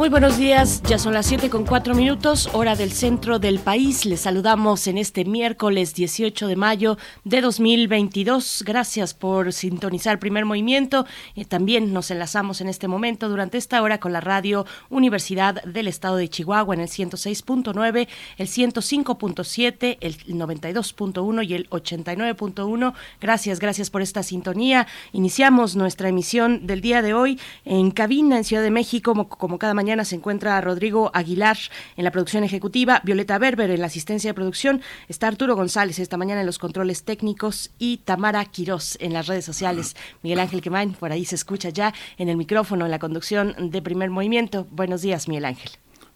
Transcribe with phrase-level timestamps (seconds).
[0.00, 4.06] Muy buenos días, ya son las 7 con 4 minutos, hora del centro del país.
[4.06, 8.64] Les saludamos en este miércoles 18 de mayo de 2022.
[8.66, 11.04] Gracias por sintonizar Primer Movimiento.
[11.36, 15.86] Eh, también nos enlazamos en este momento durante esta hora con la radio Universidad del
[15.86, 18.08] Estado de Chihuahua en el 106.9,
[18.38, 22.94] el 105.7, el 92.1 y el 89.1.
[23.20, 24.86] Gracias, gracias por esta sintonía.
[25.12, 29.58] Iniciamos nuestra emisión del día de hoy en cabina en Ciudad de México, como, como
[29.58, 31.58] cada mañana se encuentra Rodrigo Aguilar
[31.96, 36.16] en la producción ejecutiva, Violeta Berber en la asistencia de producción, está Arturo González esta
[36.16, 39.96] mañana en los controles técnicos y Tamara Quirós en las redes sociales.
[40.22, 43.82] Miguel Ángel Quemain, por ahí se escucha ya en el micrófono en la conducción de
[43.82, 44.66] primer movimiento.
[44.70, 45.72] Buenos días, Miguel Ángel.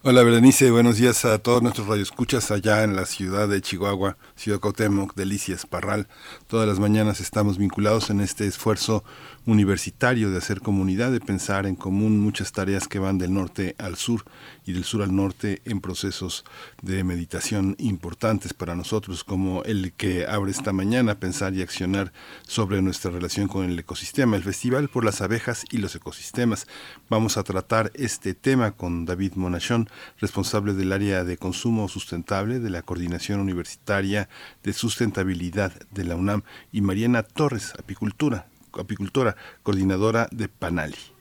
[0.07, 4.59] Hola Berenice, buenos días a todos nuestros radioescuchas allá en la ciudad de Chihuahua, Ciudad
[4.59, 6.07] Cautemoc, Delicias, Parral.
[6.45, 9.03] Todas las mañanas estamos vinculados en este esfuerzo
[9.45, 13.95] universitario de hacer comunidad, de pensar en común muchas tareas que van del norte al
[13.95, 14.25] sur
[14.65, 16.45] y del sur al norte en procesos
[16.81, 22.11] de meditación importantes para nosotros, como el que abre esta mañana, pensar y accionar
[22.47, 26.67] sobre nuestra relación con el ecosistema, el Festival por las Abejas y los Ecosistemas.
[27.09, 32.69] Vamos a tratar este tema con David Monachón, responsable del área de consumo sustentable de
[32.71, 34.27] la Coordinación Universitaria
[34.63, 41.15] de Sustentabilidad de la UNAM, y Mariana Torres, apicultura apicultora, coordinadora de Panali.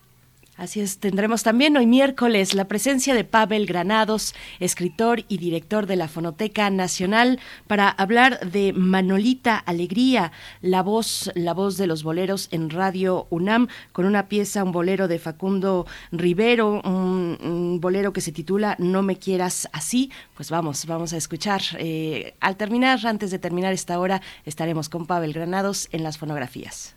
[0.56, 5.96] Así es, tendremos también hoy miércoles la presencia de Pavel Granados, escritor y director de
[5.96, 10.30] la Fonoteca Nacional, para hablar de Manolita Alegría,
[10.60, 15.08] la voz, la voz de los boleros en Radio UNAM, con una pieza, un bolero
[15.08, 20.12] de Facundo Rivero, un, bolero que se titula No me quieras así.
[20.36, 21.62] Pues vamos, vamos a escuchar.
[21.78, 26.94] Eh, al terminar, antes de terminar esta hora, estaremos con Pavel Granados en las fonografías.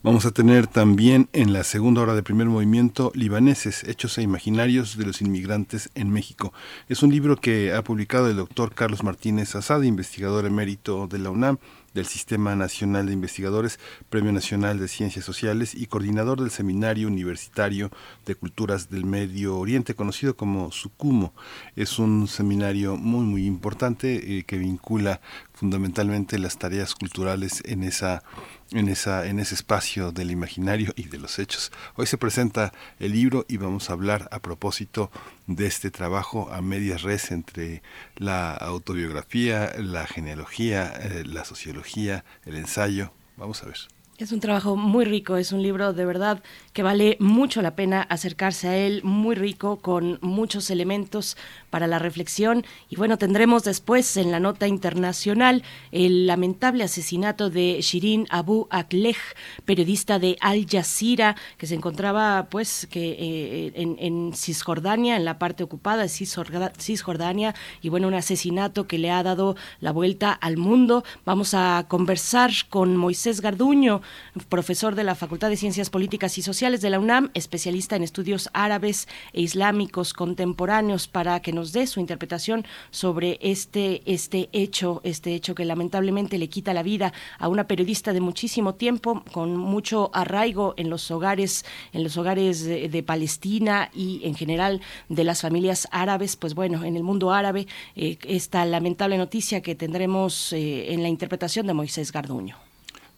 [0.00, 4.96] Vamos a tener también en la segunda hora de primer movimiento Libaneses, Hechos e Imaginarios
[4.96, 6.52] de los Inmigrantes en México.
[6.88, 11.30] Es un libro que ha publicado el doctor Carlos Martínez Asad, investigador emérito de la
[11.30, 11.58] UNAM,
[11.94, 17.90] del Sistema Nacional de Investigadores, Premio Nacional de Ciencias Sociales y coordinador del Seminario Universitario
[18.24, 21.32] de Culturas del Medio Oriente, conocido como SUCUMO.
[21.74, 25.20] Es un seminario muy, muy importante eh, que vincula
[25.58, 28.22] fundamentalmente las tareas culturales en esa
[28.70, 31.72] en, esa, en ese espacio del imaginario y de los hechos.
[31.96, 35.10] Hoy se presenta el libro y vamos a hablar a propósito
[35.46, 37.82] de este trabajo a medias res entre
[38.16, 43.10] la autobiografía, la genealogía, eh, la sociología, el ensayo.
[43.36, 43.78] Vamos a ver.
[44.18, 46.42] Es un trabajo muy rico, es un libro de verdad
[46.78, 51.36] que vale mucho la pena acercarse a él, muy rico, con muchos elementos
[51.70, 52.64] para la reflexión.
[52.88, 59.16] Y bueno, tendremos después en la nota internacional el lamentable asesinato de Shirin Abu Akleh,
[59.64, 65.40] periodista de Al Jazeera, que se encontraba pues que eh, en, en, Cisjordania, en la
[65.40, 70.56] parte ocupada de Cisjordania, y bueno, un asesinato que le ha dado la vuelta al
[70.56, 71.02] mundo.
[71.24, 74.00] Vamos a conversar con Moisés Garduño,
[74.48, 78.50] profesor de la Facultad de Ciencias Políticas y Sociales de la UNAM, especialista en estudios
[78.52, 85.34] árabes e islámicos contemporáneos, para que nos dé su interpretación sobre este, este hecho, este
[85.34, 90.10] hecho que lamentablemente le quita la vida a una periodista de muchísimo tiempo, con mucho
[90.12, 91.64] arraigo en los hogares,
[91.94, 96.36] en los hogares de, Palestina y en general de las familias árabes.
[96.36, 101.08] Pues bueno, en el mundo árabe, eh, esta lamentable noticia que tendremos eh, en la
[101.08, 102.67] interpretación de Moisés Garduño.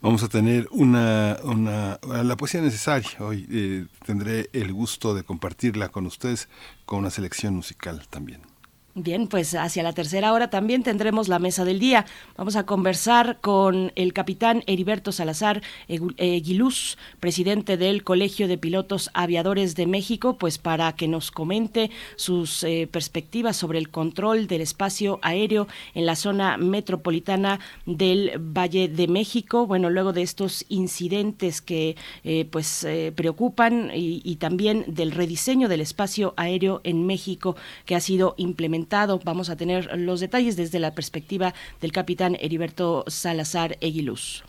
[0.02, 3.10] Vamos a tener una, una la poesía necesaria.
[3.18, 6.48] Hoy eh, tendré el gusto de compartirla con ustedes
[6.86, 8.49] con una selección musical también.
[8.96, 12.06] Bien, pues hacia la tercera hora también tendremos la mesa del día.
[12.36, 19.76] Vamos a conversar con el capitán Heriberto Salazar Aguiluz, presidente del Colegio de Pilotos Aviadores
[19.76, 25.20] de México, pues para que nos comente sus eh, perspectivas sobre el control del espacio
[25.22, 29.68] aéreo en la zona metropolitana del Valle de México.
[29.68, 31.94] Bueno, luego de estos incidentes que
[32.24, 37.54] eh, pues eh, preocupan y también del rediseño del espacio aéreo en México
[37.84, 38.79] que ha sido implementado
[39.24, 44.44] Vamos a tener los detalles desde la perspectiva del capitán Heriberto Salazar Eguiluz.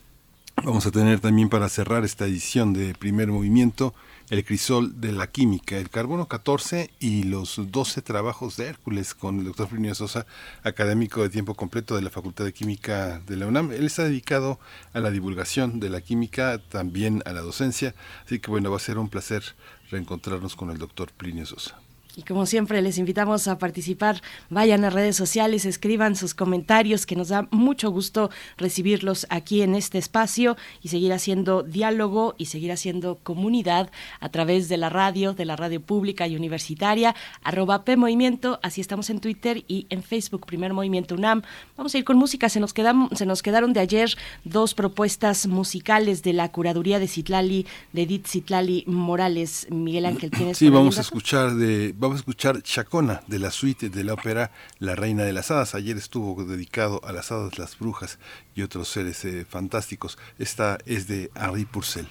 [0.64, 3.96] Vamos a tener también para cerrar esta edición de Primer Movimiento
[4.30, 9.40] El crisol de la química, el carbono 14 y los 12 trabajos de Hércules con
[9.40, 10.28] el doctor Plinio Sosa,
[10.62, 13.72] académico de tiempo completo de la Facultad de Química de la UNAM.
[13.72, 14.60] Él está dedicado
[14.94, 18.82] a la divulgación de la química, también a la docencia, así que bueno, va a
[18.82, 19.44] ser un placer
[19.90, 21.81] reencontrarnos con el doctor Plinio Sosa.
[22.16, 27.16] Y como siempre les invitamos a participar, vayan a redes sociales, escriban sus comentarios, que
[27.16, 32.72] nos da mucho gusto recibirlos aquí en este espacio y seguir haciendo diálogo y seguir
[32.74, 37.96] haciendo comunidad a través de la radio, de la radio pública y universitaria, arroba P
[37.96, 41.44] Movimiento, así estamos en Twitter y en Facebook, Primer Movimiento UNAM.
[41.78, 44.14] Vamos a ir con música, se nos, quedan, se nos quedaron de ayer
[44.44, 49.68] dos propuestas musicales de la curaduría de Citlali, de Edith Citlali Morales.
[49.70, 53.92] Miguel Ángel, ¿tienes Sí, vamos a escuchar de vamos a escuchar Chacona de la suite
[53.92, 54.50] de la ópera
[54.80, 55.76] La Reina de las Hadas.
[55.76, 58.18] Ayer estuvo dedicado a las hadas, las brujas
[58.56, 60.18] y otros seres eh, fantásticos.
[60.40, 62.08] Esta es de Henri Purcell.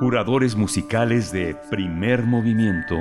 [0.00, 2.96] Curadores musicales de primer movimiento.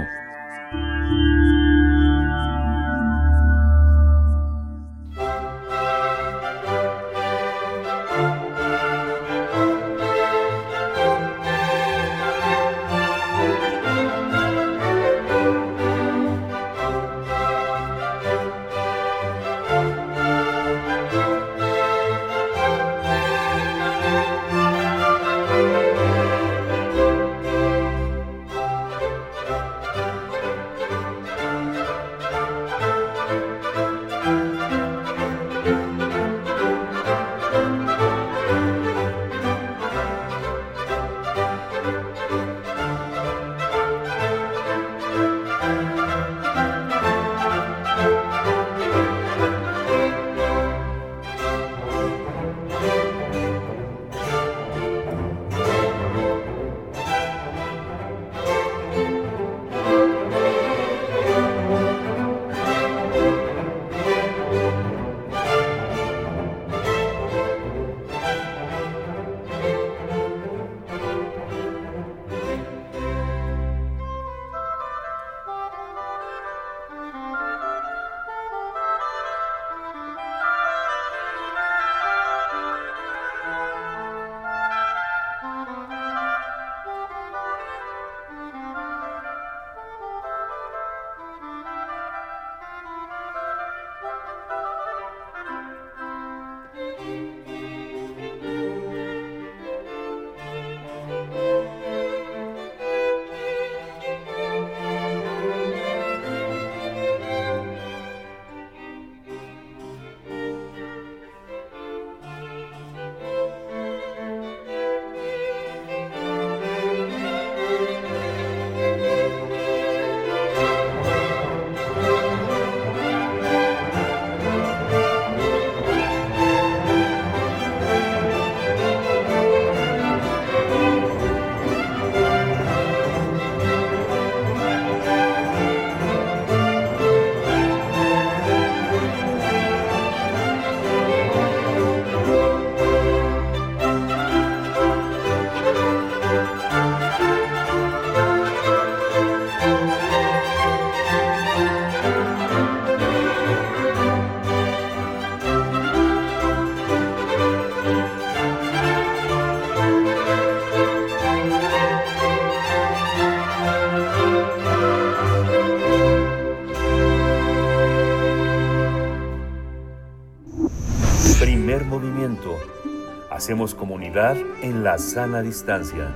[174.14, 176.14] En la sana distancia.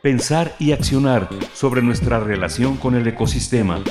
[0.00, 3.82] Pensar y accionar sobre nuestra relación con el ecosistema.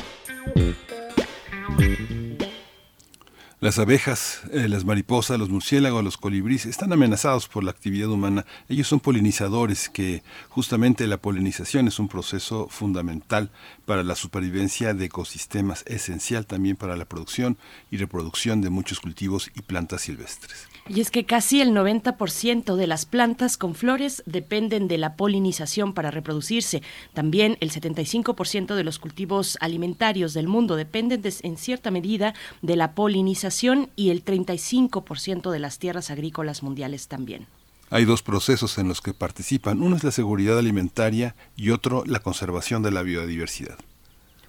[3.73, 8.45] Las abejas, eh, las mariposas, los murciélagos, los colibríes están amenazados por la actividad humana.
[8.69, 13.49] Ellos son polinizadores que justamente la polinización es un proceso fundamental
[13.87, 17.57] para la supervivencia de ecosistemas, esencial también para la producción
[17.89, 20.67] y reproducción de muchos cultivos y plantas silvestres.
[20.89, 25.93] Y es que casi el 90% de las plantas con flores dependen de la polinización
[25.93, 26.81] para reproducirse.
[27.13, 32.75] También el 75% de los cultivos alimentarios del mundo dependen de- en cierta medida de
[32.75, 37.47] la polinización y el 35% de las tierras agrícolas mundiales también.
[37.89, 39.81] Hay dos procesos en los que participan.
[39.81, 43.77] Uno es la seguridad alimentaria y otro la conservación de la biodiversidad.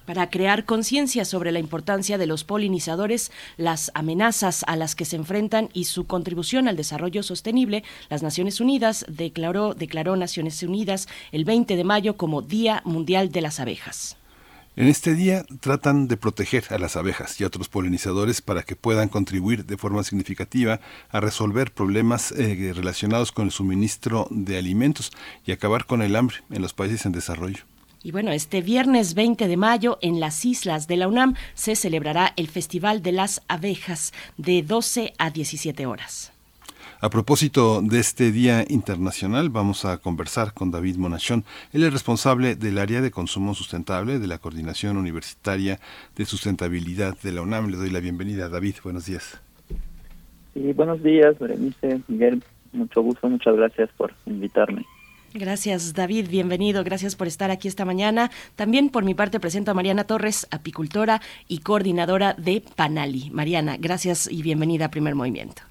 [0.07, 5.17] Para crear conciencia sobre la importancia de los polinizadores, las amenazas a las que se
[5.17, 11.45] enfrentan y su contribución al desarrollo sostenible, las Naciones Unidas declaró, declaró Naciones Unidas el
[11.45, 14.17] 20 de mayo como Día Mundial de las Abejas.
[14.77, 18.75] En este día tratan de proteger a las abejas y a otros polinizadores para que
[18.75, 20.81] puedan contribuir de forma significativa
[21.11, 25.13] a resolver problemas eh, relacionados con el suministro de alimentos
[25.47, 27.63] y acabar con el hambre en los países en desarrollo.
[28.05, 32.35] Y bueno, este viernes 20 de mayo en las islas de la UNAM se celebrará
[32.37, 36.31] el Festival de las Abejas de 12 a 17 horas.
[37.01, 41.45] A propósito de este Día Internacional, vamos a conversar con David Monachón.
[41.73, 45.81] Él es responsable del área de consumo sustentable de la Coordinación Universitaria
[46.15, 47.71] de Sustentabilidad de la UNAM.
[47.71, 48.77] Le doy la bienvenida, David.
[48.85, 49.41] Buenos días.
[50.53, 52.43] Sí, buenos días, Berenice, Miguel.
[52.75, 54.85] Mucho gusto, muchas gracias por invitarme.
[55.37, 56.29] Gracias, David.
[56.29, 56.85] Bienvenido.
[56.85, 58.31] Gracias por estar aquí esta mañana.
[58.55, 63.31] También por mi parte presento a Mariana Torres, apicultora y coordinadora de Panali.
[63.31, 65.62] Mariana, gracias y bienvenida a Primer Movimiento.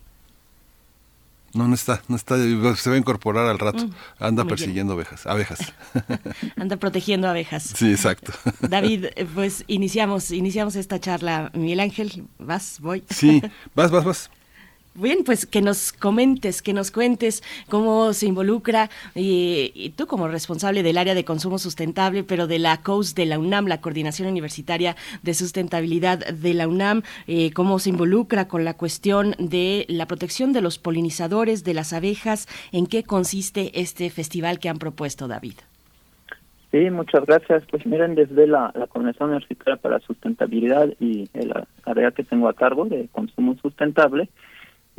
[1.54, 2.36] No, no está, no está,
[2.76, 3.88] se va a incorporar al rato.
[3.88, 5.72] Mm, Anda persiguiendo abejas, abejas.
[6.58, 7.64] Anda protegiendo abejas.
[7.64, 8.34] Sí, exacto.
[8.60, 11.52] David, eh, pues iniciamos, iniciamos esta charla.
[11.54, 13.06] Miguel Ángel, vas, voy.
[13.10, 13.42] Sí,
[13.76, 14.30] vas, vas, vas.
[14.96, 20.84] Bien, pues que nos comentes, que nos cuentes cómo se involucra, y, tú como responsable
[20.84, 24.96] del área de consumo sustentable, pero de la COUS de la UNAM, la Coordinación Universitaria
[25.24, 30.54] de Sustentabilidad de la UNAM, eh, cómo se involucra con la cuestión de la protección
[30.54, 35.56] de los polinizadores, de las abejas, en qué consiste este festival que han propuesto, David.
[36.70, 37.64] Sí, muchas gracias.
[37.70, 41.52] Pues miren, desde la, la Coordinación Universitaria para la Sustentabilidad y el
[41.84, 44.30] área que tengo a cargo de consumo sustentable,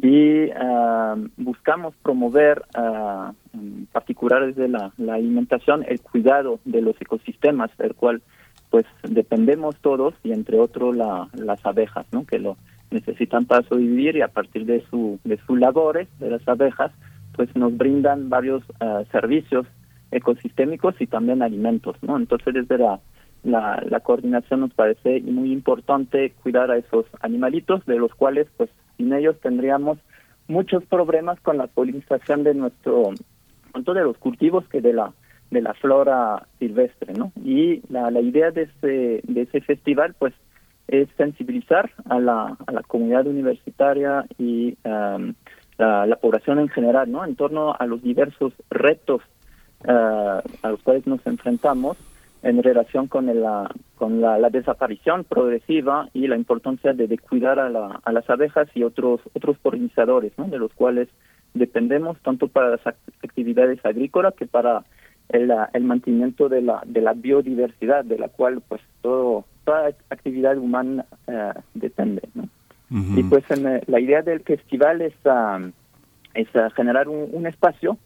[0.03, 7.71] y ah, buscamos promover, uh, en particular desde la, alimentación, el cuidado de los ecosistemas,
[7.79, 8.23] del cual
[8.71, 12.27] pues dependemos todos y entre otros la, las abejas, ¿no?
[12.27, 12.57] que lo
[12.91, 16.93] necesitan para sobrevivir y a partir de su de sus labores de las abejas
[17.35, 19.67] pues nos brindan varios ah, servicios
[20.11, 22.17] ecosistémicos y también alimentos, ¿no?
[22.17, 23.01] Entonces desde la,
[23.43, 28.71] la, la coordinación nos parece muy importante cuidar a esos animalitos de los cuales pues
[28.97, 29.99] sin ellos tendríamos
[30.49, 33.13] muchos problemas con la polinización de nuestro,
[33.73, 35.13] tanto de los cultivos que de la
[35.51, 37.33] de la flora silvestre, ¿no?
[37.43, 40.35] Y la, la idea de ese, de ese festival, pues,
[40.89, 45.35] es sensibilizar a la, a la comunidad universitaria y um,
[45.79, 47.25] la, la, población en general, ¿no?
[47.25, 49.23] En torno a los diversos retos
[49.87, 51.97] uh, a los cuales nos enfrentamos
[52.45, 58.01] en relación con la con la, desaparición progresiva y la importancia de, cuidar a, la,
[58.05, 60.47] a, las abejas y otros otros polinizadores, ¿no?
[60.47, 61.09] de los cuales
[61.55, 62.87] dependemos tanto para las
[63.23, 64.85] actividades agrícolas que para
[65.31, 70.59] el, el mantenimiento de la de la biodiversidad, de la cual pues todo toda actividad
[70.59, 72.49] humana eh, depende, ¿no?
[72.91, 75.73] Y pues en, eh, la idea del festival es uh,
[76.35, 77.97] es generar un, un espacio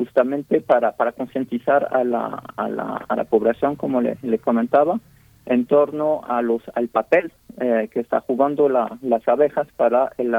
[0.00, 4.98] justamente para, para concientizar a la, a, la, a la población, como le, comentaba,
[5.44, 7.30] en torno a los, al papel
[7.60, 10.34] eh, que está jugando la, las abejas para el,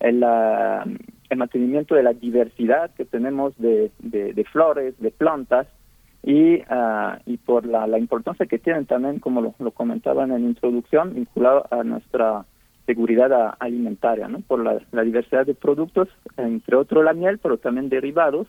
[0.00, 0.24] el,
[1.28, 5.66] el, mantenimiento de la diversidad que tenemos de, de, flores, de plantas,
[6.22, 10.44] y, ah, y por la, la importancia que tienen también, como lo, lo comentaban en
[10.44, 12.46] la introducción, vinculado a nuestra
[12.86, 14.40] seguridad alimentaria, ¿no?
[14.40, 18.48] por la, la diversidad de productos, entre otros la miel, pero también derivados,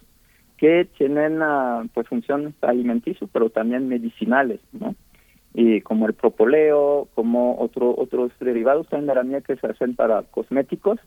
[0.59, 4.93] que tienen uh, pues funciones alimenticias pero también medicinales no
[5.53, 10.23] y como el propoleo como otro otros derivados también de la que se hacen para
[10.23, 10.99] cosméticos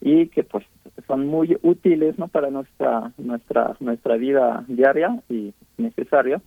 [0.00, 0.64] y que pues
[1.06, 6.40] son muy útiles no para nuestra nuestra nuestra vida diaria y necesaria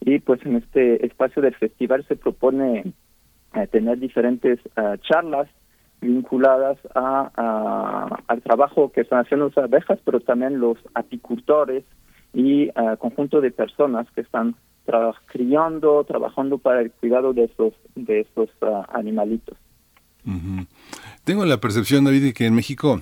[0.00, 2.94] y pues en este espacio del festival se propone
[3.54, 5.48] eh, tener diferentes uh, charlas
[6.00, 11.84] vinculadas a, al trabajo que están haciendo las abejas, pero también los apicultores
[12.32, 14.54] y uh, conjunto de personas que están
[15.26, 19.56] criando, trabajando para el cuidado de esos de estos ah, animalitos.
[21.24, 22.98] Tengo la percepción, David, de que en México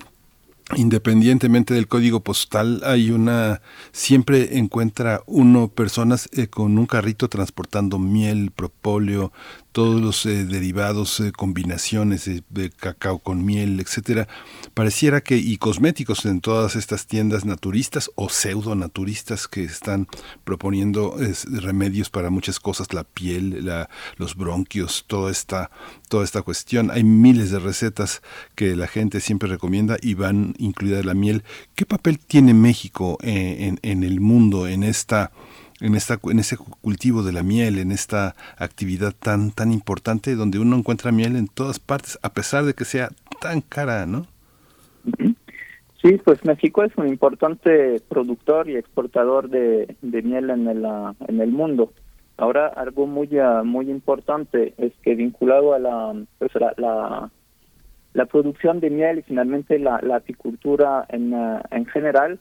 [0.75, 7.97] independientemente del código postal, hay una, siempre encuentra uno personas eh, con un carrito transportando
[7.97, 9.31] miel, propóleo,
[9.71, 14.27] todos los eh, derivados, eh, combinaciones de, cacao con miel, etcétera,
[14.73, 20.07] pareciera que y cosméticos en todas estas tiendas naturistas o pseudo naturistas que están
[20.43, 25.71] proponiendo remedios para muchas cosas, la piel, la, los bronquios, toda esta
[26.09, 26.91] toda esta cuestión.
[26.91, 28.21] Hay miles de recetas
[28.55, 31.43] que la gente siempre recomienda y van incluida la miel.
[31.75, 35.31] ¿Qué papel tiene México eh, en, en el mundo en esta
[35.81, 40.59] en esta en ese cultivo de la miel, en esta actividad tan tan importante donde
[40.59, 43.09] uno encuentra miel en todas partes a pesar de que sea
[43.41, 44.27] tan cara, ¿no?
[46.01, 50.85] Sí, pues México es un importante productor y exportador de, miel en el,
[51.27, 51.91] en el mundo.
[52.37, 53.29] Ahora algo muy
[53.65, 57.31] muy importante es que vinculado a la pues la,
[58.13, 61.33] la, producción de miel y finalmente la, la apicultura en,
[61.71, 62.39] en general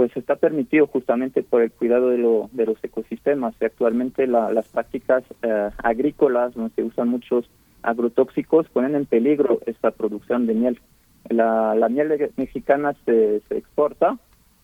[0.00, 3.54] pues está permitido justamente por el cuidado de, lo, de los ecosistemas.
[3.60, 7.50] Actualmente las prácticas eh, agrícolas, donde se usan muchos
[7.82, 10.80] agrotóxicos, ponen en peligro esta producción de miel.
[11.28, 14.16] La, la miel mexicana se, se exporta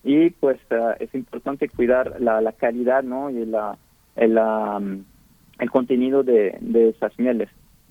[0.03, 3.29] y pues eh, es importante cuidar la, la calidad ¿no?
[3.29, 3.77] y la,
[4.15, 4.39] el,
[5.59, 7.49] el contenido de, de esas mieles.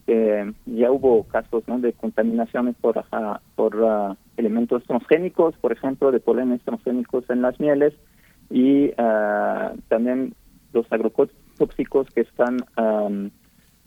[0.08, 3.02] Eh, ya hubo casos de contaminaciones por,
[3.56, 7.92] por ah, elementos transgénicos, por ejemplo, de polenes transgénicos en las mieles
[8.48, 10.34] y uh, también
[10.72, 13.30] los agrotóxicos que están um,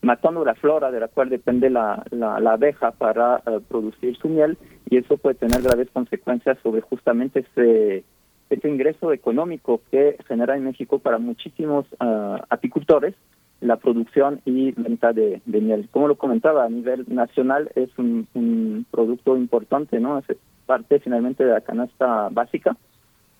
[0.01, 4.57] matando la flora de la cual depende la, la, abeja para uh, producir su miel
[4.89, 8.03] y eso puede tener graves consecuencias sobre justamente ese,
[8.49, 13.15] ese ingreso económico que genera en México para muchísimos uh, apicultores
[13.61, 15.89] la producción y venta de, miel.
[15.91, 20.19] Como lo comentaba, a nivel nacional es un, un, producto importante, ¿no?
[20.19, 22.77] Es parte finalmente de la canasta básica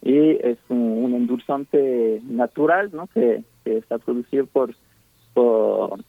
[0.02, 3.08] y es un, endulzante natural, ¿no?
[3.08, 4.74] Que, está producido por
[5.36, 6.04] por,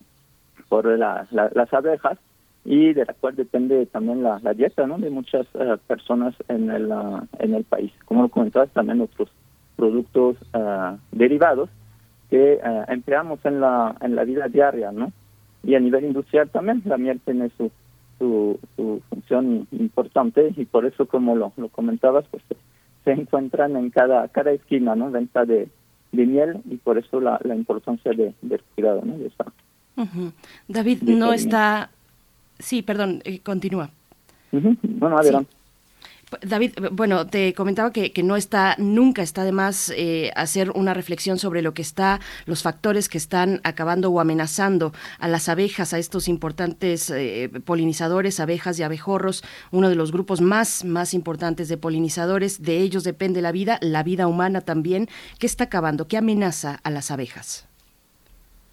[0.70, 2.18] por las abejas
[2.64, 4.98] y de la cual depende también la, dieta, ¿no?
[4.98, 6.90] De muchas eh, personas en el
[7.38, 7.92] en el país.
[8.06, 9.28] Como lo comentaba, también otros
[9.76, 11.68] productos uh, derivados
[12.30, 15.12] que eh, empleamos en la, en la vida diaria, ¿no?
[15.62, 17.70] Y a nivel industrial también la miel tiene su,
[18.18, 22.42] su, su función importante y por eso, como lo, lo comentabas, pues
[23.04, 25.10] se encuentran en cada, cada esquina, ¿no?
[25.10, 25.68] Venta de,
[26.12, 29.18] de miel y por eso la, la importancia de, del cuidado, ¿no?
[29.18, 29.44] De esa,
[30.68, 31.90] David, no está...
[32.58, 33.90] Sí, perdón, eh, continúa.
[34.52, 35.50] Bueno, adelante.
[36.42, 41.38] David, bueno, te comentaba que, no está, nunca está de más eh, hacer una reflexión
[41.38, 45.98] sobre lo que está, los factores que están acabando o amenazando a las abejas, a
[45.98, 51.76] estos importantes eh, polinizadores, abejas y abejorros, uno de los grupos más, más importantes de
[51.76, 52.62] polinizadores.
[52.62, 55.08] De ellos depende la vida, la vida humana también.
[55.38, 56.06] ¿Qué está acabando?
[56.06, 57.66] ¿Qué amenaza a las abejas?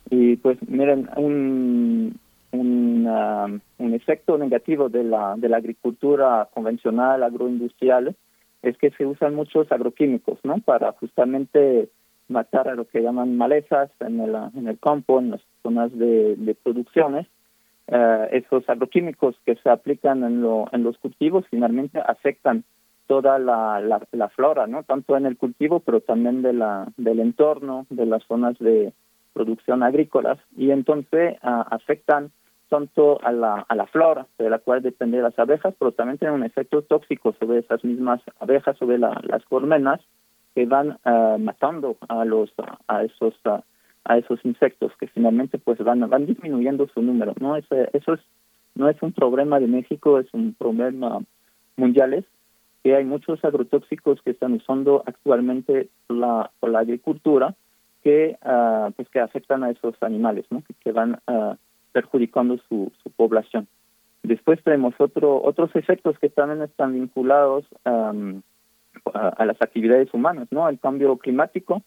[0.10, 2.18] Y pues miren, un,
[2.60, 8.16] un, un efecto negativo de la, de la agricultura convencional, agroindustrial,
[8.62, 10.60] es que se usan muchos agroquímicos, ¿no?
[10.60, 11.90] Para justamente
[12.28, 16.36] matar a lo que llaman malezas en el, en el campo, en las zonas de,
[16.36, 17.28] de producciones.
[17.88, 22.66] Eh, esos agroquímicos que se aplican en, lo, en los cultivos finalmente afectan
[23.08, 23.80] toda la,
[24.12, 24.84] la, flora, ¿no?
[24.84, 28.92] Tanto en el cultivo, pero también de la, del entorno, de las zonas de
[29.32, 32.32] producción agrícolas, y entonces ah, afectan
[32.70, 36.36] tanto a la, a la flora, de la cual dependen las abejas, pero también tienen
[36.36, 40.02] un efecto tóxico sobre esas mismas abejas, sobre las colmenas,
[40.58, 42.52] que van uh, matando a los
[42.88, 47.92] a esos a esos insectos que finalmente pues van van disminuyendo su número no Ese,
[47.94, 48.22] eso es
[48.74, 51.20] no es un problema de México es un problema
[51.76, 52.26] mundial
[52.84, 57.54] que hay muchos agrotóxicos que están usando actualmente la la agricultura
[58.04, 61.54] que uh, pues que afectan a esos animales no que, que van uh,
[61.92, 63.68] perjudicando su, su población.
[64.24, 68.14] Después tenemos otro, otros efectos que también están vinculados a,
[69.46, 70.68] las actividades humanas, ¿no?
[70.68, 71.84] El cambio climático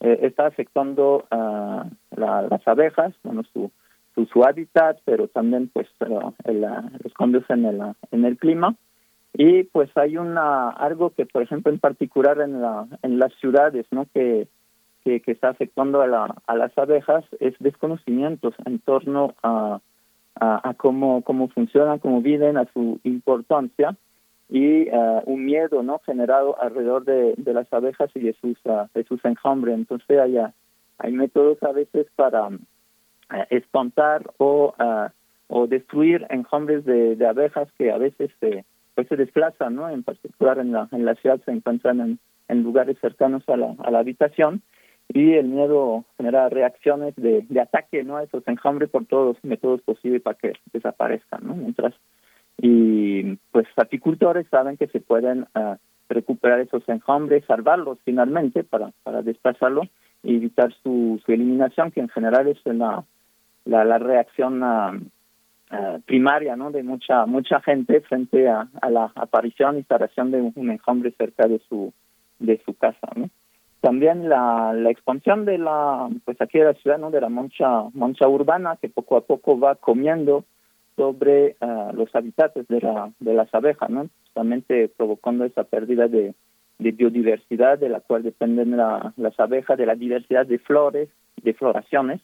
[0.00, 1.86] eh, está afectando a
[2.16, 3.70] las abejas, bueno, su,
[4.14, 8.74] su, hábitat, pero también pues los cambios en el, en el clima.
[9.34, 13.86] Y pues hay una algo que, por ejemplo, en particular en, la, en las ciudades,
[13.90, 14.06] ¿no?
[14.12, 14.48] Que
[15.04, 19.80] que, está afectando a, la, a las abejas es desconocimientos en torno a,
[20.36, 23.96] a, cómo, cómo funcionan, cómo viven, a su importancia
[24.48, 28.86] y uh, un miedo no generado alrededor de, de las abejas y de sus, uh,
[28.94, 29.74] de sus enjambres.
[29.74, 30.18] Entonces
[30.98, 32.56] hay, métodos a veces para uh,
[33.50, 34.74] espantar o,
[35.68, 38.64] destruir enjambres de, de abejas que a veces se,
[38.94, 39.88] pues se desplazan, ¿no?
[39.88, 43.74] en particular en la, en la ciudad se encuentran en, en lugares cercanos a la,
[43.78, 44.62] a la habitación
[45.08, 49.44] y el miedo genera reacciones de, de ataque no a esos enjambres por todos los
[49.44, 51.94] métodos posibles para que desaparezcan no mientras
[52.56, 55.76] y pues apicultores saben que se pueden uh,
[56.08, 59.82] recuperar esos enjambres salvarlos finalmente para para desplazarlo
[60.22, 63.04] y evitar su, su eliminación que en general es la
[63.66, 64.96] la, la reacción uh,
[65.70, 70.70] uh, primaria no de mucha mucha gente frente a, a la aparición instalación de un
[70.70, 71.92] enjambre cerca de su
[72.38, 73.28] de su casa no
[73.84, 77.10] también la, la expansión de la, pues aquí de la ciudad, ¿no?
[77.10, 80.46] De la mancha, mancha urbana que poco a poco va comiendo
[80.96, 84.08] sobre ah, los habitantes de, la, de las abejas, ¿no?
[84.22, 86.34] Justamente provocando esa pérdida de,
[86.78, 91.10] biodiversidad de la cual dependen la, las abejas, de la diversidad de flores,
[91.42, 92.22] de floraciones,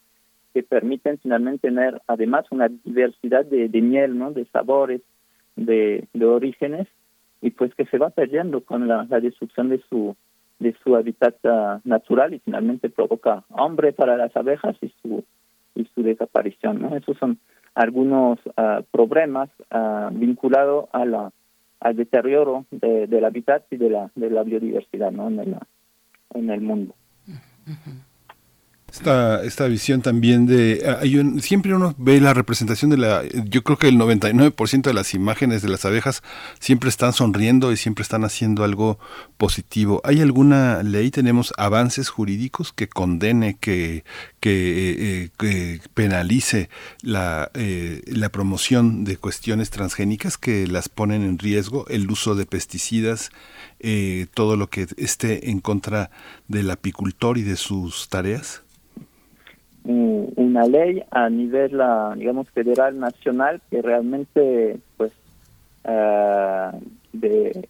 [0.54, 4.32] que permiten finalmente tener además una diversidad de, miel, ¿no?
[4.32, 5.02] De sabores,
[5.56, 6.88] de, orígenes,
[7.42, 10.16] y pues que se va perdiendo con la destrucción de su
[10.60, 15.24] de su hábitat ah, natural y finalmente provoca hambre para las abejas y su
[15.74, 17.38] y su desaparición no esos son
[17.74, 21.32] algunos uh, problemas uh, vinculados a la
[21.80, 25.56] al deterioro de, del hábitat y de la de la biodiversidad no en el
[26.34, 26.94] en el mundo
[28.92, 33.22] esta, esta visión también de ah, hay un, siempre uno ve la representación de la
[33.44, 36.22] yo creo que el 99% de las imágenes de las abejas
[36.58, 38.98] siempre están sonriendo y siempre están haciendo algo
[39.38, 40.00] positivo.
[40.04, 44.04] Hay alguna ley tenemos avances jurídicos que condene que
[44.40, 46.70] que, eh, que penalice
[47.02, 52.46] la eh, la promoción de cuestiones transgénicas que las ponen en riesgo el uso de
[52.46, 53.30] pesticidas
[53.80, 56.10] eh, todo lo que esté en contra
[56.48, 58.62] del apicultor y de sus tareas
[59.84, 61.80] una ley a nivel,
[62.16, 65.12] digamos, federal, nacional, que realmente, pues,
[65.84, 66.78] uh,
[67.12, 67.68] de,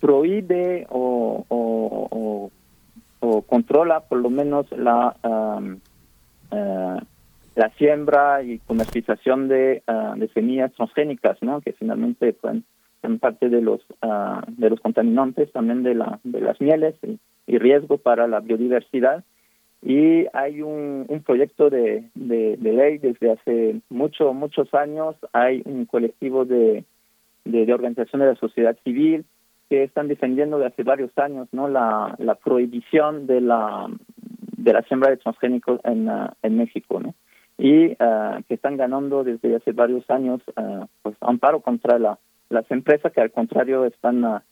[0.00, 2.50] prohíbe o, o,
[3.42, 7.00] controla por lo menos la, uh,
[7.54, 11.60] la siembra y comercialización de, uh, de semillas transgénicas, ¿no?
[11.60, 12.62] Que finalmente pues,
[13.00, 13.80] son parte de los
[14.48, 16.94] de los contaminantes también de la de las mieles
[17.46, 19.24] y riesgo para la biodiversidad
[19.82, 25.16] y hay un, proyecto de, de, ley desde hace muchos, muchos años.
[25.32, 26.84] Hay un colectivo de,
[27.44, 29.24] de, organizaciones de la sociedad civil
[29.68, 33.88] que están defendiendo de hace varios años no la, la prohibición de la,
[34.56, 37.00] de la siembra de transgénicos en, uh, en México.
[37.00, 37.14] ¿no?
[37.58, 42.70] Y uh, que están ganando desde hace varios años uh, pues amparo contra la, las
[42.70, 44.42] empresas que al contrario están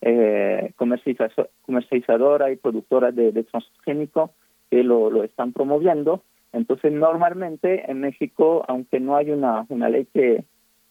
[0.00, 4.30] eh, comercializadora y productora de, de transgénicos
[4.70, 6.22] que lo, lo están promoviendo.
[6.52, 10.44] Entonces, normalmente en México, aunque no hay una, una ley que,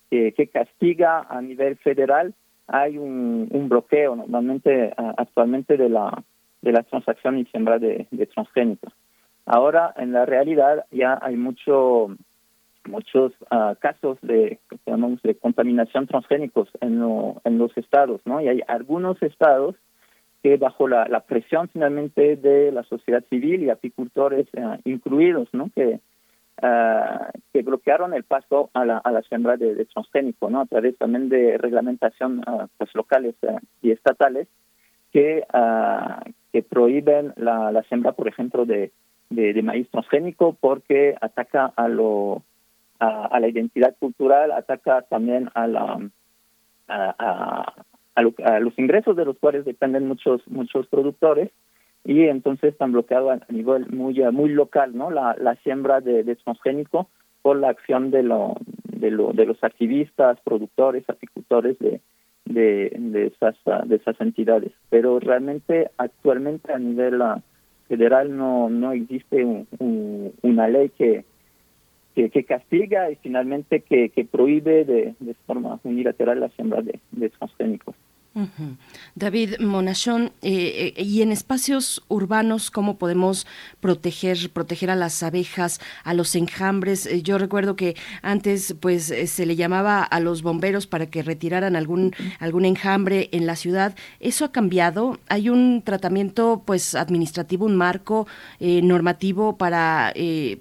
[0.10, 2.34] que, castiga a nivel federal,
[2.68, 6.24] hay un, un bloqueo normalmente actualmente de la
[6.66, 8.92] de la transacción y siembra de, transgénicos.
[9.46, 12.10] Ahora, en la realidad, ya hay mucho
[12.88, 18.42] muchos uh, casos de llamamos de contaminación transgénicos en, lo, en los estados, ¿no?
[18.42, 19.76] Y hay algunos estados
[20.46, 25.72] que bajo la, presión finalmente de la sociedad civil y apicultores uh, incluidos, ¿no?
[25.74, 26.00] Que,
[26.62, 30.62] uh, que bloquearon el paso a la, a la siembra de, transgénico, ¿no?
[30.62, 33.34] A través también de reglamentación uh, pues, locales
[33.82, 34.48] y estatales
[35.12, 35.42] que,
[36.54, 38.92] que prohíben la, siembra, por ejemplo, de,
[39.32, 42.44] de, maíz transgénico porque ataca a, lo,
[43.00, 46.08] a, a la identidad cultural, ataca también a la,
[46.88, 47.74] a,
[48.16, 51.52] a, los ingresos de los cuales dependen muchos muchos productores
[52.04, 56.36] y entonces están bloqueados a nivel muy muy local no la, la siembra de, de
[56.38, 57.10] transgénico
[57.42, 62.02] por la acción de lo de lo de los activistas productores apicultores de
[62.46, 63.56] de, esas
[63.88, 67.42] de esas entidades pero realmente actualmente a nivel ah,
[67.88, 71.26] federal no no existe un, una ley que
[72.16, 77.30] que, castiga y finalmente que, que prohíbe de, de forma unilateral la siembra de, de
[77.30, 77.96] transgénicos.
[79.16, 83.48] David Monachón, eh, eh, y en espacios urbanos, ¿cómo podemos
[83.80, 87.06] proteger, proteger a las abejas, a los enjambres?
[87.06, 91.78] Eh, yo recuerdo que antes, pues, se le llamaba a los bomberos para que retiraran
[91.78, 93.96] algún, algún enjambre en la ciudad.
[94.20, 95.18] ¿Eso ha cambiado?
[95.30, 98.28] ¿Hay un tratamiento, pues, administrativo, un marco
[98.60, 100.14] normativo para,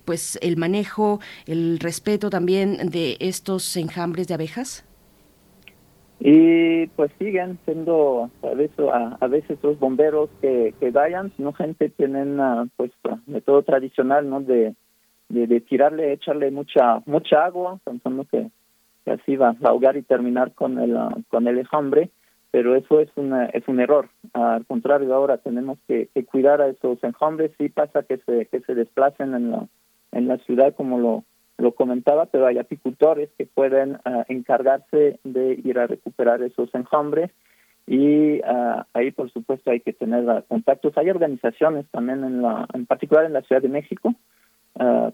[0.04, 4.84] pues, el manejo, el respeto también de estos enjambres de abejas?
[6.26, 8.78] Y pues siguen siendo a veces,
[9.20, 12.92] a, veces los bomberos que, que vayan, no gente tienen uh, pues
[13.26, 14.74] método tradicional no de,
[15.28, 18.48] de, tirarle, echarle mucha mucha agua, pensando que,
[19.04, 22.08] así va a ahogar y terminar con el uh, con el enjambre,
[22.50, 24.08] pero eso es una, es un error.
[24.32, 28.60] Al contrario, ahora tenemos que, que cuidar a esos enjambres, sí pasa que se que
[28.60, 29.68] se desplacen en la
[30.12, 31.24] en la ciudad como lo
[31.58, 37.30] lo comentaba, pero hay apicultores que pueden uh, encargarse de ir a recuperar esos enjambres
[37.86, 40.96] y uh, ahí por supuesto hay que tener uh, contactos.
[40.96, 44.14] Hay organizaciones también en la, en particular en la Ciudad de México,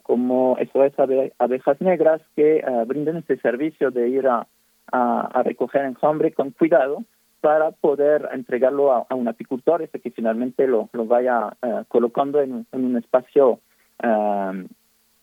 [0.05, 0.94] como eso es
[1.38, 4.46] abejas negras que brindan este servicio de ir a,
[4.90, 7.05] a, recoger enjambre con cuidado
[7.42, 11.53] para poder entregarlo a, un apicultor, ese que finalmente lo, lo vaya
[11.88, 13.61] colocando en, un espacio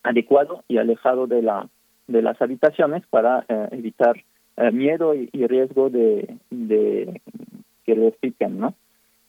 [0.08, 1.68] adecuado y alejado de la
[2.08, 4.16] de las habitaciones para evitar
[4.72, 6.38] miedo y, riesgo de,
[7.86, 8.76] que les piquen, ¿no?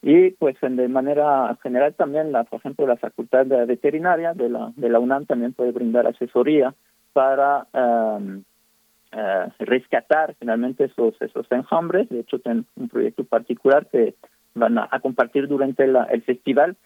[0.01, 4.73] Y pues de manera general también, la, por ejemplo, la Facultad de Veterinaria de la,
[4.77, 6.73] de la UNAM también puede brindar asesoría
[7.13, 8.45] para um,
[9.13, 12.09] uh, rescatar finalmente esos, esos enjambres.
[12.11, 14.15] De hecho, tienen un proyecto particular que
[14.55, 16.77] van a, compartir durante el festival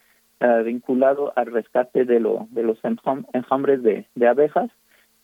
[0.43, 2.79] uh, vinculado al rescate de, lo, de los
[3.33, 4.71] enjambres de, de abejas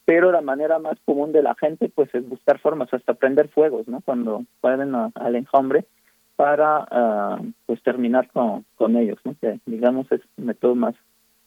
[0.05, 3.87] pero la manera más común de la gente pues es buscar formas hasta prender fuegos
[3.89, 5.85] no cuando pueden al enjambre
[6.39, 9.35] para uh, pues terminar con, con ellos, ¿no?
[9.41, 10.95] que digamos es un método más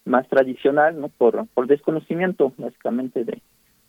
[0.03, 1.07] más tradicional, ¿no?
[1.07, 3.41] por, por desconocimiento básicamente de,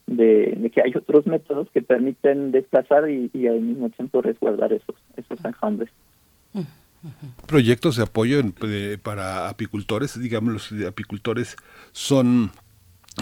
[0.06, 4.94] de, que hay otros métodos que permiten desplazar y, y, al mismo tiempo resguardar esos
[5.16, 5.90] esos enjambres.
[7.46, 8.40] Proyectos de apoyo
[9.02, 11.56] para apicultores, digamos los apicultores
[11.92, 12.52] son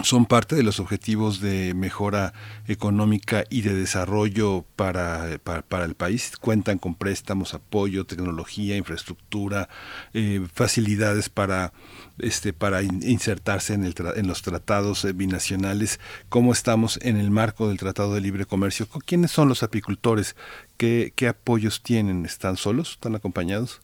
[0.03, 2.33] son parte de los objetivos de mejora
[2.67, 6.31] económica y de desarrollo para, para, el país.
[6.39, 9.67] Cuentan con préstamos, apoyo, tecnología, infraestructura,
[10.13, 11.73] eh, facilidades para,
[12.19, 15.99] este, para insertarse en, el en los tratados eh, binacionales.
[16.29, 18.87] ¿Cómo estamos en el marco del Tratado de Libre Comercio?
[19.05, 20.37] ¿Quiénes son los apicultores?
[20.81, 22.25] ¿Qué, apoyos tienen?
[22.25, 22.93] ¿Están solos?
[22.93, 23.81] ¿Están acompañados?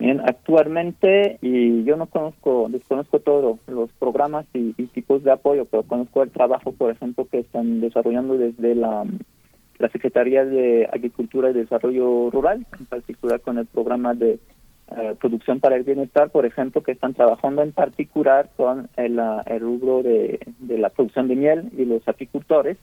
[0.00, 5.84] Bien, actualmente, y yo no conozco, desconozco todos los programas y, tipos de apoyo, pero
[5.84, 9.04] conozco el trabajo, por ejemplo, que están desarrollando desde la,
[9.92, 14.40] Secretaría de Agricultura y Desarrollo Rural, en particular con el programa de
[14.96, 19.20] eh, producción para el bienestar, por ejemplo, que están trabajando en particular con el,
[19.60, 22.76] rubro de la producción de miel y los apicultores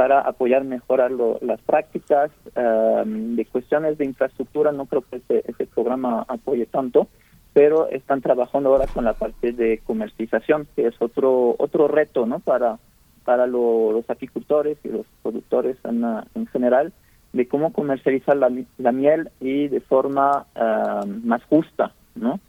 [0.00, 1.10] para apoyar, mejorar
[1.42, 4.72] las prácticas em, de cuestiones de infraestructura.
[4.72, 7.08] No creo que ese, programa apoye tanto,
[7.52, 12.38] pero están trabajando ahora con la parte de comercialización, que es otro otro reto, ¿no?
[12.38, 12.78] Para
[13.26, 16.02] para los apicultores y los productores en,
[16.34, 16.94] en general
[17.34, 22.40] de cómo comercializar la, la miel y de forma em, más justa, ¿no?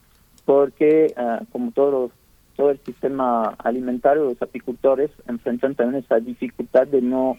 [0.45, 2.11] Porque eh, como todos
[2.55, 7.37] todo el sistema alimentario, los apicultores enfrentan también esa dificultad de no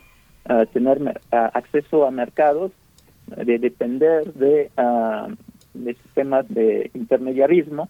[0.49, 2.73] uh, tener uh, acceso a mercados,
[3.27, 5.33] de depender de, uh,
[5.75, 7.89] de sistemas de intermediarismo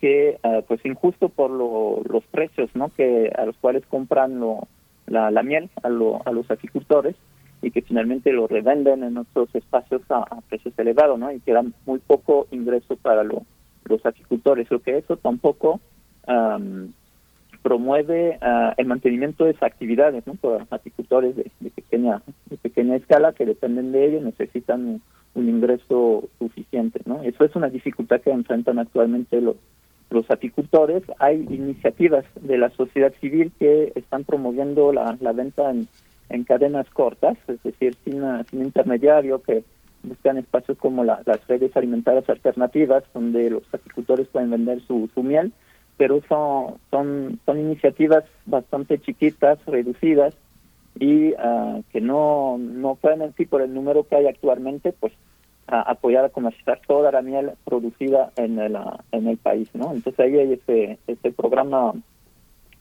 [0.00, 4.68] que pues injusto por lo, los precios no que a los cuales compran lo,
[5.06, 7.16] la, la, miel a, lo, a los apicultores
[7.62, 11.72] y que finalmente lo revenden en otros espacios a, precios elevados no y que dan
[11.86, 13.44] muy poco ingreso para lo,
[13.84, 14.70] los apicultores.
[14.70, 15.80] Lo que eso tampoco
[17.64, 20.34] promueve uh, el mantenimiento de esas actividades, ¿no?
[20.34, 25.00] Por apicultores de, pequeña de pequeña escala que dependen de ello necesitan
[25.34, 27.22] un, ingreso suficiente, ¿no?
[27.22, 29.56] Eso es una dificultad que enfrentan actualmente los
[30.10, 31.02] los apicultores.
[31.18, 35.88] Hay iniciativas de la sociedad civil que están promoviendo la, la venta en,
[36.28, 39.64] en cadenas cortas, es decir, sin, sin intermediario, que
[40.02, 45.52] buscan espacios como las redes alimentarias alternativas, donde los apicultores pueden vender su, su miel
[45.96, 50.34] pero son, son, son iniciativas bastante chiquitas, reducidas,
[50.98, 55.12] y uh, que no, no pueden en sí por el número que hay actualmente, pues
[55.66, 58.76] apoyar a comercializar toda la miel producida en el,
[59.12, 59.92] en el país, ¿no?
[59.92, 61.94] Entonces ahí hay este, este programa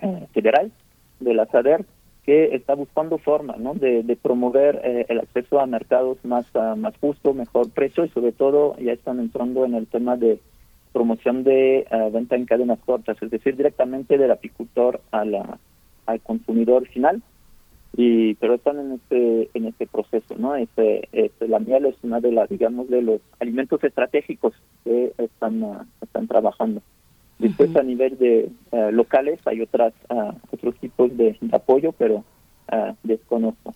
[0.01, 0.71] eh, federal
[1.19, 1.85] de la SADER
[2.25, 3.73] que está buscando formas, ¿no?
[3.73, 8.09] De, de promover eh, el acceso a mercados más, uh, más justo, mejor precio y
[8.09, 10.39] sobre todo ya están entrando en el tema de
[10.93, 15.57] promoción de eh, venta en cadenas cortas, es decir, directamente del apicultor a la,
[16.05, 17.21] al consumidor final.
[17.95, 20.55] Y pero están en este en este proceso, ¿no?
[20.55, 24.53] Este, este, la miel es una de las digamos de los alimentos estratégicos
[24.83, 26.81] que están uh, están trabajando.
[27.37, 29.93] Después a nivel de uh, locales hay otras
[30.51, 32.23] otros tipos de, de apoyo, pero
[33.03, 33.75] desconozco.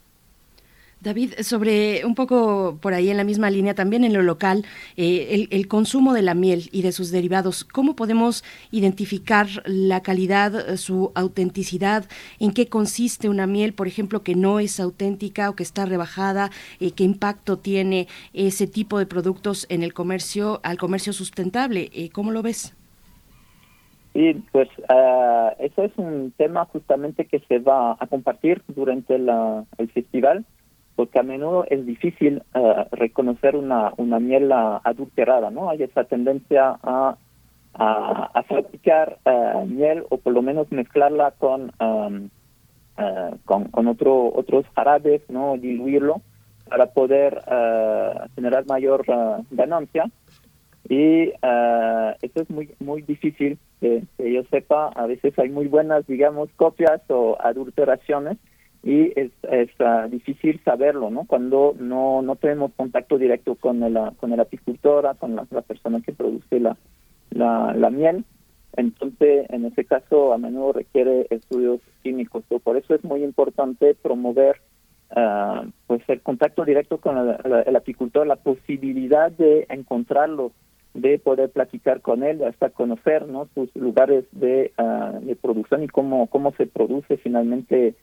[1.00, 5.48] David, sobre un poco por ahí en la misma línea, también en lo local, eh,
[5.52, 11.12] el, consumo de la miel y de sus derivados, ¿cómo podemos identificar la calidad, su
[11.14, 12.06] autenticidad?
[12.40, 16.50] ¿En qué consiste una miel, por ejemplo, que no es auténtica o que está rebajada?
[16.80, 21.92] Eh, ¿Qué impacto tiene ese tipo de productos en el comercio, al comercio sustentable?
[21.94, 22.76] Eh, ¿Cómo lo ves?
[24.14, 29.64] Sí, pues uh, eso es un tema justamente que se va a compartir durante la,
[29.78, 30.44] el festival
[30.98, 35.70] porque a menudo es difícil uh, reconocer una, una miel adulterada, ¿no?
[35.70, 37.16] Hay esa tendencia a,
[37.76, 42.30] a, a fabricar uh, miel o por lo menos mezclarla con, um,
[42.98, 45.56] uh, con, con otro, otros jarabes, ¿no?
[45.58, 46.22] Diluirlo
[46.68, 47.44] para poder
[48.36, 49.06] generar mayor
[49.52, 50.04] ganancia
[50.90, 56.50] y eso es muy muy difícil que, yo sepa a veces hay muy buenas digamos
[56.58, 58.38] copias o adulteraciones
[58.88, 59.70] y es, es
[60.10, 65.36] difícil saberlo no cuando no no tenemos contacto directo con el con el apicultora con
[65.36, 66.78] la, persona que produce la,
[67.32, 68.24] la, la miel.
[68.78, 72.46] Entonces, en ese caso, a menudo requiere estudios químicos.
[72.64, 74.62] Por eso es muy importante promover
[75.16, 80.52] uh, pues el contacto directo con el, apicultor, la posibilidad de encontrarlo,
[80.94, 84.72] de poder platicar con él, hasta conocer sus lugares de,
[85.22, 87.96] de producción y cómo, cómo se produce finalmente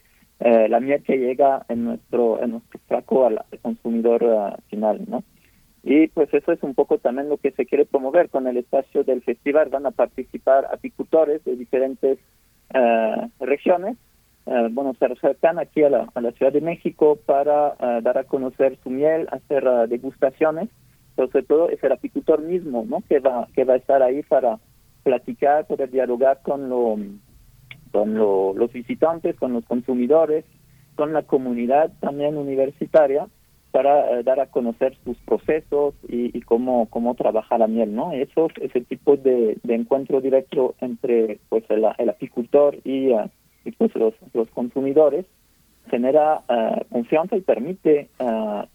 [0.45, 5.01] uh, la miel que llega en nuestro, en nuestro saco al, consumidor final.
[5.09, 5.25] ¿no?
[5.83, 9.05] Y pues eso es un poco también lo que se quiere promover con el espacio
[9.05, 9.69] del festival.
[9.69, 12.19] Van a participar apicultores de diferentes
[12.75, 13.97] uh, regiones.
[14.47, 18.17] Uh, bueno, se acercan aquí a la, a la, Ciudad de México para uh, dar
[18.17, 20.71] a conocer su miel, hacer degustaciones.
[21.17, 23.03] Pero sobre todo es el apicultor mismo, ¿no?
[23.07, 24.59] Que va, que va a estar ahí para
[25.03, 26.97] platicar, poder dialogar con, lo,
[27.95, 30.45] con lo, los visitantes, con los consumidores,
[30.97, 33.29] con la comunidad también universitaria
[33.71, 38.11] para eh, dar a conocer sus procesos y, cómo cómo trabaja la miel, ¿no?
[38.11, 43.31] Eso, ese tipo de, encuentro directo entre pues el, apicultor y, eh,
[43.65, 45.25] y, pues los, los consumidores
[45.89, 48.09] genera uh, confianza y permite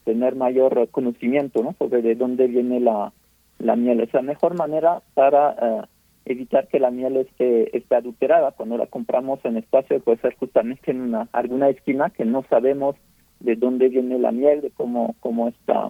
[0.04, 1.74] tener mayor conocimiento, ¿no?
[1.78, 3.12] Sobre de dónde viene la,
[3.58, 4.00] la miel.
[4.00, 5.88] Es la mejor manera para
[6.24, 8.52] evitar que la miel esté, esté adulterada.
[8.52, 12.96] Cuando la compramos en espacio puede ser justamente en una, alguna esquina que no sabemos
[13.40, 15.88] de dónde viene la miel, de cómo, cómo está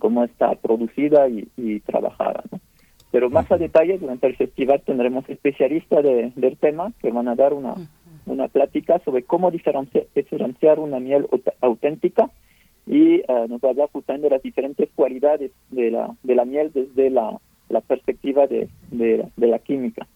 [0.00, 2.42] cómo está producida y, trabajada.
[3.12, 7.36] Pero más a detalle, durante el festival tendremos especialistas de, del tema que van a
[7.36, 7.74] dar una,
[8.26, 11.28] una plática sobre cómo diferenciar, diferenciar una miel
[11.60, 12.30] auténtica
[12.86, 16.44] y eh, nos va a hablar justamente de las diferentes cualidades de la, de la
[16.44, 17.38] miel desde la,
[17.70, 20.06] la perspectiva de, de, la química.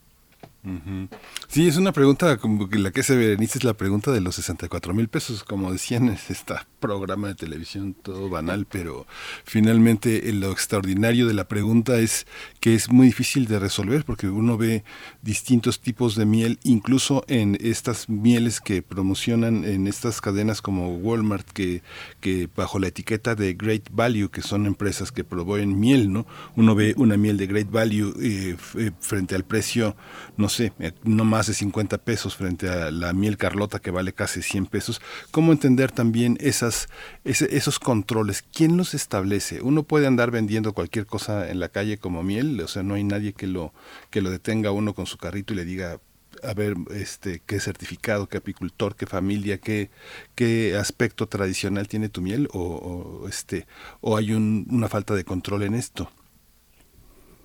[1.55, 4.35] Sí, es una pregunta como que la que se Berenice es la pregunta de los
[4.35, 9.07] 64 mil pesos, como decían, es este programa de televisión todo banal, pero
[9.45, 12.27] finalmente lo extraordinario de la pregunta es
[12.59, 14.83] que es muy difícil de resolver porque uno ve
[15.23, 21.49] distintos tipos de miel, incluso en estas mieles que promocionan en estas cadenas como Walmart,
[21.49, 21.83] que,
[22.21, 26.27] que bajo la etiqueta de Great Value, que son empresas que proveen miel, ¿no?
[26.57, 29.95] Uno ve una miel de Great Value eh, eh, frente al precio,
[30.37, 34.13] no sé, eh, no más de 50 pesos frente a la miel Carlota que vale
[34.13, 35.01] casi 100 pesos.
[35.31, 36.89] ¿Cómo entender también esas,
[37.25, 38.45] esos controles?
[38.53, 39.63] ¿Quién los establece?
[39.63, 43.05] Uno puede andar vendiendo cualquier cosa en la calle como miel, o sea, no hay
[43.05, 43.73] nadie que lo,
[44.11, 46.01] que lo detenga uno con su carrito y le diga,
[46.43, 49.91] a ver este qué certificado, qué apicultor, qué familia, qué,
[50.35, 53.67] qué aspecto tradicional tiene tu miel o, este
[54.01, 56.11] o hay una falta de control en esto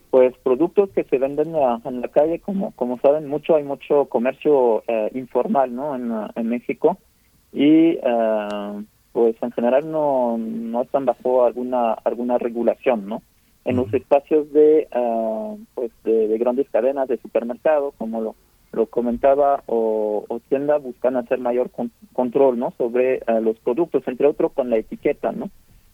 [0.09, 1.53] pues productos que se venden
[1.85, 5.95] en la calle, como como saben mucho, hay mucho comercio eh, informal, ¿no?
[5.95, 6.97] En, en México
[7.53, 13.21] y eh, pues en general no no están bajo alguna alguna regulación, ¿no?
[13.65, 18.35] En los espacios de eh, pues de, grandes cadenas de supermercado, como lo
[18.71, 21.69] lo comentaba o, o tienda buscan hacer mayor
[22.13, 22.71] control, ¿no?
[22.77, 25.49] Sobre los productos, entre otros con la etiqueta, ¿no?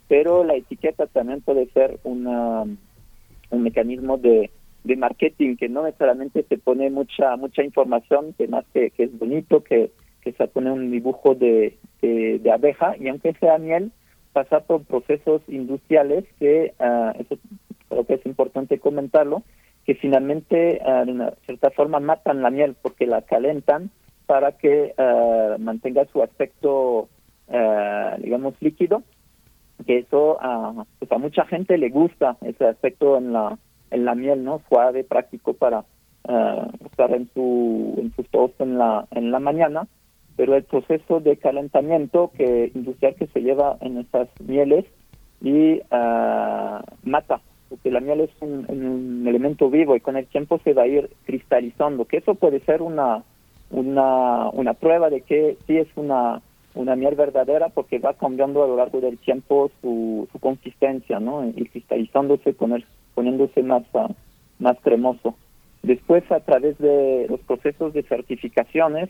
[0.08, 2.65] Pero la etiqueta también puede ser una
[3.56, 4.52] un mecanismo de,
[4.98, 9.91] marketing que no necesariamente se pone mucha mucha información, que más que, es bonito, que,
[10.24, 11.78] se pone un dibujo de,
[12.52, 13.91] abeja y aunque sea miel,
[14.34, 17.39] pasa por procesos industriales que, uh, eso
[17.89, 19.44] creo que es importante comentarlo,
[19.86, 23.91] que finalmente uh, de cierta forma matan la miel porque la calentan
[24.26, 27.08] para que uh, mantenga su aspecto,
[28.20, 29.04] digamos, líquido
[29.86, 33.58] que eso a, pues a mucha gente le gusta ese aspecto en la
[33.91, 35.86] en la miel no suave práctico para
[36.28, 39.88] uh, usar en su en sus toast en la en la mañana.
[40.36, 44.86] Pero el proceso de calentamiento que industrial que se lleva en esas mieles
[45.41, 50.60] y uh, mata porque la miel es un, un, elemento vivo y con el tiempo
[50.63, 53.24] se va a ir cristalizando que eso puede ser una
[53.71, 56.41] una una prueba de que sí es una
[56.75, 61.47] una miel verdadera porque va cambiando a lo largo del tiempo su, su consistencia, ¿no?
[61.47, 64.13] Y cristalizándose, poner, poniéndose más, uh,
[64.59, 65.36] más cremoso.
[65.84, 69.09] Después, a través de los procesos de certificaciones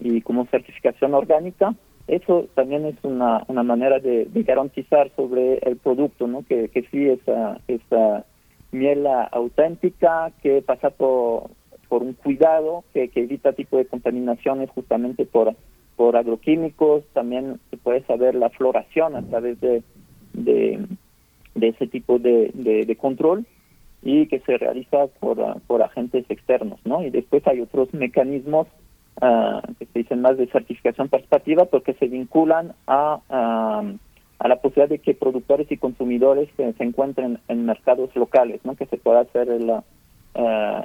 [0.00, 1.74] y como certificación orgánica,
[2.08, 6.44] eso también es una, una manera de, garantizar sobre el producto, ¿no?
[6.44, 7.20] Que, sí es
[7.66, 8.24] esa
[8.72, 11.50] miel auténtica, que pasa por,
[11.88, 15.54] por un cuidado, que, que evita tipo de contaminaciones justamente por
[15.96, 19.82] por agroquímicos, también se puede saber la floración a través de,
[20.34, 20.86] de,
[21.60, 23.46] ese tipo de, de, control
[24.02, 27.02] y que se realiza por, por agentes externos, ¿no?
[27.02, 28.68] Y después hay otros mecanismos
[29.78, 34.98] que se dicen más de certificación participativa porque se vinculan a, a, la posibilidad de
[34.98, 38.76] que productores y consumidores se, encuentren en mercados locales, ¿no?
[38.76, 39.72] que se pueda hacer el,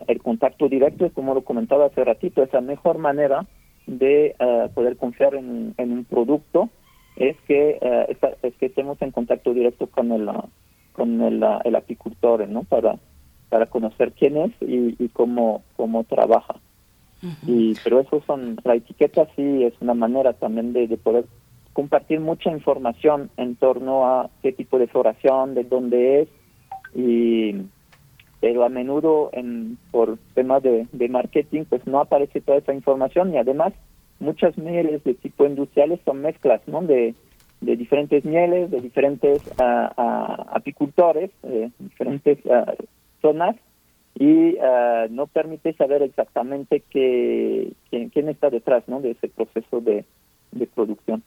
[0.08, 3.46] el contacto directo, como lo comentaba hace ratito, es la mejor manera
[3.88, 4.36] de
[4.74, 6.70] poder confiar en, un producto
[7.16, 7.80] es que
[8.42, 10.30] es que estemos en contacto directo con el
[10.94, 12.98] con el, el apicultor no para
[13.50, 16.56] para conocer quién es y, y cómo cómo trabaja.
[17.46, 21.26] Y pero eso son la etiqueta sí es una manera también de, de poder
[21.74, 26.30] compartir mucha información en torno a qué tipo de floración de dónde es
[26.96, 27.56] y
[28.42, 33.38] pero a menudo en por temas de, marketing pues no aparece toda esa información y
[33.38, 33.72] además
[34.20, 37.16] muchas mieles de tipo industriales son mezclas no de,
[37.62, 40.02] diferentes mieles de diferentes uh,
[40.52, 42.66] apicultores de diferentes uh,
[43.22, 43.56] zonas
[44.16, 49.00] y uh, no permite saber exactamente qué, quién, está detrás ¿no?
[49.00, 50.04] de ese proceso de
[50.76, 51.24] producción.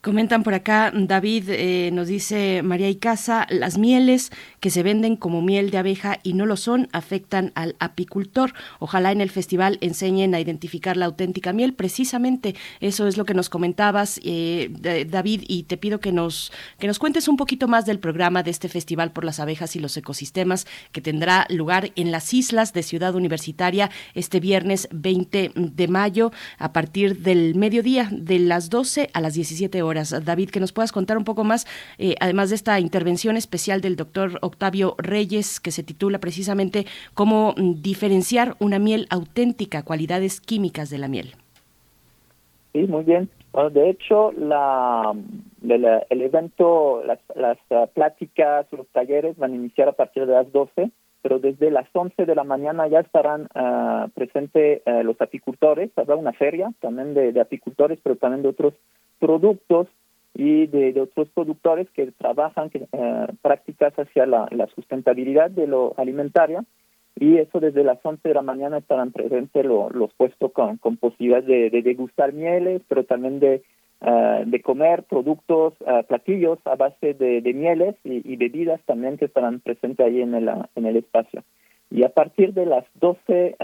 [0.00, 4.30] Comentan por acá, David eh, nos dice María y Casa, las mieles
[4.60, 8.54] que se venden como miel de abeja y no lo son afectan al apicultor.
[8.78, 11.74] Ojalá en el festival enseñen a identificar la auténtica miel.
[11.74, 14.70] Precisamente eso es lo que nos comentabas, eh,
[15.08, 18.52] David, y te pido que nos, que nos cuentes un poquito más del programa de
[18.52, 22.84] este Festival por las Abejas y los Ecosistemas que tendrá lugar en las islas de
[22.84, 29.20] Ciudad Universitaria este viernes 20 de mayo a partir del mediodía de las 12 a
[29.20, 31.66] las 17 horas David, que nos puedas contar un poco más,
[31.98, 37.54] eh, además de esta intervención especial del doctor Octavio Reyes, que se titula precisamente Cómo
[37.56, 41.32] mm, diferenciar una miel auténtica, cualidades químicas de la miel.
[42.72, 43.28] Sí, muy bien.
[43.72, 45.14] de hecho, la,
[45.62, 50.50] el evento, las, las uh, pláticas, los talleres van a iniciar a partir de las
[50.52, 56.14] 12 pero desde las 11 de la mañana ya estarán uh, presentes los apicultores, habrá
[56.14, 58.74] una feria también de, de, apicultores, pero también de otros
[59.18, 59.88] productos
[60.34, 66.64] y de, otros productores que trabajan eh, prácticas hacia la, sustentabilidad de lo alimentaria
[67.18, 71.42] y eso desde las 11 de la mañana estarán presentes los puestos con, con posibilidad
[71.42, 73.64] de, degustar mieles, pero también de,
[74.00, 79.58] eh, de comer productos, uh, platillos a base de, mieles y, bebidas también que estarán
[79.58, 81.42] presentes ahí en el, en el espacio.
[81.90, 83.56] Y a partir de las 12,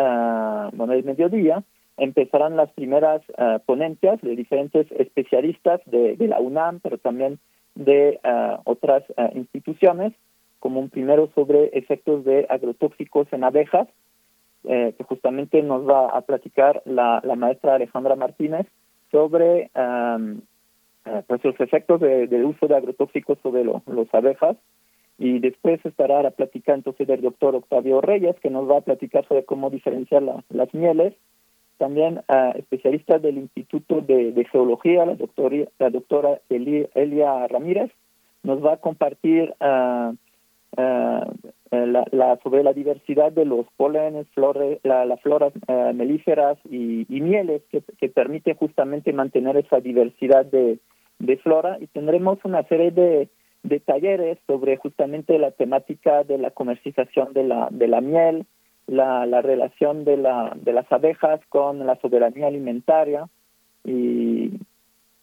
[0.74, 1.62] bueno, del mediodía,
[1.97, 7.38] empezarán las primeras uh, ponencias de diferentes especialistas de, la UNAM, pero también
[7.74, 10.12] de uh, otras uh, instituciones,
[10.59, 13.88] como un primero sobre efectos de agrotóxicos en abejas,
[14.66, 18.66] eh, que justamente nos va a platicar la, la maestra Alejandra Martínez
[19.11, 20.40] sobre um,
[21.26, 24.57] pues los efectos de, del uso de agrotóxicos sobre lo, los abejas.
[25.18, 29.28] Y después estará la plática entonces del doctor Octavio Reyes, que nos va a platicar
[29.28, 31.12] sobre cómo diferenciar las mieles
[31.78, 37.90] también a especialistas del Instituto de, Geología, la, doctora, la doctora Elia Ramírez,
[38.42, 40.14] nos va a compartir uh,
[40.76, 45.52] la, sobre la diversidad de los pólenes, flores, las floras
[45.94, 50.78] melíferas y, mieles que, que, permite justamente mantener esa diversidad de,
[51.18, 51.78] de flora.
[51.80, 53.28] Y tendremos una serie de,
[53.64, 58.46] de talleres sobre justamente la temática de la comercialización de la, de la miel,
[58.87, 63.28] la, la relación de, la, de las abejas con la soberanía alimentaria
[63.85, 64.53] y,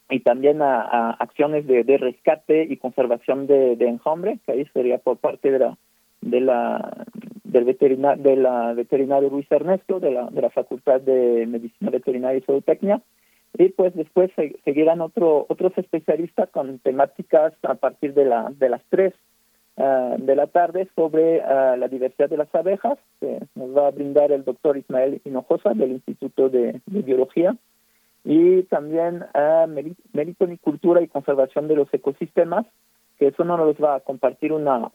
[0.09, 3.99] y también a, acciones de, de, rescate y conservación de, de
[4.45, 5.77] que ahí sería por parte de la,
[6.21, 7.05] de la
[7.43, 12.39] del veterinar, de la veterinario Luis Ernesto de la, de la Facultad de Medicina Veterinaria
[12.39, 13.01] y Zootecnia.
[13.57, 14.31] Y pues después
[14.63, 19.13] seguirán otro, otros especialistas con temáticas a partir de, la, de las tres
[19.77, 23.91] Ah, de la tarde sobre ah, la diversidad de las abejas, que nos va a
[23.91, 27.55] brindar el doctor Ismael Hinojosa del Instituto de, Biología,
[28.23, 29.67] y también uh,
[30.13, 32.67] Melitonicultura y Conservación de los Ecosistemas,
[33.17, 34.91] que eso no nos va a compartir una,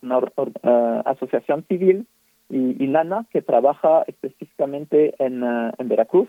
[1.05, 2.07] asociación civil,
[2.49, 6.29] y, NANA, que trabaja específicamente en, en Veracruz,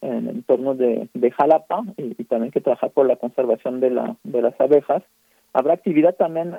[0.00, 4.16] en el entorno de, de Jalapa, y, también que trabaja por la conservación de, la,
[4.24, 5.04] de las abejas.
[5.52, 6.52] Habrá actividad también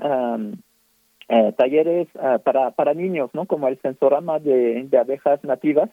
[1.30, 3.46] eh, talleres eh, para, para niños, ¿no?
[3.46, 5.90] Como el sensorama de, de abejas nativas,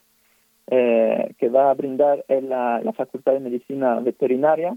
[0.66, 4.76] eh, que va a brindar en la, la, Facultad de Medicina Veterinaria.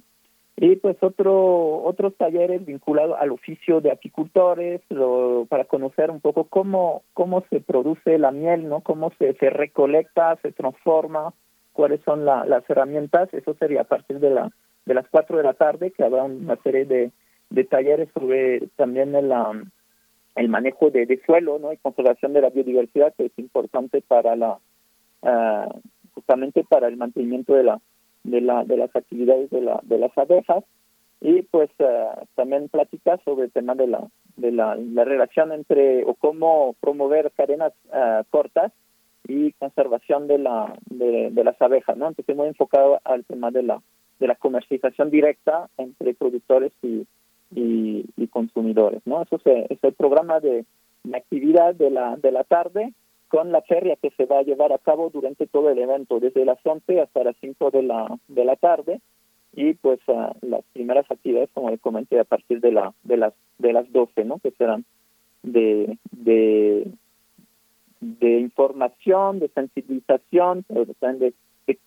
[0.55, 6.43] Y pues otro, otros talleres vinculados al oficio de apicultores, lo, para conocer un poco
[6.45, 8.81] cómo, cómo se produce la miel, ¿no?
[8.81, 11.33] Cómo se, se recolecta, se transforma,
[11.73, 13.33] cuáles son la, las herramientas.
[13.33, 14.51] Eso sería a partir de, la,
[14.85, 17.11] de las 4 de la tarde, que habrá una serie de,
[17.49, 19.31] de talleres sobre también el,
[20.35, 21.73] el manejo de, suelo ¿no?
[21.73, 24.59] y conservación de la biodiversidad, que es importante para la
[25.21, 25.79] uh,
[26.13, 27.81] justamente para el mantenimiento de la
[28.23, 30.63] de la de las actividades de la de las abejas
[31.21, 34.07] y pues uh, también platicar sobre el tema de la
[34.37, 38.71] de la, la relación entre o cómo promover cadenas uh, cortas
[39.27, 43.63] y conservación de la de, de las abejas no entonces muy enfocado al tema de
[43.63, 43.81] la
[44.19, 47.05] de la comercialización directa entre productores y,
[47.55, 49.01] y, consumidores.
[49.05, 49.21] ¿no?
[49.21, 50.65] Eso es, el programa de,
[51.13, 52.93] actividad de la, de la tarde
[53.27, 56.45] con la feria que se va a llevar a cabo durante todo el evento, desde
[56.45, 59.01] las 11 hasta las 5 de la, de la tarde
[59.55, 63.33] y pues uh, las primeras actividades, como le comenté, a partir de, la, de, las,
[63.59, 64.39] de las 12, ¿no?
[64.39, 64.85] que serán
[65.43, 66.87] de, de,
[68.01, 71.33] de información, de sensibilización, de,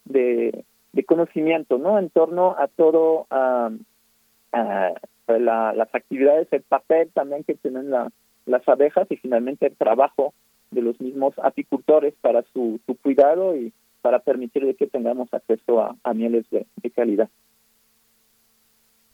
[0.04, 1.98] de, de, conocimiento ¿no?
[1.98, 3.72] en torno a todo uh,
[4.52, 4.94] uh,
[5.28, 8.10] la, las actividades, el papel también que tienen la,
[8.46, 10.34] las abejas y finalmente el trabajo
[10.70, 13.72] de los mismos apicultores para su, su cuidado y
[14.02, 17.28] para permitir que tengamos acceso a, a mieles de calidad.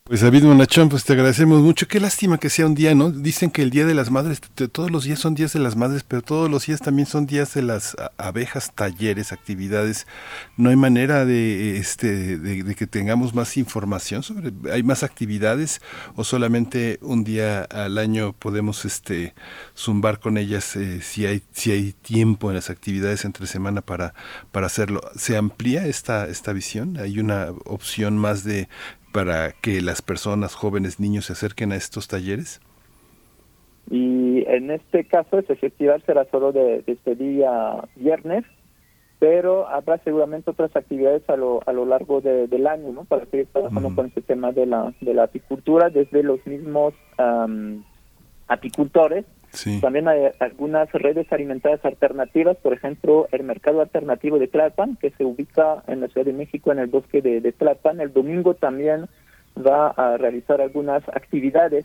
[0.05, 1.87] Pues David Monachón, pues te agradecemos mucho.
[1.87, 3.13] Qué lástima que sea un día, ¿no?
[3.13, 4.41] Dicen que el Día de las Madres,
[4.73, 7.55] todos los días son días de las madres, pero todos los días también son días
[7.55, 10.09] de las abejas, talleres, actividades.
[10.57, 15.81] No hay manera de, este, de, que tengamos más información sobre, hay más actividades
[16.17, 19.35] o solamente un día al año podemos, este,
[19.77, 24.15] zumbar con ellas eh, si hay, si hay tiempo en las actividades entre semana para,
[24.51, 25.01] para hacerlo.
[25.15, 26.99] ¿Se amplía esta, esta visión?
[26.99, 28.69] ¿Hay una opción más de
[29.13, 32.61] para que las personas, jóvenes, niños se acerquen a estos talleres?
[33.91, 38.45] Y en este caso, este festival será solo de, este día viernes,
[39.19, 43.05] pero habrá seguramente otras actividades a lo, a lo largo del año, ¿no?
[43.05, 46.95] Para seguir trabajando con este tema de la, de la apicultura, desde los mismos
[48.49, 49.27] apicultores.
[49.81, 55.25] También hay algunas redes alimentarias alternativas, por ejemplo, el mercado alternativo de Tlalpan, que se
[55.25, 58.01] ubica en la Ciudad de México, en el bosque de, de Tlalpan.
[58.01, 59.09] El domingo también
[59.57, 61.85] va a realizar algunas actividades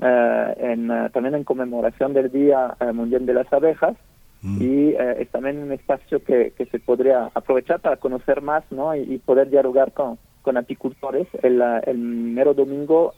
[0.00, 3.96] eh, en, eh, también en conmemoración del Día eh, Mundial de las Abejas
[4.42, 4.60] mm.
[4.60, 8.94] y es también un espacio que, que se podría aprovechar para conocer más ¿no?
[8.96, 13.14] y, poder dialogar con, con apicultores el, el mero domingo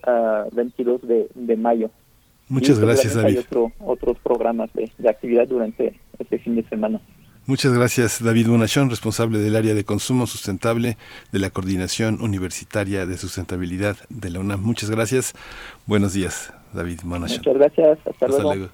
[0.53, 1.91] 22 de, de mayo.
[2.49, 3.39] Muchas gracias, David.
[3.39, 7.01] Hay otros programas de, actividad durante este fin de semana.
[7.47, 10.97] Muchas gracias, David Bonachón, responsable del área de consumo sustentable
[11.31, 14.63] de la Coordinación Universitaria de Sustentabilidad de la UNAM.
[14.63, 15.33] Muchas gracias.
[15.87, 17.39] Buenos días, David Bonachón.
[17.39, 17.99] Muchas gracias.
[18.05, 18.69] Hasta, luego.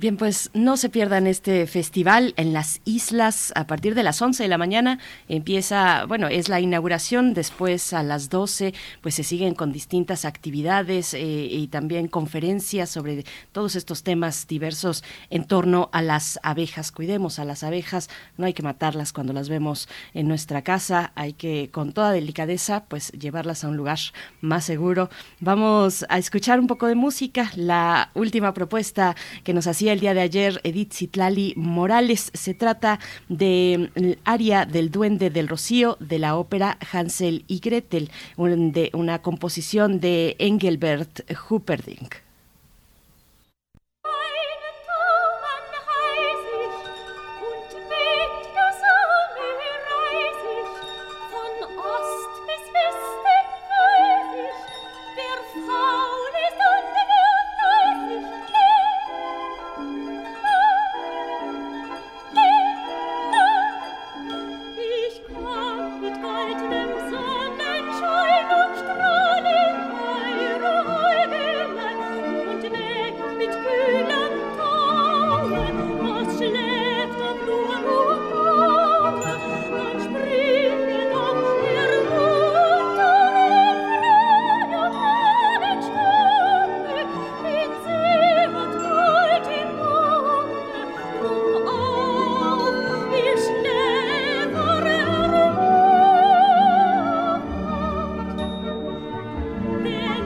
[0.00, 4.44] Bien, pues no se pierdan este festival en las islas a partir de las 11
[4.44, 5.00] de la mañana.
[5.28, 11.14] Empieza, bueno, es la inauguración, después a las 12 pues se siguen con distintas actividades
[11.14, 16.92] eh, y también conferencias sobre todos estos temas diversos en torno a las abejas.
[16.92, 21.32] Cuidemos a las abejas, no hay que matarlas cuando las vemos en nuestra casa, hay
[21.32, 23.98] que con toda delicadeza pues llevarlas a un lugar
[24.42, 25.10] más seguro.
[25.40, 30.14] Vamos a escuchar un poco de música, la última propuesta que nos hacía el día
[30.14, 32.30] de ayer Edith Citlali Morales.
[32.34, 38.90] Se trata del aria del Duende del Rocío de la ópera Hansel y Gretel, de
[38.94, 42.27] una composición de Engelbert Humperdinck.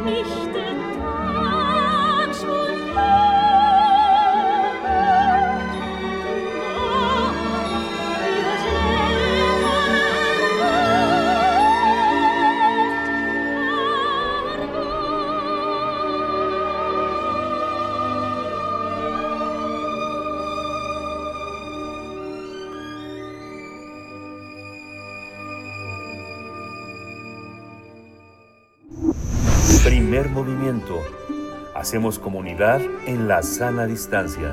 [0.05, 0.52] nicht.
[31.83, 34.53] Hacemos comunidad en la sana distancia.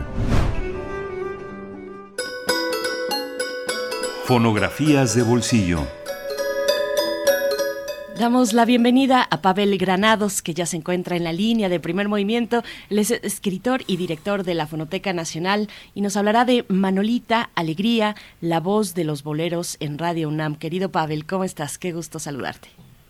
[4.24, 5.78] Fonografías de bolsillo.
[8.20, 12.08] Damos la bienvenida a Pavel Granados, que ya se encuentra en la línea de primer
[12.08, 12.64] movimiento.
[12.90, 18.16] Él es escritor y director de la Fonoteca Nacional y nos hablará de Manolita, Alegría,
[18.42, 20.56] la voz de los boleros en Radio UNAM.
[20.56, 21.78] Querido Pavel, ¿cómo estás?
[21.78, 22.70] Qué gusto saludarte.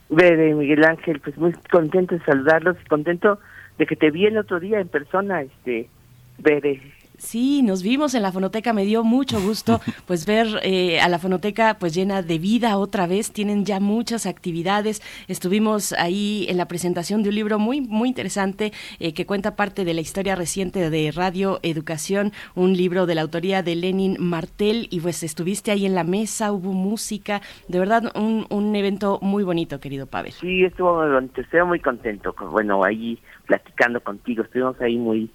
[0.10, 3.40] Bere, Miguel Ángel, pues muy contento de saludarlos, contento
[3.80, 5.90] de que te vi el otro día en persona, este,
[6.38, 6.82] Bere.
[7.20, 11.20] Sí, nos vimos en la fonoteca, me dio mucho gusto pues ver eh, a la
[11.20, 16.68] fonoteca pues llena de vida otra vez, tienen ya muchas actividades, estuvimos ahí en la
[16.68, 20.90] presentación de un libro muy muy interesante eh, que cuenta parte de la historia reciente
[20.90, 25.86] de Radio Educación, un libro de la autoría de Lenin Martel y pues estuviste ahí
[25.86, 30.32] en la mesa, hubo música, de verdad un, un evento muy bonito querido Pavel.
[30.32, 35.30] Sí, estuvo muy bonito, estoy muy contento, bueno, ahí platicando contigo, estuvimos ahí muy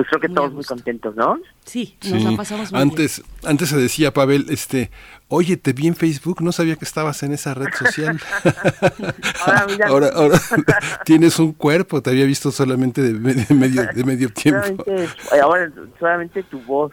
[0.00, 1.38] pues creo que todos muy contentos, ¿no?
[1.66, 4.90] Sí, nos la pasamos muy antes, Antes se decía, Pavel, este,
[5.28, 8.18] oye, te vi en Facebook, no sabía que estabas en esa red social.
[9.44, 9.88] ahora, mira.
[9.88, 10.38] ahora,
[11.04, 13.12] tienes un cuerpo, te había visto solamente de,
[13.54, 14.62] medio, de medio tiempo.
[14.62, 15.08] Solamente,
[15.42, 16.92] ahora solamente tu voz.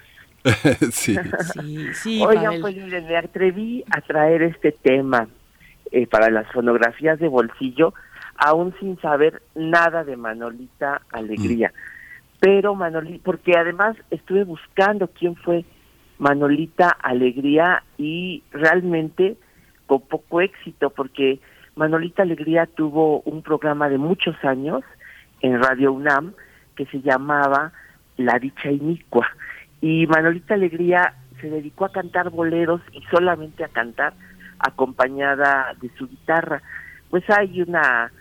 [0.92, 1.18] sí.
[1.64, 5.30] Sí, sí, Oigan, pues me atreví a traer este tema
[5.94, 7.94] eh, para las fonografías de bolsillo,
[8.36, 11.70] aún sin saber nada de Manolita Alegría.
[11.70, 11.97] Mm
[12.40, 15.66] pero Manolita, porque además estuve buscando quién fue
[16.20, 19.38] Manolita Alegría y realmente
[19.86, 21.40] con poco éxito, porque
[21.76, 24.84] Manolita Alegría tuvo un programa de muchos años
[25.42, 26.34] en Radio UNAM
[26.76, 27.72] que se llamaba
[28.18, 29.28] La Dicha Inicua.
[29.82, 34.14] Y Manolita Alegría se dedicó a cantar boleros y solamente a cantar
[34.60, 36.62] acompañada de su guitarra.
[37.10, 38.12] Pues hay una,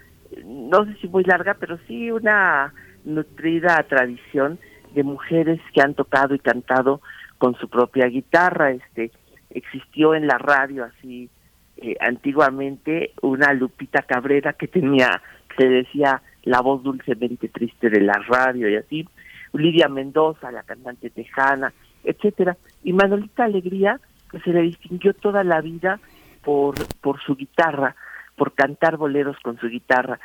[0.45, 2.73] no sé si muy larga, pero sí una
[3.07, 4.59] nutrida tradición
[4.95, 7.01] de mujeres que han tocado y cantado
[7.39, 8.73] con su propia guitarra.
[8.73, 9.11] Este
[9.51, 11.31] existió en la radio así
[11.79, 15.23] eh, antiguamente una Lupita Cabrera que tenía
[15.57, 19.09] se decía la voz dulcemente triste de la radio y así.
[19.53, 21.73] Lidia Mendoza, la cantante tejana,
[22.05, 22.57] etcétera.
[22.85, 24.01] Y Manolita Alegría,
[24.31, 25.99] que se le distinguió toda la vida
[26.45, 27.97] por, por su guitarra,
[28.37, 30.21] por cantar boleros con su guitarra.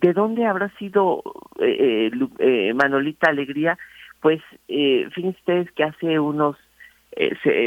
[0.00, 1.22] ¿De dónde habrá sido
[1.58, 3.78] eh, eh, eh, Manolita Alegría?
[4.20, 6.56] Pues eh, fíjense ustedes que hace unos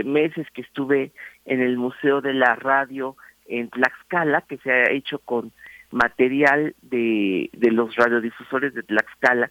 [0.06, 1.12] meses que estuve
[1.46, 3.16] en el Museo de la Radio
[3.48, 5.52] en Tlaxcala, que se ha hecho con
[5.90, 9.50] material de, de los radiodifusores de Tlaxcala,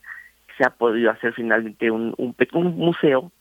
[0.56, 3.32] se ha podido hacer finalmente un, un, un museo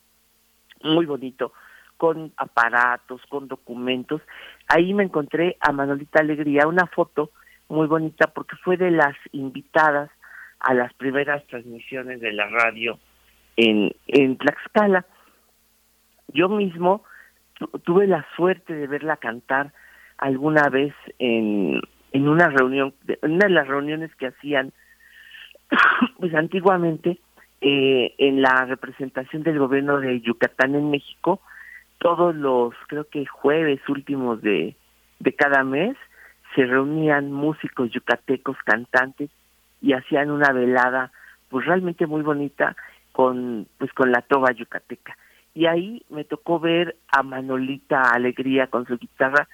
[0.81, 1.53] muy bonito,
[1.97, 4.21] con aparatos, con documentos.
[4.67, 7.29] Ahí me encontré a Manolita Alegría, una foto
[7.69, 10.09] muy bonita porque fue de las invitadas
[10.59, 12.99] a las primeras transmisiones de la radio
[13.55, 15.05] en, en Tlaxcala.
[16.29, 17.03] Yo mismo
[17.83, 19.73] tuve la suerte de verla cantar
[20.17, 24.73] alguna vez en, en una reunión, en una de las reuniones que hacían
[26.19, 27.19] pues antiguamente
[27.61, 31.41] eh, en la representación del gobierno de Yucatán en México,
[31.97, 34.75] todos los, creo que jueves últimos de,
[35.19, 35.97] de cada mes,
[36.57, 39.29] se reunían músicos yucatecos, cantantes
[39.79, 41.11] y hacían una velada
[41.49, 42.75] pues realmente muy bonita
[43.11, 45.15] con pues con la toga yucateca.
[45.53, 49.47] Y ahí me tocó ver a Manolita Alegría con su guitarra,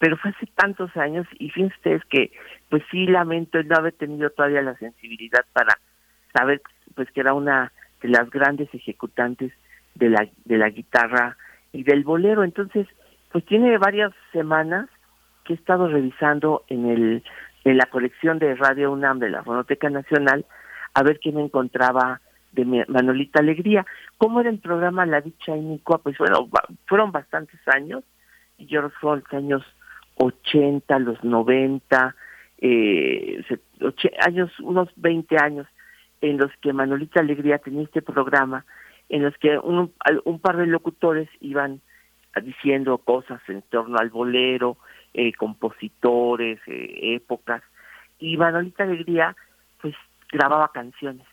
[0.00, 2.32] pero fue hace tantos años y fíjense ustedes que
[2.70, 5.78] pues sí lamento no haber tenido todavía la sensibilidad para
[6.36, 6.60] saber
[6.96, 7.70] pues que era una
[8.02, 9.52] de las grandes ejecutantes
[9.94, 11.36] de la de la guitarra
[11.72, 12.42] y del bolero.
[12.42, 12.88] Entonces,
[13.30, 14.88] pues tiene varias semanas
[15.48, 17.22] que he estado revisando en el
[17.64, 20.44] en la colección de Radio UNAM de la Fonoteca Nacional
[20.92, 22.20] a ver qué me encontraba
[22.52, 23.86] de Manolita Alegría.
[24.18, 25.98] ¿Cómo era el programa La Dicha Inicua?
[25.98, 26.48] Pues bueno,
[26.86, 28.04] fueron bastantes años,
[28.58, 29.62] y yo creo que fueron los años
[30.16, 32.14] 80, los 90,
[32.58, 33.42] eh,
[34.20, 35.66] años, unos 20 años
[36.20, 38.64] en los que Manolita Alegría tenía este programa,
[39.08, 39.92] en los que un,
[40.24, 41.80] un par de locutores iban
[42.42, 44.76] diciendo cosas en torno al bolero,
[45.14, 47.62] eh, compositores, eh, épocas,
[48.18, 49.36] y Manolita Alegría
[49.80, 49.94] pues
[50.30, 51.26] grababa canciones.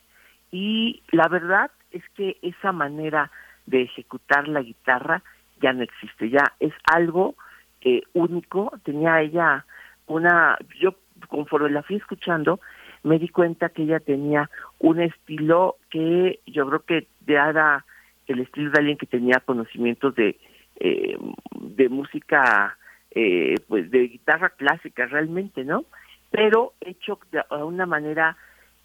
[0.50, 3.30] Y la verdad es que esa manera
[3.66, 5.22] de ejecutar la guitarra
[5.60, 7.34] ya no existe, ya es algo
[7.80, 9.64] eh, único, tenía ella
[10.06, 10.94] una, yo
[11.28, 12.60] conforme la fui escuchando,
[13.02, 17.84] me di cuenta que ella tenía un estilo que yo creo que era
[18.26, 20.36] el estilo de alguien que tenía conocimientos de,
[20.80, 21.16] eh,
[21.60, 22.76] de música
[23.18, 25.86] eh, pues de guitarra clásica realmente, ¿no?
[26.30, 28.36] Pero hecho de una manera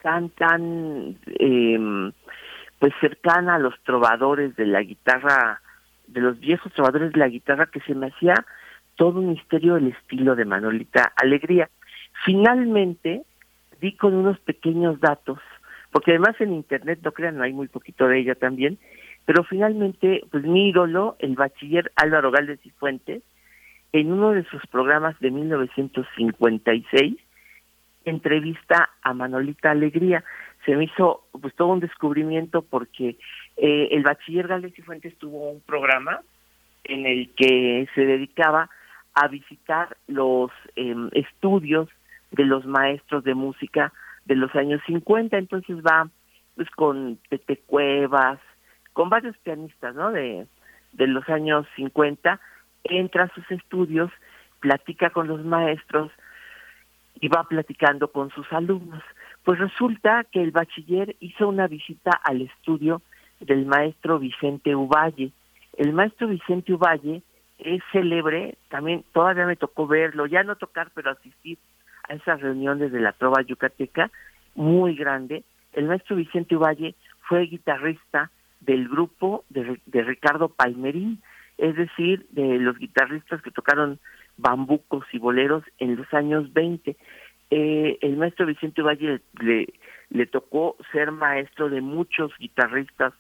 [0.02, 2.14] tan, tan, em,
[2.80, 5.60] pues cercana a los trovadores de la guitarra,
[6.08, 8.34] de los viejos trovadores de la guitarra, que se me hacía
[8.96, 11.70] todo un misterio el estilo de Manolita Alegría.
[12.24, 13.24] Finalmente,
[13.82, 15.40] di con unos pequeños datos,
[15.92, 18.80] porque además en internet, no crean, hay muy poquito de ella también,
[19.26, 23.24] pero finalmente, pues mi ídolo, el bachiller Álvaro Galdes y Fuentes,
[23.94, 27.16] en uno de sus programas de 1956,
[28.06, 30.24] entrevista a Manolita Alegría.
[30.66, 33.18] Se me hizo pues todo un descubrimiento porque
[33.58, 36.22] eh, el bachiller Galdes y Fuentes tuvo un programa
[36.84, 38.70] en el que se dedicaba
[39.14, 41.90] a visitar los em, estudios
[42.32, 43.92] de los maestros de música
[44.26, 46.10] de los años 50, entonces va
[46.56, 48.40] pues con Tete Cuevas,
[48.94, 50.12] con varios pianistas, ¿no?
[50.12, 50.48] De,
[50.94, 52.40] de los años 50,
[52.84, 54.12] entra a sus estudios,
[54.60, 56.12] platica con los maestros
[57.20, 59.04] y va platicando con sus alumnos.
[59.44, 63.02] Pues resulta que el bachiller hizo una visita al estudio
[63.40, 65.32] del maestro Vicente Uvalle.
[65.78, 67.24] El maestro Vicente Uvalle
[67.58, 71.58] es célebre, también todavía me tocó verlo, ya no tocar, pero asistir
[72.08, 74.12] a esas reuniones de la trova yucateca,
[74.56, 75.44] muy grande.
[75.74, 76.96] El maestro Vicente Uvalle
[77.28, 81.22] fue guitarrista del grupo de, de Ricardo Palmerín,
[81.62, 84.00] es decir, de los guitarristas que tocaron
[84.36, 86.98] bambucos y boleros en los años 20.
[87.52, 93.14] Eh, el maestro Vicente Valle le, tocó ser maestro de muchos guitarristas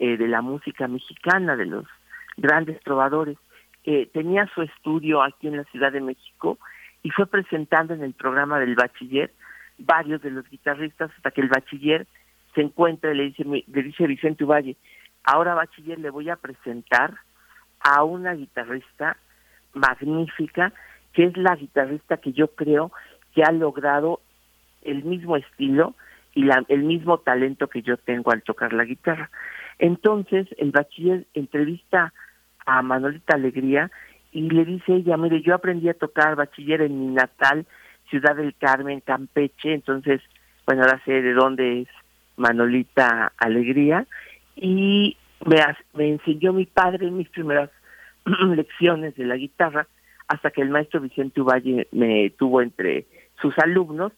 [0.00, 1.86] eh, de la música mexicana, de los
[2.36, 3.38] grandes trovadores.
[3.84, 6.58] Eh, tenía su estudio aquí en la Ciudad de México
[7.04, 9.32] y fue presentando en el programa del bachiller
[9.78, 12.08] varios de los guitarristas hasta que el bachiller
[12.56, 14.76] se encuentra y le dice, le dice Vicente Valle,
[15.22, 17.14] ahora bachiller le voy a presentar
[17.84, 19.16] a una guitarrista
[19.74, 20.72] magnífica,
[21.12, 22.90] que es la guitarrista que yo creo
[23.34, 24.20] que ha logrado
[24.82, 25.94] el mismo estilo
[26.34, 29.30] y la, el mismo talento que yo tengo al tocar la guitarra.
[29.78, 32.12] Entonces, el bachiller entrevista
[32.66, 33.90] a Manolita Alegría
[34.32, 37.66] y le dice ella, mire, yo aprendí a tocar bachiller en mi natal,
[38.08, 40.20] Ciudad del Carmen, Campeche, entonces,
[40.66, 41.88] bueno, ahora sé de dónde es
[42.36, 44.06] Manolita Alegría,
[44.56, 45.16] y
[45.46, 45.60] me,
[45.94, 47.70] me enseñó mi padre mis primeras
[48.54, 49.86] lecciones de la guitarra,
[50.28, 53.06] hasta que el maestro Vicente Uvalle me tuvo entre
[53.40, 54.12] sus alumnos